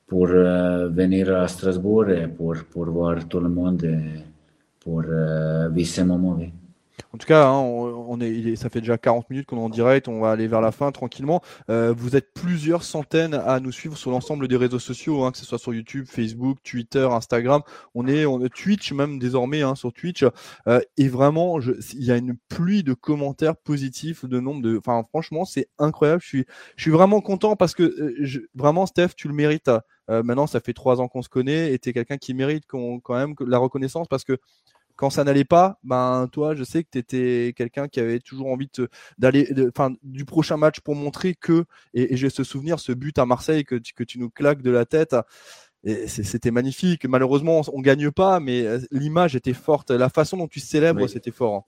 pour 0.07 0.27
euh, 0.27 0.87
venir 0.89 1.35
à 1.35 1.47
Strasbourg 1.47 2.09
et 2.09 2.27
pour, 2.27 2.55
pour 2.69 2.85
voir 2.85 3.27
tout 3.27 3.39
le 3.39 3.49
monde 3.49 3.83
et 3.83 4.23
pour 4.79 5.03
euh, 5.05 5.69
vivre 5.69 5.89
ce 5.89 6.01
moment. 6.01 6.39
En 7.13 7.17
tout 7.17 7.27
cas, 7.27 7.47
hein, 7.47 7.59
on, 7.59 8.19
est, 8.21 8.55
ça 8.55 8.69
fait 8.69 8.81
déjà 8.81 8.97
40 8.97 9.29
minutes 9.29 9.47
qu'on 9.47 9.57
est 9.57 9.63
en 9.63 9.69
direct, 9.69 10.07
on 10.07 10.19
va 10.19 10.31
aller 10.31 10.47
vers 10.47 10.61
la 10.61 10.71
fin 10.71 10.91
tranquillement. 10.91 11.41
Euh, 11.69 11.93
vous 11.95 12.15
êtes 12.15 12.33
plusieurs 12.33 12.83
centaines 12.83 13.33
à 13.33 13.59
nous 13.59 13.71
suivre 13.71 13.97
sur 13.97 14.11
l'ensemble 14.11 14.47
des 14.47 14.55
réseaux 14.55 14.79
sociaux, 14.79 15.23
hein, 15.23 15.31
que 15.31 15.37
ce 15.37 15.45
soit 15.45 15.57
sur 15.57 15.73
YouTube, 15.73 16.05
Facebook, 16.07 16.57
Twitter, 16.63 17.07
Instagram. 17.11 17.61
On 17.95 18.07
est, 18.07 18.25
on 18.25 18.39
Twitch 18.49 18.93
même 18.93 19.19
désormais 19.19 19.61
hein, 19.61 19.75
sur 19.75 19.93
Twitch. 19.93 20.25
Euh, 20.67 20.79
et 20.97 21.07
vraiment, 21.07 21.59
il 21.59 22.03
y 22.03 22.11
a 22.11 22.17
une 22.17 22.37
pluie 22.47 22.83
de 22.83 22.93
commentaires 22.93 23.55
positifs, 23.57 24.25
de 24.25 24.39
nombre 24.39 24.61
de. 24.61 24.77
Enfin, 24.77 25.03
franchement, 25.09 25.45
c'est 25.45 25.67
incroyable. 25.77 26.21
Je 26.21 26.27
suis, 26.27 26.45
je 26.75 26.81
suis 26.83 26.91
vraiment 26.91 27.21
content 27.21 27.55
parce 27.55 27.73
que 27.73 27.83
euh, 27.83 28.49
vraiment, 28.55 28.85
Steph, 28.85 29.09
tu 29.15 29.27
le 29.27 29.33
mérites. 29.33 29.71
maintenant, 30.07 30.47
ça 30.47 30.59
fait 30.59 30.73
trois 30.73 31.01
ans 31.01 31.07
qu'on 31.07 31.21
se 31.21 31.29
connaît 31.29 31.73
et 31.73 31.79
tu 31.79 31.89
es 31.89 31.93
quelqu'un 31.93 32.17
qui 32.17 32.33
mérite 32.33 32.65
quand 32.67 33.01
même 33.09 33.35
la 33.45 33.59
reconnaissance 33.59 34.07
parce 34.07 34.23
que 34.23 34.37
quand 34.99 35.09
ça 35.09 35.23
n'allait 35.23 35.45
pas, 35.45 35.79
ben 35.81 36.27
toi, 36.29 36.55
je 36.55 36.65
sais 36.65 36.83
que 36.83 36.89
tu 36.91 36.97
étais 36.97 37.53
quelqu'un 37.55 37.87
qui 37.87 38.01
avait 38.01 38.19
toujours 38.19 38.47
envie 38.47 38.69
d'aller, 39.17 39.47
enfin, 39.69 39.93
du 40.03 40.25
prochain 40.25 40.57
match 40.57 40.81
pour 40.81 40.93
montrer 40.93 41.35
que, 41.35 41.63
et, 41.93 42.17
j'ai 42.17 42.29
ce 42.29 42.43
souvenir, 42.43 42.81
ce 42.81 42.91
but 42.91 43.17
à 43.17 43.25
Marseille 43.25 43.63
que, 43.63 43.75
que 43.95 44.03
tu 44.03 44.19
nous 44.19 44.29
claques 44.29 44.61
de 44.61 44.71
la 44.71 44.83
tête. 44.83 45.15
C'était 46.05 46.51
magnifique. 46.51 47.05
Malheureusement, 47.05 47.61
on, 47.71 47.77
ne 47.77 47.81
gagne 47.81 48.11
pas, 48.11 48.41
mais 48.41 48.65
euh, 48.65 48.79
l'image 48.91 49.37
était 49.37 49.53
forte. 49.53 49.89
La 49.91 50.09
façon 50.09 50.35
dont 50.35 50.49
tu 50.49 50.59
célèbres, 50.59 51.07
c'était 51.07 51.31
fort. 51.31 51.55
Hein. 51.55 51.63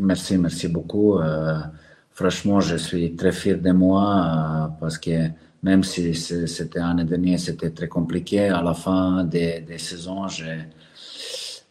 Merci, 0.00 0.36
merci 0.36 0.66
beaucoup. 0.66 1.20
Euh, 1.20 1.60
franchement, 2.10 2.58
je 2.60 2.74
suis 2.74 3.14
très 3.14 3.30
fier 3.30 3.60
de 3.60 3.70
moi 3.70 4.02
euh, 4.02 4.66
parce 4.80 4.98
que 4.98 5.28
même 5.62 5.84
si 5.84 6.12
c'était 6.16 6.80
l'année 6.80 7.04
dernière, 7.04 7.38
c'était 7.38 7.70
très 7.70 7.86
compliqué, 7.86 8.48
à 8.48 8.60
la 8.60 8.74
fin 8.74 9.22
des, 9.22 9.60
des 9.60 9.78
saisons, 9.78 10.26
j'ai 10.26 10.66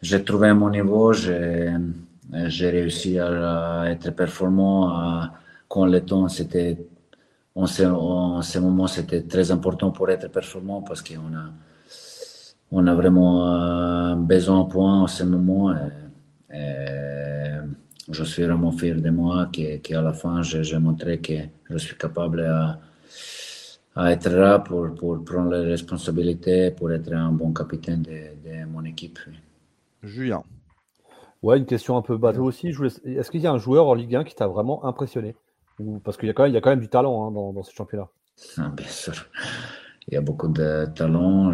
j'ai 0.03 0.23
trouvé 0.23 0.53
mon 0.53 0.69
niveau, 0.69 1.13
j'ai 1.13 2.69
réussi 2.69 3.17
à, 3.19 3.85
être 3.89 4.11
performant 4.11 5.29
quand 5.69 5.85
le 5.85 6.01
temps 6.01 6.27
c'était 6.27 6.77
en 7.55 7.65
ce, 7.67 7.83
en 7.83 8.41
ce 8.41 8.59
moment 8.59 8.87
c'était 8.87 9.21
très 9.21 9.49
important 9.51 9.91
pour 9.91 10.09
être 10.09 10.29
performant 10.29 10.81
parce 10.81 11.01
qu'on 11.01 11.33
a 11.35 11.45
on 12.75 12.87
a 12.87 12.95
vraiment 12.95 13.35
euh, 13.47 14.15
besoin 14.15 14.63
de 14.63 14.69
points 14.69 15.01
en 15.01 15.07
ce 15.07 15.23
moment 15.23 15.73
je 18.11 18.23
suis 18.25 18.43
vraiment 18.43 18.71
fier 18.71 18.99
de 18.99 19.09
moi 19.09 19.49
qu'à 19.51 20.01
la 20.01 20.13
fin 20.13 20.41
j'ai 20.41 20.79
montré 20.79 21.19
que 21.19 21.33
je 21.69 21.77
suis 21.77 21.95
capable 21.95 22.41
à, 22.41 22.79
à 23.95 24.11
être 24.11 24.29
là 24.29 24.59
pour, 24.59 24.89
prendre 25.23 25.51
les 25.55 25.69
responsabilités, 25.71 26.71
pour 26.71 26.91
être 26.91 27.13
un 27.13 27.31
bon 27.31 27.53
capitaine 27.53 28.01
de 28.01 28.65
mon 28.65 28.83
équipe. 28.83 29.19
Julien. 30.03 30.43
Ouais, 31.41 31.57
une 31.57 31.65
question 31.65 31.97
un 31.97 32.01
peu 32.01 32.17
bateau 32.17 32.43
aussi. 32.43 32.69
Est-ce 32.69 33.31
qu'il 33.31 33.41
y 33.41 33.47
a 33.47 33.51
un 33.51 33.57
joueur 33.57 33.87
en 33.87 33.93
Ligue 33.93 34.15
1 34.15 34.23
qui 34.23 34.35
t'a 34.35 34.47
vraiment 34.47 34.85
impressionné? 34.85 35.35
Parce 36.03 36.17
qu'il 36.17 36.27
y, 36.27 36.29
a 36.29 36.33
quand 36.33 36.43
même, 36.43 36.51
il 36.51 36.55
y 36.55 36.57
a 36.57 36.61
quand 36.61 36.69
même 36.69 36.79
du 36.79 36.87
talent 36.87 37.27
hein, 37.27 37.31
dans, 37.31 37.63
ce 37.63 37.73
championnat. 37.73 38.07
Ah, 38.57 38.69
bien 38.69 38.87
sûr. 38.87 39.13
Il 40.07 40.13
y 40.13 40.17
a 40.17 40.21
beaucoup 40.21 40.47
de 40.47 40.85
talent. 40.95 41.51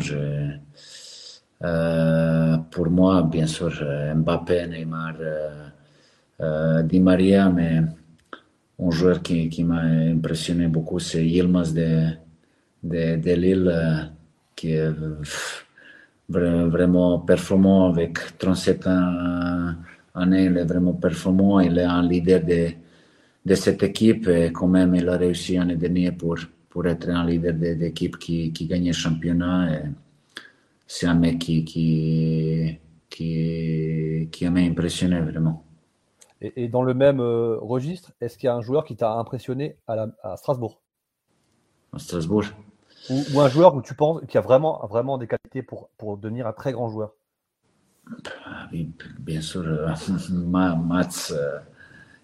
Euh, 1.62 2.58
pour 2.72 2.90
moi, 2.90 3.24
bien 3.24 3.48
sûr, 3.48 3.72
Mbappé, 4.16 4.68
Neymar, 4.68 5.16
euh, 5.20 5.68
euh, 6.42 6.84
Di 6.84 7.00
Maria, 7.00 7.50
mais 7.50 7.82
un 8.80 8.92
joueur 8.92 9.22
qui, 9.22 9.50
qui 9.50 9.64
m'a 9.64 9.82
impressionné 9.82 10.68
beaucoup, 10.68 11.00
c'est 11.00 11.26
Yilmaz 11.26 11.74
de, 11.74 12.12
de, 12.84 13.16
de 13.18 13.34
Lille, 13.34 14.12
qui 14.56 14.74
est 14.74 14.92
vraiment 16.30 17.20
performant 17.20 17.90
avec 17.90 18.38
37 18.38 18.88
ans, 18.88 19.74
années, 20.14 20.46
il 20.46 20.58
est 20.58 20.66
vraiment 20.66 20.94
performant, 20.94 21.60
il 21.60 21.78
est 21.78 21.84
un 21.84 22.04
leader 22.08 22.44
de, 22.44 22.70
de 23.46 23.56
cette 23.56 23.84
équipe 23.84 24.28
et 24.28 24.52
quand 24.52 24.68
même 24.68 24.96
il 24.96 25.08
a 25.10 25.18
réussi 25.18 25.56
l'année 25.56 25.76
dernière 25.76 26.16
pour, 26.16 26.38
pour 26.70 26.86
être 26.86 27.10
un 27.10 27.26
leader 27.26 27.54
d'équipe 27.54 28.18
qui, 28.18 28.52
qui 28.54 28.66
gagne 28.68 28.88
le 28.88 28.94
championnat. 28.94 29.82
C'est 30.86 31.08
un 31.08 31.16
mec 31.16 31.40
qui, 31.40 31.64
qui, 31.66 32.80
qui, 33.10 34.30
qui 34.32 34.50
m'a 34.50 34.60
impressionné 34.60 35.20
vraiment. 35.22 35.64
Et, 36.42 36.70
dans 36.70 36.84
le 36.84 36.94
même 36.94 37.20
euh, 37.20 37.58
registre, 37.60 38.14
est-ce 38.22 38.38
qu'il 38.38 38.48
y 38.48 38.50
a 38.50 38.56
un 38.56 38.62
joueur 38.62 38.86
qui 38.86 38.96
t'a 38.96 39.14
impressionné 39.16 39.76
à, 39.88 40.08
à 40.24 40.38
Strasbourg? 40.38 40.82
À 41.92 42.00
Strasbourg? 42.00 42.46
Ou, 43.10 43.40
un 43.40 43.50
joueur 43.50 43.76
où 43.76 43.82
tu 43.82 43.94
penses 43.94 44.22
qui 44.28 44.38
a 44.38 44.42
vraiment, 44.42 44.86
vraiment 44.88 45.18
des 45.18 45.28
qualités 45.28 45.64
pour, 45.64 45.90
pour 45.98 46.18
devenir 46.18 46.48
un 46.48 46.54
très 46.54 46.72
grand 46.72 46.90
joueur 46.90 47.14
oui, 48.72 48.92
bien 49.20 49.42
sûr, 49.42 49.64
euh, 49.66 49.88
Mats, 50.30 51.32
euh, 51.32 51.60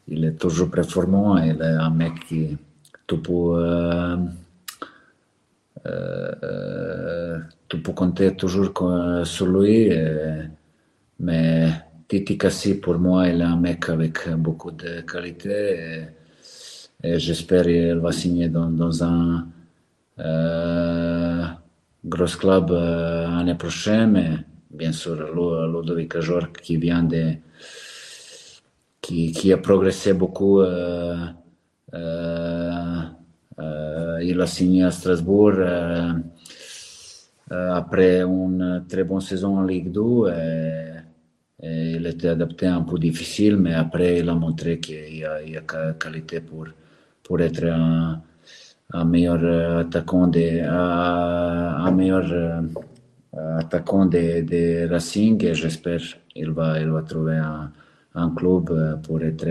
il 0.08 0.26
est 0.26 0.34
toujours 0.40 0.70
performant. 0.70 1.38
Il 1.38 1.62
est 1.62 1.64
un 1.64 1.90
mec 1.90 2.14
qui 2.28 2.58
tu 3.08 3.18
peux, 3.18 3.32
euh, 3.56 4.18
euh, 5.86 7.40
compter 7.96 8.36
toujours 8.36 8.74
sur 9.26 9.48
lui. 9.48 9.92
mais 11.20 11.70
Titi 12.08 12.38
Kassi, 12.38 12.76
pour 12.76 12.98
moi, 13.00 13.28
il 13.28 13.42
est 13.42 13.44
un 13.44 13.58
mec 13.58 13.90
avec 13.90 14.30
beaucoup 14.30 14.72
de 14.72 15.02
qualité. 15.02 16.08
Et, 17.04 17.20
j'espère 17.20 17.66
qu'il 17.66 17.96
va 17.96 18.12
signer 18.12 18.50
dans, 18.50 18.70
dans 18.70 19.04
un 19.04 19.48
euh, 20.20 21.44
gros 22.04 22.38
club 22.40 22.72
l'année 22.72 23.56
prochaine, 23.56 24.12
mais 24.12 24.32
bien 24.70 24.92
sûr, 24.92 25.16
Ludovic 25.16 26.16
Ajor 26.16 26.52
qui 26.52 26.78
vient 26.78 27.04
de. 27.04 27.34
qui, 29.02 29.32
qui 29.32 29.52
a 29.54 29.58
progressé 29.58 30.14
beaucoup. 30.14 30.62
Il 34.22 34.42
a 34.42 34.48
signé 34.48 34.84
à 34.84 34.92
Strasbourg 34.92 35.54
après 37.50 38.22
une 38.22 38.86
très 38.88 39.04
bonne 39.04 39.22
saison 39.22 39.58
en 39.58 39.64
Ligue 39.64 39.92
2. 39.92 40.30
Et, 40.30 40.92
il 41.68 42.06
était 42.06 42.28
adapté 42.28 42.68
un 42.68 42.82
peu 42.82 43.00
difficile, 43.00 43.58
mais 43.58 43.74
après, 43.74 44.20
il 44.20 44.30
a 44.30 44.36
montré 44.36 44.80
qu'il 44.80 45.18
y 45.18 45.26
a, 45.26 45.42
il 45.42 45.58
a 45.58 45.94
qualité 45.94 46.42
pour, 46.42 46.66
pour 47.24 47.42
être 47.42 47.64
un 47.64 48.22
un 48.94 49.06
meilleur 49.06 49.40
euh, 49.44 49.82
attaquant 49.82 50.28
de, 50.28 50.62
un 50.64 51.92
meilleur 51.92 52.32
euh, 52.32 53.60
attaquant 53.60 54.06
de, 54.06 54.42
de, 54.42 54.88
Racing 54.90 55.44
et 55.44 55.54
j'espère 55.54 56.02
qu'il 56.30 56.52
va, 56.52 56.80
il 56.80 56.90
va 56.90 57.02
trouver 57.02 57.38
un, 57.38 57.72
un, 58.14 58.30
club 58.30 58.70
euh, 58.70 58.96
pour, 58.96 59.22
être, 59.22 59.48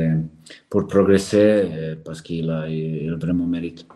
pour 0.71 0.87
progresser 0.87 1.97
parce 2.05 2.23
qu'il 2.23 2.51
a, 2.51 2.69
il 2.69 3.15
vraiment 3.15 3.47
mérite. 3.47 3.87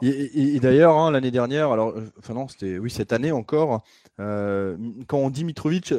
Et, 0.00 0.58
d'ailleurs, 0.60 0.96
hein, 0.96 1.10
l'année 1.10 1.30
dernière, 1.30 1.70
alors, 1.70 1.94
enfin 2.18 2.32
non, 2.32 2.48
c'était 2.48 2.78
oui 2.78 2.90
cette 2.90 3.12
année 3.12 3.32
encore, 3.32 3.82
quand 4.18 5.18
on 5.18 5.30
dit 5.30 5.44
Mitrovic, 5.44 5.92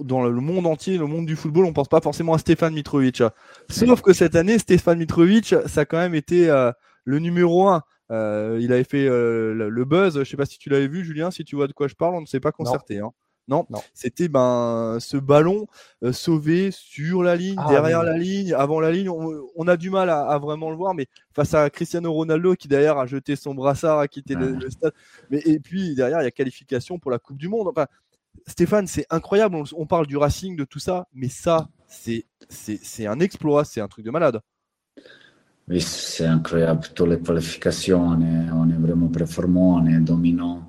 dans 0.00 0.24
le 0.24 0.40
monde 0.40 0.66
entier, 0.66 0.96
le 0.98 1.06
monde 1.06 1.26
du 1.26 1.34
football, 1.36 1.64
on 1.64 1.72
pense 1.72 1.88
pas 1.88 2.00
forcément 2.00 2.34
à 2.34 2.38
Stéphane 2.38 2.72
Mitrovic. 2.72 3.22
Sauf 3.68 4.00
que 4.00 4.12
cette 4.12 4.36
année, 4.36 4.58
Stéphane 4.58 4.98
Mitrovic, 4.98 5.54
ça 5.66 5.80
a 5.80 5.84
quand 5.84 5.98
même 5.98 6.14
été 6.14 6.48
le 7.04 7.18
numéro 7.18 7.68
1. 7.68 7.82
Euh, 8.10 8.58
il 8.60 8.72
avait 8.72 8.84
fait 8.84 9.06
euh, 9.06 9.54
le 9.54 9.84
buzz. 9.84 10.18
Je 10.18 10.24
sais 10.24 10.36
pas 10.36 10.46
si 10.46 10.58
tu 10.58 10.68
l'avais 10.68 10.88
vu, 10.88 11.04
Julien. 11.04 11.30
Si 11.30 11.44
tu 11.44 11.56
vois 11.56 11.66
de 11.66 11.72
quoi 11.72 11.88
je 11.88 11.94
parle, 11.94 12.14
on 12.14 12.20
ne 12.20 12.26
s'est 12.26 12.40
pas 12.40 12.52
concerté. 12.52 12.98
Hein. 12.98 13.12
Non, 13.46 13.66
non. 13.68 13.80
c'était 13.92 14.28
ben 14.28 14.96
ce 15.00 15.18
ballon 15.18 15.66
euh, 16.02 16.12
sauvé 16.12 16.70
sur 16.70 17.22
la 17.22 17.36
ligne, 17.36 17.58
ah, 17.58 17.68
derrière 17.68 18.02
la 18.02 18.16
ligne, 18.16 18.54
avant 18.54 18.80
la 18.80 18.90
ligne. 18.90 19.10
On, 19.10 19.68
a 19.68 19.76
du 19.76 19.90
mal 19.90 20.08
à, 20.08 20.38
vraiment 20.38 20.70
le 20.70 20.76
voir, 20.76 20.94
mais 20.94 21.08
face 21.34 21.52
à 21.52 21.68
Cristiano 21.68 22.10
Ronaldo 22.10 22.54
qui 22.54 22.68
derrière 22.68 22.96
a 22.96 23.04
jeté 23.04 23.36
son 23.36 23.54
brassard, 23.54 23.98
a 23.98 24.08
quitté 24.08 24.34
le, 24.34 24.70
stade. 24.70 24.94
Mais 25.30 25.40
et 25.44 25.60
puis 25.60 25.94
derrière 25.94 26.22
il 26.22 26.24
y 26.24 26.26
a 26.26 26.30
qualification 26.30 26.98
pour 26.98 27.10
la 27.10 27.18
Coupe 27.18 27.36
du 27.36 27.48
Monde. 27.48 27.68
Enfin, 27.68 27.86
Stéphane, 28.46 28.86
c'est 28.86 29.06
incroyable. 29.10 29.56
On, 29.56 29.64
on, 29.76 29.86
parle 29.86 30.06
du 30.06 30.16
Racing, 30.16 30.56
de 30.56 30.64
tout 30.64 30.78
ça, 30.78 31.06
mais 31.12 31.28
ça, 31.28 31.68
c'est 31.86 32.24
c'est 32.48 33.06
un 33.06 33.20
exploit, 33.20 33.66
c'est 33.66 33.82
un 33.82 33.88
truc 33.88 34.06
de 34.06 34.10
malade. 34.10 34.40
Oui, 35.66 35.80
c'est 35.80 36.26
incroyable. 36.26 36.88
Toutes 36.94 37.08
les 37.08 37.20
qualifications, 37.20 38.06
on 38.08 38.68
est, 38.68 38.76
vraiment 38.78 39.08
performant, 39.08 39.76
on 39.76 39.86
est 39.86 39.98
dominant. 40.00 40.62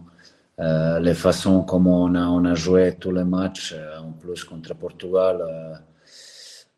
Euh, 0.59 0.99
les 1.01 1.13
façons 1.13 1.63
comment 1.63 2.03
on 2.05 2.45
a, 2.45 2.55
joué 2.55 2.95
tous 2.97 3.11
les 3.11 3.25
matchs, 3.25 3.73
euh, 3.75 3.99
en 3.99 4.13
plus 4.13 4.45
contre 4.45 4.73
Portugal, 4.75 5.41
euh, 5.41 5.75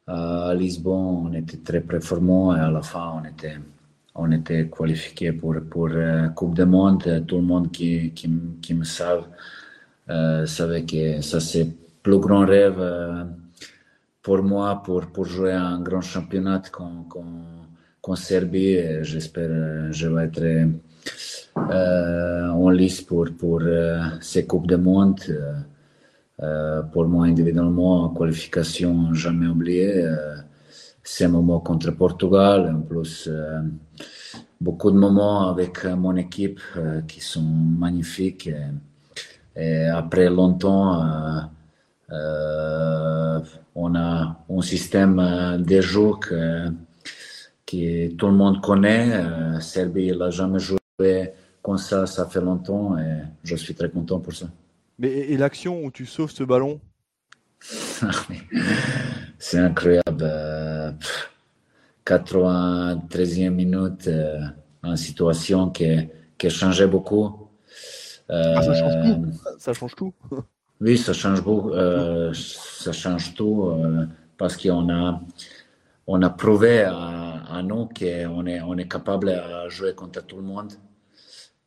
à 0.08 0.54
Lisbonne, 0.56 1.28
on 1.28 1.34
était 1.34 1.58
très 1.58 1.82
performant 1.82 2.56
et 2.56 2.60
à 2.60 2.72
la 2.72 2.82
fin, 2.82 3.22
on 3.22 3.26
était, 3.26 3.58
on 4.16 4.32
était 4.32 4.68
qualifié 4.68 5.32
pour, 5.34 5.56
pour 5.70 5.90
Coupe 6.36 6.56
du 6.56 6.66
Monde. 6.66 7.24
Tout 7.28 7.36
le 7.36 7.44
monde 7.44 7.72
qui, 7.72 8.12
qui, 8.14 8.30
qui 8.62 8.74
me 8.74 8.84
savait 8.84 9.26
savait 10.46 10.86
que 10.86 11.22
ça 11.22 11.40
c'est 11.40 11.66
le 11.66 11.72
plus 12.02 12.20
grand 12.20 12.46
rêve 12.46 12.82
pour 14.24 14.42
moi 14.42 14.82
pour, 14.84 15.08
pour 15.08 15.26
jouer 15.26 15.52
un 15.54 15.82
grand 15.82 16.02
championnat 16.02 16.62
quand 16.72 17.06
en 18.08 18.16
Serbie. 18.16 19.04
J'espère 19.04 19.50
que 19.50 19.92
je 19.92 20.08
vais 20.08 20.26
être 20.26 20.70
euh, 21.58 22.50
en 22.50 22.70
liste 22.70 23.08
pour, 23.08 23.26
pour 23.38 23.60
euh, 23.62 24.00
ces 24.22 24.46
Coupes 24.46 24.68
du 24.68 24.78
Monde. 24.78 25.20
pour 26.94 27.08
moi 27.08 27.26
individuellement, 27.26 28.10
qualification 28.10 29.14
jamais 29.14 29.48
oubliée. 29.48 30.06
ces 31.04 31.28
moments 31.28 31.62
contre 31.62 31.92
Portugal, 31.92 32.60
en 32.76 32.82
plus 32.82 33.30
beaucoup 34.62 34.92
de 34.92 34.98
moments 34.98 35.50
avec 35.50 35.84
mon 35.86 36.16
équipe 36.16 36.62
qui 37.08 37.22
sont 37.22 37.50
magnifiques. 37.86 38.50
Et, 39.56 39.86
après 39.88 40.30
longtemps, 40.30 41.50
on 43.84 43.96
a 43.96 44.38
un 44.50 44.62
système 44.62 45.18
de 45.70 45.82
jeu 45.82 46.12
que 47.68 48.08
tout 48.16 48.28
le 48.28 48.34
monde 48.34 48.62
connaît. 48.62 49.62
Serbie 49.62 50.10
l'a 50.10 50.32
jamais 50.32 50.60
joué 50.60 50.78
comme 51.62 51.78
ça, 51.78 52.08
ça 52.08 52.26
fait 52.26 52.42
longtemps 52.42 52.98
et 52.98 53.24
je 53.44 53.56
suis 53.56 53.76
très 53.76 53.90
content 53.90 54.20
pour 54.20 54.34
ça. 54.34 54.48
Mais 54.98 55.10
et, 55.10 55.38
l'action 55.38 55.84
où 55.84 55.92
tu 55.92 56.06
sauves 56.06 56.32
ce 56.32 56.44
ballon? 56.44 56.80
C'est 59.38 59.60
incroyable. 59.60 60.96
93e 62.06 63.50
minute, 63.50 64.08
euh, 64.08 64.40
en 64.82 64.96
situation 64.96 65.70
qui, 65.70 66.08
qui 66.38 66.50
changeait 66.50 66.88
beaucoup. 66.88 67.50
Ah, 68.30 68.62
ça 68.62 68.74
change 68.74 68.94
tout. 69.04 69.32
Ça 69.60 69.74
change 69.74 69.96
tout. 69.96 70.14
oui, 70.82 70.98
ça 70.98 71.14
change 71.14 71.44
beaucoup. 71.44 71.72
Euh, 71.72 72.34
ça 72.34 72.92
change 72.92 73.34
tout 73.34 73.66
euh, 73.66 74.06
parce 74.38 74.56
qu'on 74.58 74.90
a, 74.90 75.22
on 76.08 76.22
a 76.22 76.30
prouvé 76.30 76.84
à, 76.84 77.62
nous 77.64 77.88
qu'on 77.88 78.46
est, 78.46 78.62
on 78.62 78.78
est 78.78 78.88
capable 78.88 79.28
de 79.28 79.70
jouer 79.70 79.94
contre 79.94 80.26
tout 80.26 80.38
le 80.38 80.44
monde. 80.44 80.74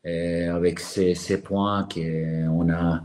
Et 0.03 0.45
avec 0.45 0.79
ces, 0.79 1.13
ces 1.13 1.41
points 1.41 1.87
qu'on 1.93 2.69
a 2.71 3.03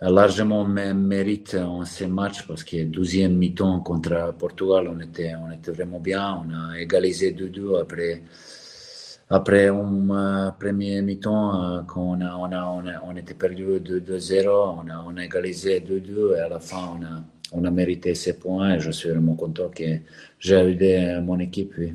largement 0.00 0.64
mérité 0.66 1.60
en 1.60 1.84
ces 1.84 2.08
matchs 2.08 2.46
parce 2.46 2.64
que 2.64 2.76
12e 2.76 3.28
mi-temps 3.28 3.80
contre 3.80 4.34
Portugal, 4.36 4.88
on 4.88 4.98
était, 5.00 5.34
on 5.36 5.50
était 5.52 5.70
vraiment 5.70 6.00
bien. 6.00 6.42
On 6.44 6.52
a 6.52 6.78
égalisé 6.80 7.32
2-2 7.32 7.80
après, 7.80 8.22
après 9.30 9.68
un 9.68 10.50
premier 10.58 11.02
mi-temps 11.02 11.78
euh, 11.78 11.82
quand 11.86 12.02
on, 12.02 12.20
a, 12.20 12.34
on, 12.36 12.52
a, 12.52 12.64
on, 12.66 12.86
a, 12.88 13.00
on 13.04 13.16
était 13.16 13.34
perdu 13.34 13.64
2-0. 13.78 14.48
On 14.48 14.90
a, 14.90 15.04
on 15.06 15.16
a 15.16 15.24
égalisé 15.24 15.80
2-2 15.80 16.36
et 16.36 16.40
à 16.40 16.48
la 16.48 16.58
fin, 16.58 16.98
on 16.98 17.04
a, 17.04 17.22
on 17.52 17.64
a 17.64 17.70
mérité 17.70 18.14
ces 18.14 18.38
points 18.38 18.74
et 18.74 18.80
je 18.80 18.90
suis 18.90 19.10
vraiment 19.10 19.34
content 19.34 19.68
que 19.68 19.84
j'ai 20.38 20.56
aidé 20.56 21.20
mon 21.22 21.38
équipe. 21.38 21.72
Oui. 21.78 21.94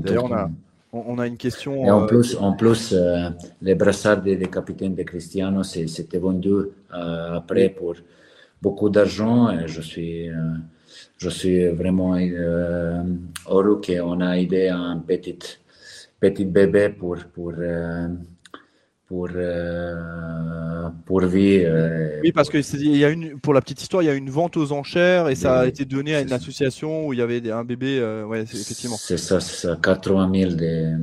D'ailleurs, 0.00 0.24
on 0.24 0.32
a, 0.32 0.50
on 0.92 1.18
a 1.18 1.26
une 1.26 1.38
question. 1.38 1.86
Et 1.86 1.90
en 1.90 2.02
euh, 2.02 2.06
plus, 2.06 2.36
en 2.36 2.52
plus 2.52 2.92
euh, 2.92 3.30
les 3.62 3.74
brassards 3.74 4.22
des, 4.22 4.38
capitaines 4.46 4.94
de 4.94 5.02
Cristiano, 5.02 5.62
c'était 5.62 6.18
vendu 6.18 6.50
euh, 6.50 7.34
après 7.36 7.70
pour 7.70 7.94
beaucoup 8.60 8.90
d'argent. 8.90 9.50
Et 9.50 9.68
je 9.68 9.80
suis, 9.80 10.28
je 11.16 11.28
suis 11.30 11.66
vraiment 11.68 12.16
heureux 13.48 13.80
qu'on 13.84 14.20
a 14.20 14.38
aidé 14.38 14.68
un 14.68 14.98
petit, 14.98 15.38
petit 16.20 16.44
bébé 16.44 16.90
pour, 16.90 17.16
pour 17.32 17.52
pour, 19.12 19.28
euh, 19.34 20.88
pour 21.04 21.20
vivre. 21.26 21.68
Euh, 21.68 22.20
oui, 22.22 22.32
parce 22.32 22.48
que 22.48 22.56
il 22.78 22.96
y 22.96 23.04
a 23.04 23.10
une, 23.10 23.38
pour 23.38 23.52
la 23.52 23.60
petite 23.60 23.82
histoire, 23.82 24.02
il 24.02 24.06
y 24.06 24.08
a 24.08 24.14
une 24.14 24.30
vente 24.30 24.56
aux 24.56 24.72
enchères 24.72 25.28
et 25.28 25.34
ça 25.34 25.60
a 25.60 25.66
été 25.66 25.84
donné 25.84 26.14
à 26.14 26.22
une 26.22 26.32
association 26.32 27.06
où 27.06 27.12
il 27.12 27.18
y 27.18 27.22
avait 27.22 27.50
un 27.50 27.62
bébé. 27.62 27.98
Euh, 28.00 28.24
ouais, 28.24 28.40
effectivement. 28.40 28.96
C'est 28.96 29.18
ça, 29.18 29.38
c'est 29.38 29.66
ça, 29.66 29.78
80 29.82 30.30
000 30.34 30.50
de 30.52 30.96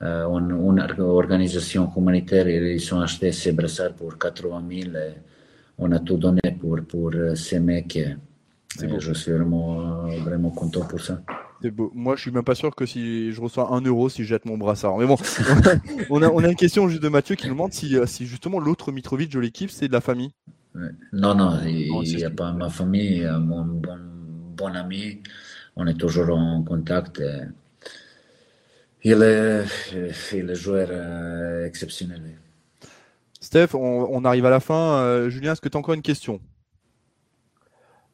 une, 0.00 0.90
organisation 0.98 1.88
humanitaire. 1.96 2.48
Ils 2.48 2.94
ont 2.94 3.00
acheté 3.00 3.30
ces 3.30 3.52
brassards 3.52 3.94
pour 3.94 4.18
80 4.18 4.64
000. 4.68 4.96
Et 4.96 5.14
on 5.78 5.92
a 5.92 6.00
tout 6.00 6.16
donné 6.16 6.40
pour, 6.60 6.78
pour 6.88 7.12
ces 7.36 7.60
mecs. 7.60 7.94
Et, 7.94 8.16
je 8.98 9.12
suis 9.12 9.30
vraiment, 9.30 10.08
vraiment 10.24 10.50
content 10.50 10.84
pour 10.84 11.00
ça. 11.00 11.22
Moi, 11.94 12.16
je 12.16 12.22
suis 12.22 12.30
même 12.30 12.44
pas 12.44 12.54
sûr 12.54 12.74
que 12.74 12.86
si 12.86 13.32
je 13.32 13.40
reçois 13.40 13.72
un 13.72 13.80
euro, 13.82 14.08
si 14.08 14.22
je 14.22 14.28
jette 14.28 14.44
mon 14.44 14.56
brassard. 14.56 14.96
Mais 14.98 15.06
bon, 15.06 15.16
on 16.10 16.22
a, 16.22 16.28
on 16.28 16.42
a 16.42 16.48
une 16.48 16.56
question 16.56 16.88
juste 16.88 17.02
de 17.02 17.08
Mathieu 17.08 17.34
qui 17.34 17.46
nous 17.46 17.54
demande 17.54 17.72
si, 17.72 17.96
euh, 17.96 18.06
si 18.06 18.26
justement 18.26 18.58
l'autre 18.58 18.92
Mitrovic 18.92 19.30
de 19.30 19.40
l'équipe, 19.40 19.70
c'est 19.70 19.88
de 19.88 19.92
la 19.92 20.00
famille. 20.00 20.32
Non, 21.12 21.34
non, 21.34 21.60
il 21.66 22.16
n'y 22.16 22.24
a 22.24 22.30
pas 22.30 22.52
ma 22.52 22.68
famille, 22.68 23.28
mon 23.40 23.64
bon, 23.64 23.98
bon, 24.56 24.74
ami. 24.74 25.20
On 25.76 25.86
est 25.86 25.98
toujours 25.98 26.36
en 26.36 26.62
contact. 26.62 27.20
Il 29.02 29.22
est, 29.22 29.64
il 30.32 30.50
est 30.50 30.54
joueur 30.54 30.88
euh, 30.90 31.66
exceptionnel. 31.66 32.22
Steph, 33.40 33.68
on, 33.74 34.08
on, 34.10 34.24
arrive 34.24 34.44
à 34.44 34.50
la 34.50 34.60
fin. 34.60 34.98
Euh, 34.98 35.30
Julien, 35.30 35.52
est-ce 35.52 35.62
que 35.62 35.70
tu 35.70 35.76
as 35.76 35.80
encore 35.80 35.94
une 35.94 36.02
question? 36.02 36.40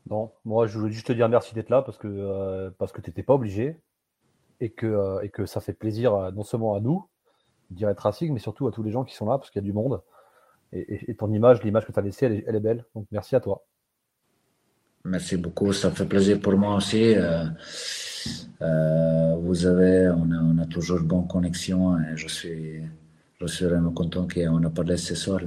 Non, 0.08 0.32
moi 0.44 0.66
je 0.66 0.78
voulais 0.78 0.92
juste 0.92 1.08
te 1.08 1.12
dire 1.12 1.28
merci 1.28 1.54
d'être 1.54 1.70
là 1.70 1.82
parce 1.82 1.98
que, 1.98 2.06
euh, 2.06 2.70
que 2.70 3.00
tu 3.00 3.10
n'étais 3.10 3.22
pas 3.22 3.34
obligé 3.34 3.80
et 4.60 4.70
que, 4.70 4.86
euh, 4.86 5.20
et 5.20 5.30
que 5.30 5.46
ça 5.46 5.60
fait 5.60 5.72
plaisir 5.72 6.32
non 6.32 6.42
seulement 6.42 6.74
à 6.74 6.80
nous, 6.80 7.06
dire 7.70 7.88
être 7.88 8.00
Racing, 8.00 8.32
mais 8.32 8.38
surtout 8.38 8.68
à 8.68 8.72
tous 8.72 8.82
les 8.82 8.92
gens 8.92 9.04
qui 9.04 9.14
sont 9.14 9.26
là 9.26 9.38
parce 9.38 9.50
qu'il 9.50 9.60
y 9.60 9.64
a 9.64 9.68
du 9.68 9.72
monde. 9.72 10.00
Et, 10.72 11.14
ton 11.14 11.32
image, 11.32 11.62
l'image 11.62 11.86
que 11.86 11.92
tu 11.92 11.98
as 11.98 12.02
laissée, 12.02 12.44
elle, 12.46 12.56
est 12.56 12.60
belle. 12.60 12.84
Donc 12.94 13.06
merci 13.10 13.36
à 13.36 13.40
toi. 13.40 13.64
Merci 15.04 15.36
beaucoup, 15.36 15.72
ça 15.72 15.90
fait 15.90 16.04
plaisir 16.04 16.40
pour 16.40 16.56
moi 16.56 16.74
aussi. 16.74 17.14
Euh, 18.60 19.36
vous 19.40 19.66
avez, 19.66 20.08
on 20.08 20.30
a, 20.32 20.36
on 20.42 20.58
a, 20.58 20.66
toujours 20.66 21.00
bonne 21.00 21.28
connexion 21.28 21.98
et 21.98 22.16
je 22.16 22.26
suis, 22.26 22.82
je 23.40 23.46
suis 23.46 23.64
vraiment 23.64 23.92
content 23.92 24.26
qu'on 24.26 24.62
a 24.64 24.70
parlé 24.70 24.96
ce 24.96 25.14
soir. 25.14 25.40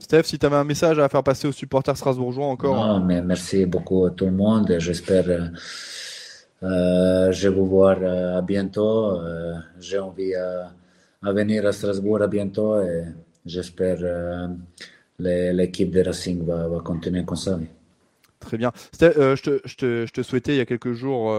Steph, 0.00 0.24
si 0.24 0.38
tu 0.38 0.46
avais 0.46 0.56
un 0.56 0.64
message 0.64 0.98
à 0.98 1.08
faire 1.08 1.22
passer 1.22 1.46
aux 1.46 1.52
supporters 1.52 1.96
strasbourgeois 1.96 2.46
encore. 2.46 2.74
Non, 2.74 3.00
mais 3.00 3.20
merci 3.20 3.66
beaucoup 3.66 4.06
à 4.06 4.10
tout 4.10 4.24
le 4.24 4.32
monde. 4.32 4.74
J'espère 4.78 5.28
euh, 5.28 5.48
euh 6.62 7.32
je 7.32 7.48
vous 7.48 7.66
voir 7.66 7.98
euh, 8.00 8.38
à 8.38 8.42
bientôt. 8.42 9.20
Euh, 9.20 9.54
j'ai 9.78 9.98
envie 9.98 10.34
à, 10.34 10.72
venir 11.22 11.66
à 11.66 11.72
Strasbourg 11.72 12.22
à 12.22 12.28
bientôt 12.28 12.80
et 12.80 13.04
j'espère 13.44 13.98
l'équipe 15.18 15.90
de 15.90 16.02
Racing 16.02 16.46
va, 16.46 16.66
va, 16.66 16.80
continuer 16.80 17.24
comme 17.24 17.36
ça. 17.36 17.58
Très 18.38 18.56
bien. 18.56 18.72
je, 18.94 18.98
te, 18.98 19.36
je, 19.36 19.42
te, 19.76 20.06
je, 20.06 20.12
te, 20.12 20.22
souhaitais 20.22 20.54
il 20.54 20.56
y 20.56 20.60
a 20.60 20.64
quelques 20.64 20.94
jours 20.94 21.30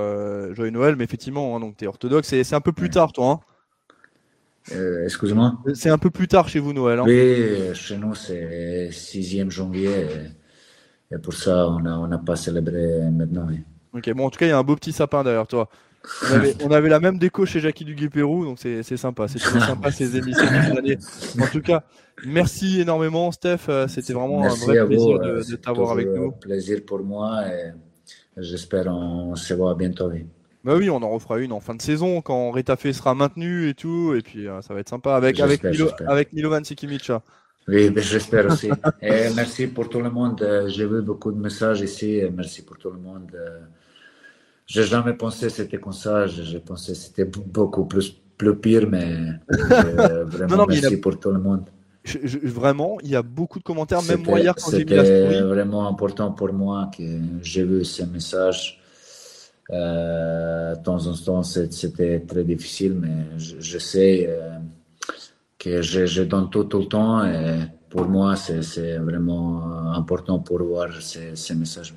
Joyeux 0.53 0.69
Noël, 0.69 0.95
mais 0.95 1.03
effectivement, 1.03 1.57
hein, 1.57 1.73
tu 1.75 1.85
es 1.85 1.87
orthodoxe. 1.87 2.27
C'est 2.29 2.53
un 2.53 2.61
peu 2.61 2.73
plus 2.73 2.91
tard, 2.91 3.11
toi. 3.11 3.41
Hein 3.43 3.50
euh, 4.73 5.03
excuse-moi 5.05 5.57
C'est 5.73 5.89
un 5.89 5.97
peu 5.97 6.09
plus 6.09 6.27
tard 6.27 6.47
chez 6.47 6.59
vous, 6.59 6.73
Noël. 6.73 6.99
Hein 6.99 7.03
oui, 7.05 7.73
chez 7.73 7.97
nous, 7.97 8.15
c'est 8.15 8.89
6e 8.91 9.49
janvier. 9.49 10.07
Et, 11.11 11.17
pour 11.17 11.33
ça, 11.33 11.67
on 11.67 11.79
n'a 11.79 11.99
on 11.99 12.11
a 12.11 12.17
pas 12.17 12.35
célébré 12.35 13.09
maintenant. 13.11 13.47
Ok, 13.93 14.09
bon, 14.13 14.25
en 14.25 14.29
tout 14.29 14.39
cas, 14.39 14.45
il 14.45 14.49
y 14.49 14.53
a 14.53 14.57
un 14.57 14.63
beau 14.63 14.75
petit 14.75 14.93
sapin 14.93 15.23
derrière 15.23 15.47
toi. 15.47 15.69
On 16.63 16.71
avait, 16.71 16.89
la 16.89 16.99
même 16.99 17.17
déco 17.17 17.45
chez 17.45 17.59
Jackie 17.59 17.85
Duguay-Pérou, 17.85 18.45
donc 18.45 18.59
c'est 18.59 18.83
sympa. 18.97 19.27
C'est 19.27 19.39
sympa 19.39 19.91
ces 19.91 20.15
émissions 20.17 20.45
En 21.39 21.47
tout 21.47 21.61
cas, 21.61 21.83
merci 22.25 22.81
énormément, 22.81 23.31
Steph. 23.31 23.67
Euh, 23.69 23.87
c'était 23.87 24.13
vraiment 24.13 24.43
un 24.43 24.49
vrai 24.49 24.85
plaisir 24.85 25.19
de, 25.19 25.51
de 25.51 25.55
t'avoir 25.57 25.91
avec 25.91 26.07
nous. 26.07 26.31
plaisir 26.31 26.79
pour 26.85 27.03
moi 27.03 27.47
et 27.47 27.71
j'espère 28.37 28.87
on 28.87 29.35
se 29.35 29.53
voit 29.53 29.75
bientôt. 29.75 30.11
Bah 30.63 30.75
oui, 30.75 30.89
on 30.89 30.97
en 30.97 31.09
refera 31.09 31.39
une 31.39 31.51
en 31.51 31.59
fin 31.59 31.73
de 31.73 31.81
saison 31.81 32.21
quand 32.21 32.51
Retafé 32.51 32.93
sera 32.93 33.15
maintenu 33.15 33.67
et 33.69 33.73
tout, 33.73 34.13
et 34.15 34.21
puis 34.21 34.47
euh, 34.47 34.61
ça 34.61 34.73
va 34.73 34.79
être 34.79 34.89
sympa 34.89 35.15
avec 35.15 35.39
avec, 35.39 35.63
Milo, 35.63 35.89
avec 36.07 36.33
Milovan 36.33 36.63
Sikimic. 36.63 37.11
Oui, 37.67 37.89
ben, 37.89 38.03
j'espère 38.03 38.45
aussi. 38.47 38.69
et 39.01 39.29
merci 39.35 39.67
pour 39.67 39.89
tout 39.89 40.01
le 40.01 40.09
monde. 40.09 40.65
J'ai 40.67 40.85
vu 40.85 41.01
beaucoup 41.01 41.31
de 41.31 41.39
messages 41.39 41.81
ici. 41.81 42.21
merci 42.35 42.63
pour 42.63 42.77
tout 42.77 42.91
le 42.91 42.99
monde. 42.99 43.31
J'ai 44.71 44.83
jamais 44.83 45.13
pensé 45.13 45.47
que 45.47 45.51
c'était 45.51 45.79
comme 45.79 45.91
ça. 45.91 46.27
J'ai 46.27 46.59
pensé 46.59 46.93
que 46.93 46.97
c'était 46.97 47.25
beaucoup 47.25 47.83
plus, 47.85 48.09
plus 48.37 48.55
pire, 48.55 48.87
mais 48.89 49.17
euh, 49.51 50.23
vraiment 50.25 50.65
merci 50.65 50.95
pour 50.95 51.19
tout 51.19 51.31
le 51.31 51.39
monde. 51.39 51.65
vraiment, 52.43 52.97
il 53.03 53.09
y 53.09 53.15
a 53.17 53.21
beaucoup 53.21 53.59
de 53.59 53.65
commentaires, 53.65 54.01
même 54.03 54.23
moi 54.23 54.39
hier 54.39 54.55
quand 54.55 54.71
j'ai 54.71 54.85
mis 54.85 54.91
la. 54.91 55.03
C'était 55.03 55.41
vraiment 55.41 55.89
important 55.89 56.31
pour 56.31 56.53
moi 56.53 56.89
que 56.95 57.03
j'ai 57.41 57.65
vu 57.65 57.83
ces 57.83 58.05
messages 58.05 58.79
euh, 58.79 58.80
de 59.71 60.83
temps 60.83 61.07
en 61.07 61.13
temps, 61.13 61.43
c'était 61.43 62.19
très 62.19 62.43
difficile, 62.43 62.93
mais 62.93 63.37
je, 63.37 63.77
sais 63.79 64.27
euh, 64.27 64.57
que 65.57 65.81
je, 65.81 66.23
donne 66.23 66.49
tout, 66.49 66.65
tout, 66.65 66.79
le 66.79 66.85
temps 66.85 67.25
et 67.25 67.59
pour 67.89 68.05
moi, 68.05 68.35
c'est 68.35 68.97
vraiment 68.97 69.91
important 69.93 70.39
pour 70.39 70.61
voir 70.63 70.89
ces 71.01 71.55
messages. 71.55 71.93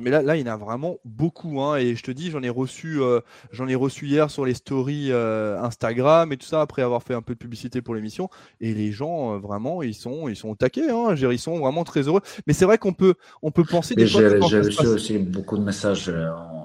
Mais 0.00 0.10
là, 0.10 0.22
là, 0.22 0.36
il 0.36 0.46
y 0.46 0.48
en 0.48 0.52
a 0.52 0.56
vraiment 0.56 0.98
beaucoup, 1.04 1.60
hein, 1.60 1.76
et 1.76 1.94
je 1.94 2.02
te 2.02 2.10
dis, 2.10 2.30
j'en 2.30 2.42
ai 2.42 2.48
reçu, 2.48 3.00
euh, 3.00 3.20
j'en 3.52 3.68
ai 3.68 3.74
reçu 3.74 4.06
hier 4.06 4.30
sur 4.30 4.44
les 4.44 4.54
stories 4.54 5.12
Instagram 5.12 6.32
et 6.32 6.36
tout 6.36 6.46
ça 6.46 6.60
après 6.60 6.82
avoir 6.82 7.02
fait 7.02 7.14
un 7.14 7.22
peu 7.22 7.34
de 7.34 7.38
publicité 7.38 7.82
pour 7.82 7.94
l'émission. 7.94 8.28
Et 8.60 8.74
les 8.74 8.92
gens, 8.92 9.38
vraiment, 9.38 9.82
ils 9.82 9.94
sont, 9.94 10.28
ils 10.28 10.36
sont 10.36 10.48
au 10.48 10.56
taquet, 10.56 10.90
hein, 10.90 11.14
ils 11.14 11.38
sont 11.38 11.58
vraiment 11.58 11.84
très 11.84 12.02
heureux. 12.02 12.20
Mais 12.46 12.52
c'est 12.52 12.64
vrai 12.64 12.78
qu'on 12.78 12.92
peut, 12.92 13.14
on 13.42 13.50
peut 13.50 13.64
penser. 13.64 13.94
J'ai 13.98 14.28
reçu 14.28 14.86
aussi 14.86 15.18
beaucoup 15.18 15.58
de 15.58 15.64
messages 15.64 16.10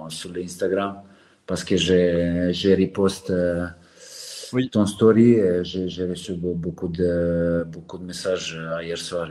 sur 0.09 0.33
l'Instagram 0.33 1.01
parce 1.47 1.63
que 1.63 1.77
j'ai 1.77 2.75
repost 2.75 3.29
euh, 3.29 3.67
ton 4.71 4.85
story 4.85 5.37
j'ai 5.63 6.05
reçu 6.05 6.33
beaucoup 6.33 6.87
de, 6.87 7.65
beaucoup 7.67 7.97
de 7.97 8.03
messages 8.03 8.59
hier 8.81 8.97
soir. 8.97 9.29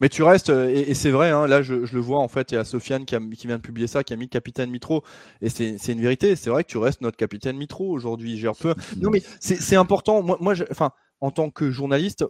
Mais 0.00 0.08
tu 0.08 0.22
restes, 0.22 0.50
et, 0.50 0.94
c'est 0.94 1.10
vrai, 1.10 1.30
hein, 1.30 1.46
là 1.46 1.62
je, 1.62 1.74
le 1.74 2.00
vois 2.00 2.20
en 2.20 2.28
fait, 2.28 2.52
et 2.52 2.56
à 2.56 2.64
Sofiane 2.64 3.04
qui, 3.04 3.16
qui, 3.36 3.46
vient 3.46 3.56
de 3.56 3.62
publier 3.62 3.86
ça, 3.86 4.02
qui 4.02 4.12
a 4.12 4.16
mis 4.16 4.28
capitaine 4.28 4.70
Mitro, 4.70 5.02
et 5.42 5.48
c'est 5.48 5.76
une 5.88 6.00
vérité, 6.00 6.36
c'est 6.36 6.50
vrai 6.50 6.64
que 6.64 6.70
tu 6.70 6.78
restes 6.78 7.00
notre 7.00 7.16
capitaine 7.16 7.56
Mitro 7.56 7.90
aujourd'hui. 7.90 8.36
J'ai 8.38 8.48
un 8.48 8.54
peu. 8.54 8.74
Non 9.00 9.10
mais 9.10 9.22
c'est 9.40 9.76
important. 9.76 10.22
Moi, 10.22 10.36
moi, 10.40 10.54
enfin, 10.70 10.90
en 11.20 11.30
tant 11.30 11.50
que 11.50 11.70
journaliste 11.70 12.24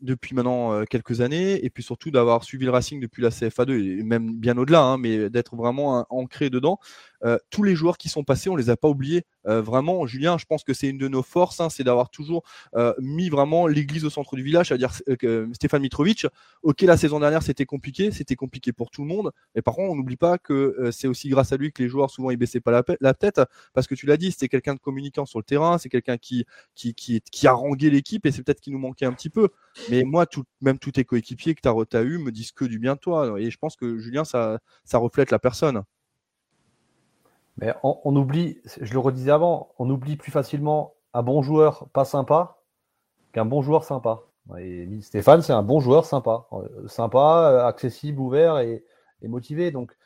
depuis 0.00 0.34
maintenant 0.34 0.72
euh, 0.72 0.84
quelques 0.84 1.22
années, 1.22 1.64
et 1.64 1.70
puis 1.70 1.82
surtout 1.82 2.10
d'avoir 2.10 2.44
suivi 2.44 2.66
le 2.66 2.70
Racing 2.70 3.00
depuis 3.00 3.22
la 3.22 3.30
CFA2, 3.30 4.00
et 4.00 4.02
même 4.02 4.36
bien 4.36 4.56
au-delà, 4.58 4.82
hein, 4.82 4.98
mais 4.98 5.30
d'être 5.30 5.56
vraiment 5.56 6.06
ancré 6.10 6.50
dedans. 6.50 6.78
Euh, 7.24 7.38
tous 7.50 7.62
les 7.62 7.74
joueurs 7.74 7.98
qui 7.98 8.08
sont 8.08 8.24
passés, 8.24 8.50
on 8.50 8.56
les 8.56 8.70
a 8.70 8.76
pas 8.76 8.88
oubliés. 8.88 9.24
Euh, 9.46 9.62
vraiment, 9.62 10.06
Julien, 10.06 10.38
je 10.38 10.44
pense 10.44 10.64
que 10.64 10.74
c'est 10.74 10.88
une 10.88 10.98
de 10.98 11.08
nos 11.08 11.22
forces, 11.22 11.60
hein, 11.60 11.70
c'est 11.70 11.84
d'avoir 11.84 12.10
toujours 12.10 12.44
mis 12.98 13.28
vraiment 13.28 13.66
l'église 13.66 14.04
au 14.04 14.10
centre 14.10 14.36
du 14.36 14.42
village, 14.42 14.68
c'est-à-dire 14.68 14.92
que 15.18 15.48
Stéphane 15.52 15.82
Mitrovic. 15.82 16.26
Ok, 16.62 16.82
la 16.82 16.96
saison 16.96 17.20
dernière 17.20 17.42
c'était 17.42 17.66
compliqué, 17.66 18.10
c'était 18.10 18.36
compliqué 18.36 18.72
pour 18.72 18.90
tout 18.90 19.02
le 19.02 19.08
monde, 19.08 19.32
mais 19.54 19.62
par 19.62 19.74
contre 19.74 19.92
on 19.92 19.96
n'oublie 19.96 20.16
pas 20.16 20.38
que 20.38 20.90
c'est 20.92 21.08
aussi 21.08 21.28
grâce 21.28 21.52
à 21.52 21.56
lui 21.56 21.72
que 21.72 21.82
les 21.82 21.88
joueurs 21.88 22.10
souvent 22.10 22.30
ils 22.30 22.36
baissaient 22.36 22.60
pas 22.60 22.82
la, 23.00 23.14
tête, 23.14 23.40
parce 23.72 23.86
que 23.86 23.94
tu 23.94 24.06
l'as 24.06 24.16
dit, 24.16 24.32
c'était 24.32 24.48
quelqu'un 24.48 24.74
de 24.74 24.80
communicant 24.80 25.24
sur 25.24 25.38
le 25.38 25.44
terrain, 25.44 25.78
c'est 25.78 25.88
quelqu'un 25.88 26.18
qui 26.18 26.44
qui, 26.74 26.94
qui 26.94 27.20
qui 27.20 27.46
a 27.46 27.52
rangué 27.52 27.90
l'équipe 27.90 28.26
et 28.26 28.32
c'est 28.32 28.42
peut-être 28.42 28.60
qu'il 28.60 28.72
nous 28.72 28.78
manquait 28.78 29.06
un 29.06 29.12
petit 29.12 29.30
peu. 29.30 29.48
Mais 29.90 30.04
moi, 30.04 30.26
même 30.60 30.78
tous 30.78 30.92
tes 30.92 31.04
coéquipiers 31.04 31.54
que 31.54 31.60
tu 31.62 31.96
as, 31.96 32.02
eu 32.02 32.18
me 32.18 32.30
disent 32.32 32.52
que 32.52 32.64
du 32.64 32.78
bien 32.78 32.94
de 32.94 33.00
toi. 33.00 33.40
Et 33.40 33.50
je 33.50 33.58
pense 33.58 33.76
que 33.76 33.98
Julien, 33.98 34.24
ça 34.24 34.60
reflète 34.92 35.30
la 35.30 35.38
personne. 35.38 35.84
Mais 37.58 37.72
on, 37.82 38.16
oublie, 38.16 38.58
je 38.80 38.92
le 38.92 38.98
redisais 38.98 39.30
avant, 39.30 39.72
on 39.78 39.88
oublie 39.88 40.16
plus 40.16 40.32
facilement 40.32 40.94
un 41.12 41.22
bon 41.22 41.42
joueur 41.42 41.88
pas 41.92 42.04
sympa 42.04 42.58
qu'un 43.32 43.44
bon 43.44 43.62
joueur 43.62 43.84
sympa. 43.84 44.22
Et 44.58 44.88
Stéphane, 45.00 45.42
c'est 45.42 45.52
un 45.52 45.62
bon 45.62 45.80
joueur 45.80 46.04
sympa. 46.04 46.46
Euh, 46.52 46.88
sympa, 46.88 47.50
euh, 47.50 47.66
accessible, 47.66 48.20
ouvert 48.20 48.58
et, 48.58 48.84
motivé. 49.22 49.70
Donc, 49.70 49.96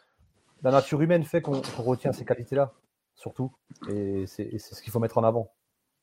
la 0.63 0.71
nature 0.71 1.01
humaine 1.01 1.25
fait 1.25 1.43
qu'on 1.43 1.61
retient 1.79 2.13
ces 2.13 2.25
qualités-là, 2.25 2.73
surtout. 3.17 3.51
Et 3.89 4.27
c'est 4.27 4.59
ce 4.59 4.81
qu'il 4.81 4.93
faut 4.93 5.01
mettre 5.01 5.19
en 5.19 5.25
avant. 5.25 5.51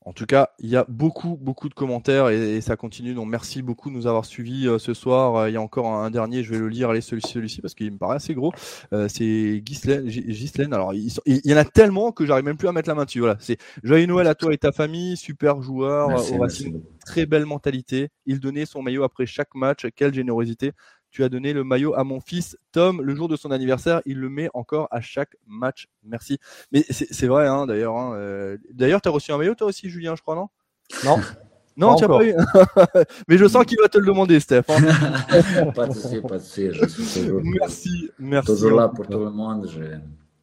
En 0.08 0.14
tout 0.14 0.28
cas, 0.28 0.52
il 0.60 0.70
y 0.70 0.76
a 0.76 0.86
beaucoup, 0.88 1.36
beaucoup 1.36 1.68
de 1.68 1.74
commentaires 1.74 2.30
et, 2.30 2.62
ça 2.62 2.76
continue. 2.76 3.16
Donc, 3.16 3.28
merci 3.28 3.64
beaucoup 3.64 3.90
de 3.90 3.96
nous 3.96 4.06
avoir 4.06 4.24
suivis 4.24 4.68
euh, 4.68 4.78
ce 4.78 4.94
soir. 4.94 5.36
Euh, 5.36 5.50
il 5.50 5.54
y 5.54 5.58
a 5.58 5.62
encore 5.62 5.88
un, 5.88 6.12
dernier, 6.12 6.44
je 6.44 6.52
vais 6.52 6.60
le 6.60 6.70
lire. 6.70 6.92
Allez, 6.92 7.02
celui-ci, 7.02 7.34
celui 7.34 7.60
parce 7.60 7.74
qu'il 7.74 7.92
me 7.92 7.98
paraît 7.98 8.18
assez 8.18 8.36
gros. 8.36 8.54
Euh, 8.94 9.08
c'est 9.08 9.62
Ghislaine. 9.64 10.74
Alors, 10.74 10.94
il, 10.94 11.12
y 11.26 11.54
en 11.56 11.58
a 11.58 11.66
tellement 11.66 12.12
que 12.12 12.24
j'arrive 12.24 12.46
même 12.46 12.56
plus 12.56 12.68
à 12.68 12.72
mettre 12.72 12.88
la 12.88 12.94
main 12.94 13.06
dessus. 13.06 13.20
Voilà. 13.20 13.38
C'est 13.40 13.58
Joyeux 13.82 14.06
Noël 14.06 14.28
à 14.28 14.36
toi 14.36 14.54
et 14.54 14.60
ta 14.60 14.72
famille. 14.72 15.18
Super 15.18 15.64
joueur. 15.64 16.10
Très 17.04 17.26
belle 17.26 17.48
mentalité. 17.48 18.10
Il 18.28 18.40
donnait 18.40 18.68
son 18.68 18.84
maillot 18.84 19.04
après 19.04 19.26
chaque 19.26 19.56
match. 19.56 19.88
Quelle 19.96 20.14
générosité 20.14 20.72
tu 21.16 21.24
as 21.24 21.30
donné 21.30 21.54
le 21.54 21.64
maillot 21.64 21.94
à 21.96 22.04
mon 22.04 22.20
fils 22.20 22.58
Tom 22.74 23.02
le 23.02 23.16
jour 23.16 23.30
de 23.30 23.38
son 23.38 23.52
anniversaire. 23.52 24.02
Il 24.06 24.20
le 24.20 24.28
met 24.28 24.50
encore 24.54 24.90
à 24.92 25.00
chaque 25.00 25.38
match. 25.48 25.88
Merci. 26.04 26.40
Mais 26.74 26.84
c'est 26.90 27.28
vrai, 27.28 27.48
hein, 27.48 27.66
d'ailleurs. 27.66 27.96
Hein, 27.96 28.16
euh, 28.16 28.58
d'ailleurs, 28.74 29.02
tu 29.02 29.08
as 29.08 29.14
reçu 29.14 29.32
un 29.32 29.38
maillot 29.38 29.56
toi 29.56 29.68
aussi, 29.68 29.90
Julien, 29.90 30.16
je 30.18 30.22
crois, 30.22 30.36
non? 30.36 30.50
Non. 31.06 31.22
Non, 31.78 31.96
tu 31.96 32.04
n'as 32.04 32.10
pas 32.10 32.26
eu. 32.26 32.36
Mais 33.30 33.38
je 33.38 33.48
sens 33.48 33.66
qu'il 33.66 33.78
va 33.82 33.88
te 33.88 33.98
le 33.98 34.06
demander, 34.06 34.42
Steph. 34.42 34.64
Hein. 34.68 35.72
pas 35.76 35.88
de 35.88 35.94
souci, 35.94 36.20
pas 36.20 36.38
de 36.38 36.44
souci. 36.90 37.30
merci, 37.62 38.12
merci. 38.20 38.48
Toujours 38.48 38.78
là 38.78 38.90
pour 38.90 39.08
tout 39.08 39.20
le 39.20 39.32
monde. 39.32 39.70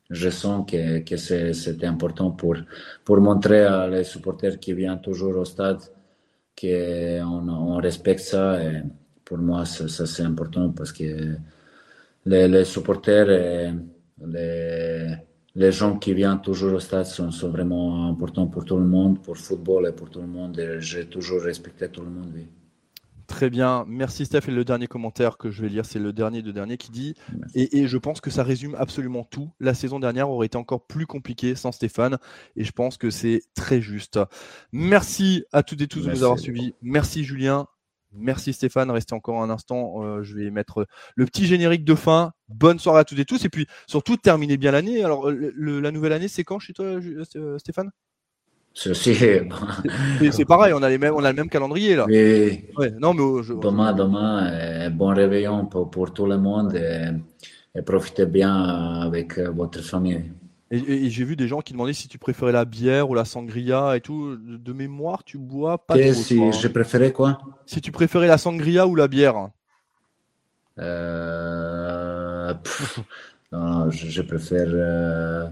Je, 0.09 0.31
sens 0.31 0.64
que, 0.70 1.01
que 1.01 1.18
c'était 1.18 1.87
important 1.87 2.31
pour, 2.31 2.57
pour 3.05 3.20
montrer 3.20 3.66
à 3.66 3.89
les 3.89 4.05
supporters 4.05 4.59
qui 4.59 4.73
viennent 4.73 5.03
toujours 5.03 5.37
au 5.37 5.45
stade 5.45 5.83
qu'on 6.59 7.49
on 7.49 7.77
respecte 7.77 8.20
ça. 8.20 8.62
Et, 8.62 8.83
pour 9.33 9.41
moi, 9.41 9.64
ça, 9.64 9.89
c'est 9.89 10.24
important 10.24 10.68
parce 10.68 10.93
que 10.93 11.37
les, 12.26 12.64
supporters 12.66 13.30
et 13.30 13.72
les, 14.22 15.07
les, 15.55 15.72
gens 15.72 15.97
qui 15.97 16.12
viennent 16.12 16.43
toujours 16.43 16.74
au 16.74 16.80
stade 16.80 17.07
sont, 17.07 17.30
sont, 17.30 17.49
vraiment 17.49 18.11
importants 18.11 18.47
pour 18.47 18.66
tout 18.66 18.76
le 18.76 18.85
monde, 18.85 19.22
pour 19.22 19.33
le 19.33 19.41
football 19.41 19.87
et 19.89 19.93
pour 19.93 20.11
tout 20.11 20.20
le 20.20 20.26
monde. 20.26 20.61
J'ai 20.80 21.07
toujours 21.07 21.41
respecté 21.41 21.89
tout 21.89 22.03
le 22.03 22.11
monde. 22.11 22.35
Très 23.26 23.49
bien, 23.49 23.87
merci 23.89 24.26
Steph. 24.26 24.49
Et 24.49 24.51
le 24.51 24.66
dernier 24.66 24.87
commentaire 24.87 25.39
que 25.39 25.51
je 25.51 25.62
vais 25.62 25.70
lire, 25.70 25.87
c'est 25.87 25.99
le 25.99 26.12
dernier 26.12 26.43
de 26.43 26.53
dernier 26.53 26.76
qui 26.76 26.91
dit, 26.91 27.14
et, 27.55 27.78
et, 27.78 27.89
je 27.89 27.97
pense 27.97 28.20
que 28.20 28.28
ça 28.28 28.43
résume 28.43 28.74
absolument 28.74 29.24
tout. 29.24 29.51
La 29.61 29.72
saison 29.72 29.99
dernière 29.99 30.28
aurait 30.28 30.45
été 30.45 30.59
encore 30.59 30.87
plus 30.87 31.07
compliquée 31.07 31.55
sans 31.55 31.72
Stéphane, 31.72 32.18
et 32.55 32.64
je 32.64 32.72
pense 32.72 32.99
que 32.99 33.09
c'est 33.09 33.41
très 33.55 33.80
juste. 33.80 34.20
Merci 34.72 35.45
à 35.53 35.62
toutes 35.62 35.80
et 35.80 35.89
tous 35.89 36.03
de 36.03 36.11
nous 36.11 36.22
avoir 36.22 36.39
suivis. 36.39 36.74
Merci 36.83 37.24
Julien. 37.24 37.66
Merci 38.15 38.53
Stéphane, 38.53 38.91
restez 38.91 39.15
encore 39.15 39.43
un 39.43 39.51
instant. 39.51 40.03
Euh, 40.03 40.23
je 40.23 40.37
vais 40.37 40.51
mettre 40.51 40.87
le 41.15 41.25
petit 41.25 41.47
générique 41.47 41.85
de 41.85 41.95
fin. 41.95 42.33
Bonne 42.49 42.79
soirée 42.79 43.01
à 43.01 43.05
toutes 43.05 43.19
et 43.19 43.25
tous. 43.25 43.45
Et 43.45 43.49
puis 43.49 43.67
surtout, 43.87 44.17
terminez 44.17 44.57
bien 44.57 44.73
l'année. 44.73 45.03
Alors, 45.03 45.31
la 45.31 45.91
nouvelle 45.91 46.13
année, 46.13 46.29
c'est 46.29 46.45
quand 46.45 46.59
chez 46.59 46.73
toi, 46.73 46.87
euh, 46.87 47.59
Stéphane? 47.59 47.91
C'est 48.75 50.45
pareil, 50.47 50.73
on 50.73 50.83
a, 50.83 50.89
les 50.89 50.97
mêmes, 50.97 51.15
on 51.15 51.25
a 51.25 51.31
le 51.31 51.37
même 51.37 51.51
calendrier 51.51 51.95
là. 51.95 52.07
Oui. 52.07 52.65
non, 52.99 53.13
mais 53.13 53.21
oh, 53.21 53.43
Demain, 53.43 53.93
demain, 53.93 54.51
euh, 54.51 54.89
bon 54.89 55.09
réveillon 55.09 55.67
pour, 55.67 56.15
tout 56.15 56.27
le 56.27 56.39
monde 56.39 56.75
et 56.75 57.83
profitez 57.83 58.27
bien 58.27 58.55
avec 59.03 59.39
votre 59.39 59.83
famille. 59.83 60.25
Et, 60.75 61.11
j'ai 61.11 61.25
vu 61.25 61.37
des 61.37 61.49
gens 61.49 61.61
qui 61.61 61.75
demandaient 61.75 61.93
si 61.93 62.09
tu 62.09 62.16
préférais 62.16 62.51
la 62.51 62.64
bière 62.64 63.11
ou 63.11 63.14
la 63.14 63.27
sangria 63.27 63.95
et 63.95 64.01
tout. 64.01 64.39
De 64.39 64.73
mémoire, 64.73 65.23
tu 65.23 65.37
bois 65.37 65.77
pas 65.77 65.99
trop. 65.99 66.12
Si 66.14 66.39
je 66.53 66.68
préférais 66.68 67.12
quoi 67.12 67.39
Si 67.66 67.83
tu 67.83 67.93
préférais 67.93 68.27
la 68.27 68.39
sangria 68.39 68.87
ou 68.87 68.95
la 68.95 69.07
bière 69.07 69.51
euh... 70.79 72.55
non, 73.53 73.91
je, 73.91 74.23
préfère 74.23 74.68
euh... 74.73 75.47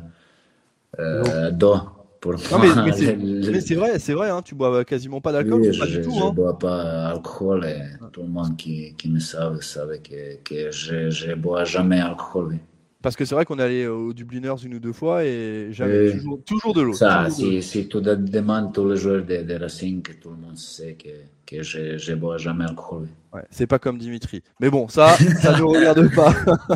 euh, 0.99 1.51
d'eau. 1.51 1.77
Pour 2.23 2.33
non, 2.33 2.39
mais, 2.85 3.61
c'est 3.61 3.75
vrai, 3.75 3.99
c'est 3.99 4.15
vrai, 4.15 4.31
hein, 4.31 4.41
tu 4.43 4.55
bois 4.55 4.87
quasiment 4.87 5.21
pas 5.21 5.33
d'alcool. 5.33 5.61
Oui, 5.61 5.73
je, 5.73 6.01
ne 6.01 6.23
hein. 6.23 6.33
bois 6.33 6.59
pas 6.59 6.85
d'alcool 6.85 7.67
et 7.67 7.83
tout 8.13 8.23
le 8.23 8.29
monde 8.29 8.57
qui, 8.57 8.95
qui 8.95 9.11
me 9.11 9.19
savent 9.19 9.61
savait 9.61 10.01
que, 10.01 10.37
que 10.43 10.71
je 10.71 11.29
ne 11.29 11.35
bois 11.35 11.65
jamais 11.65 11.99
d'alcool. 11.99 12.59
Parce 13.03 13.17
que 13.17 13.25
c'est 13.25 13.35
vrai 13.35 13.47
qu'on 13.47 13.59
est 13.59 13.63
allé 13.63 13.87
au 13.87 14.13
Dubliners 14.13 14.63
une 14.63 14.75
ou 14.75 14.79
deux 14.79 14.93
fois 14.93 15.25
et 15.25 15.69
j'avais 15.71 16.19
toujours, 16.45 16.75
de 16.75 16.83
l'eau. 16.83 16.93
Ça, 16.93 17.31
si, 17.31 17.63
si, 17.63 17.89
tu 17.89 18.01
demandes 18.01 18.75
tous 18.75 18.91
les 18.91 18.97
joueurs 18.97 19.25
de, 19.25 19.39
de, 19.39 19.55
Racing, 19.55 20.03
tout 20.21 20.31
le 20.31 20.37
monde 20.37 20.59
sait 20.59 20.95
que, 20.95 21.09
que 21.47 21.63
je 21.63 22.11
ne 22.11 22.17
bois 22.17 22.37
jamais 22.37 22.65
alcool. 22.65 23.09
Ouais, 23.33 23.45
c'est 23.51 23.67
pas 23.67 23.79
comme 23.79 23.97
Dimitri. 23.97 24.43
Mais 24.61 24.69
bon, 24.69 24.87
ça, 24.89 25.17
ça 25.17 25.57
ne 25.57 25.63
regarde 25.63 26.15
pas. 26.15 26.35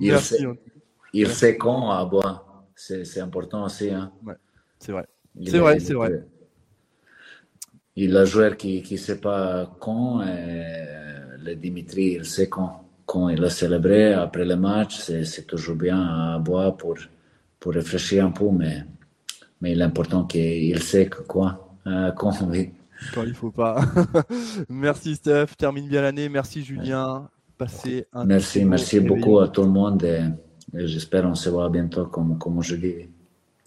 il, 0.00 0.12
Merci, 0.12 0.36
sait, 0.36 0.46
il 1.12 1.28
sait 1.28 1.56
quand 1.56 1.90
à 1.90 2.04
boire. 2.04 2.64
C'est 2.76 3.20
important 3.20 3.64
aussi. 3.64 3.90
Hein. 3.90 4.12
Ouais, 4.24 4.34
c'est 4.78 4.92
vrai. 4.92 5.06
C'est 5.44 5.58
vrai, 5.58 5.80
c'est 5.80 5.94
vrai. 5.94 6.24
Il 7.96 8.16
a 8.16 8.20
un 8.20 8.24
joueur 8.24 8.56
qui 8.56 8.86
ne 8.88 8.96
sait 8.96 9.20
pas 9.20 9.74
quand, 9.80 10.22
et 10.22 10.64
le 11.42 11.56
Dimitri, 11.56 12.18
il 12.20 12.24
sait 12.24 12.48
quand 12.48 12.85
quand 13.06 13.28
il 13.28 13.42
a 13.44 13.50
célébré 13.50 14.12
après 14.12 14.44
le 14.44 14.56
match, 14.56 14.98
c'est 14.98 15.46
toujours 15.46 15.76
bien 15.76 16.00
à 16.00 16.38
boire 16.38 16.76
pour, 16.76 16.96
pour 17.60 17.72
réfléchir 17.72 18.26
un 18.26 18.32
peu, 18.32 18.50
mais, 18.50 18.84
mais 19.60 19.74
l'important 19.74 20.24
qu'il 20.24 20.82
sait 20.82 21.06
que 21.06 21.22
quoi, 21.22 21.76
euh, 21.86 22.10
quand 22.16 22.42
oui. 22.48 22.72
Quand 23.14 23.24
il 23.24 23.34
faut 23.34 23.50
pas. 23.52 23.80
merci 24.68 25.14
Steph, 25.16 25.48
termine 25.56 25.86
bien 25.86 26.02
l'année. 26.02 26.28
Merci 26.28 26.62
Julien. 26.62 27.28
Passez 27.58 28.06
un 28.12 28.24
merci, 28.24 28.64
merci 28.64 29.00
beaucoup 29.00 29.38
à 29.38 29.48
tout 29.48 29.62
le 29.62 29.70
monde 29.70 30.02
et, 30.02 30.20
j'espère 30.74 31.24
on 31.26 31.34
se 31.34 31.48
voit 31.48 31.70
bientôt 31.70 32.06
comme, 32.06 32.38
comme 32.38 32.62
je 32.62 32.76
dis. 32.76 33.08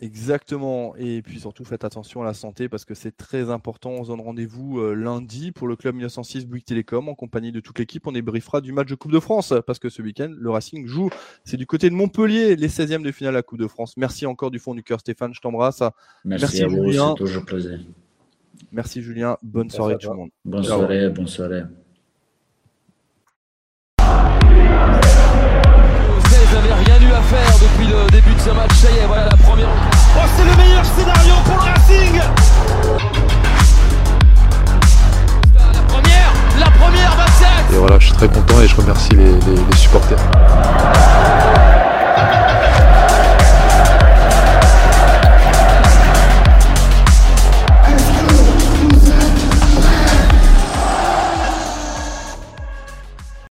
Exactement. 0.02 0.96
Et 0.98 1.22
puis 1.22 1.40
surtout, 1.42 1.66
faites 1.66 1.84
attention 1.84 2.22
à 2.22 2.26
la 2.26 2.34
santé 2.34 2.70
parce 2.70 2.86
que 2.86 2.94
c'est 2.94 3.16
très 3.16 3.50
important. 3.50 3.92
On 3.92 4.04
se 4.04 4.10
donne 4.10 4.22
rendez-vous 4.22 4.80
euh, 4.80 4.94
lundi 4.94 5.52
pour 5.52 5.68
le 5.68 5.76
club 5.76 5.96
1906 5.96 6.46
Bouygues 6.46 6.64
Télécom 6.64 7.10
en 7.10 7.16
compagnie 7.16 7.52
de 7.52 7.60
toute 7.60 7.78
l'équipe. 7.80 8.08
On 8.08 8.14
débriefera 8.14 8.62
du 8.62 8.72
match 8.72 8.88
de 8.88 8.96
Coupe 8.96 9.12
de 9.12 9.20
France 9.20 9.54
parce 9.68 9.78
que 9.78 9.90
ce 9.90 10.02
week-end, 10.02 10.32
le 10.34 10.50
Racing 10.50 10.88
joue. 10.88 11.10
C'est 11.44 11.58
du 11.58 11.66
côté 11.66 11.90
de 11.90 11.96
Montpellier, 11.96 12.56
les 12.56 12.70
16e 12.70 13.04
de 13.04 13.12
finale 13.12 13.36
à 13.36 13.40
la 13.40 13.44
Coupe 13.44 13.60
de 13.60 13.68
France. 13.68 13.98
Merci 13.98 14.26
encore 14.26 14.52
du 14.52 14.60
fond 14.60 14.74
du 14.74 14.84
cœur, 14.84 15.02
Stéphane. 15.02 15.34
Je 15.34 15.42
t'embrasse. 15.42 15.84
Merci, 16.24 16.64
à 16.64 16.68
vous, 16.68 16.86
Julien. 16.86 17.16
C'est 17.18 17.24
toujours 17.26 17.46
plaisir. 17.46 17.80
Merci, 18.72 19.02
Julien. 19.02 19.38
Bonne 19.42 19.70
soirée, 19.70 19.98
tout 20.00 20.10
le 20.12 20.16
monde. 20.16 20.30
Bonne 20.46 20.64
soirée, 20.64 21.10
bonne 21.10 21.28
soirée. 21.28 21.64
Rien 26.72 27.02
eu 27.02 27.12
à 27.14 27.22
faire 27.22 27.54
depuis 27.62 27.88
le 27.88 28.10
début 28.12 28.34
de 28.34 28.40
ce 28.40 28.50
match. 28.52 28.72
Ça 28.76 28.92
y 28.92 28.98
est, 28.98 29.06
voilà 29.08 29.26
la 29.26 29.38
première. 29.38 29.68
Oh, 30.16 30.20
c'est 30.38 30.44
le 30.46 30.56
meilleur 30.56 30.86
scénario 30.86 31.34
pour 31.46 31.56
le 31.56 31.62
Racing 31.62 32.22
La 35.56 35.82
première, 35.88 36.34
la 36.60 36.72
première, 36.72 37.16
27 37.16 37.48
Et 37.74 37.78
voilà, 37.78 38.00
je 38.00 38.06
suis 38.06 38.14
très 38.16 38.28
content 38.28 38.62
et 38.62 38.68
je 38.68 38.76
remercie 38.76 39.12
les, 39.12 39.32
les, 39.32 39.62
les 39.70 39.78
supporters. 39.78 40.18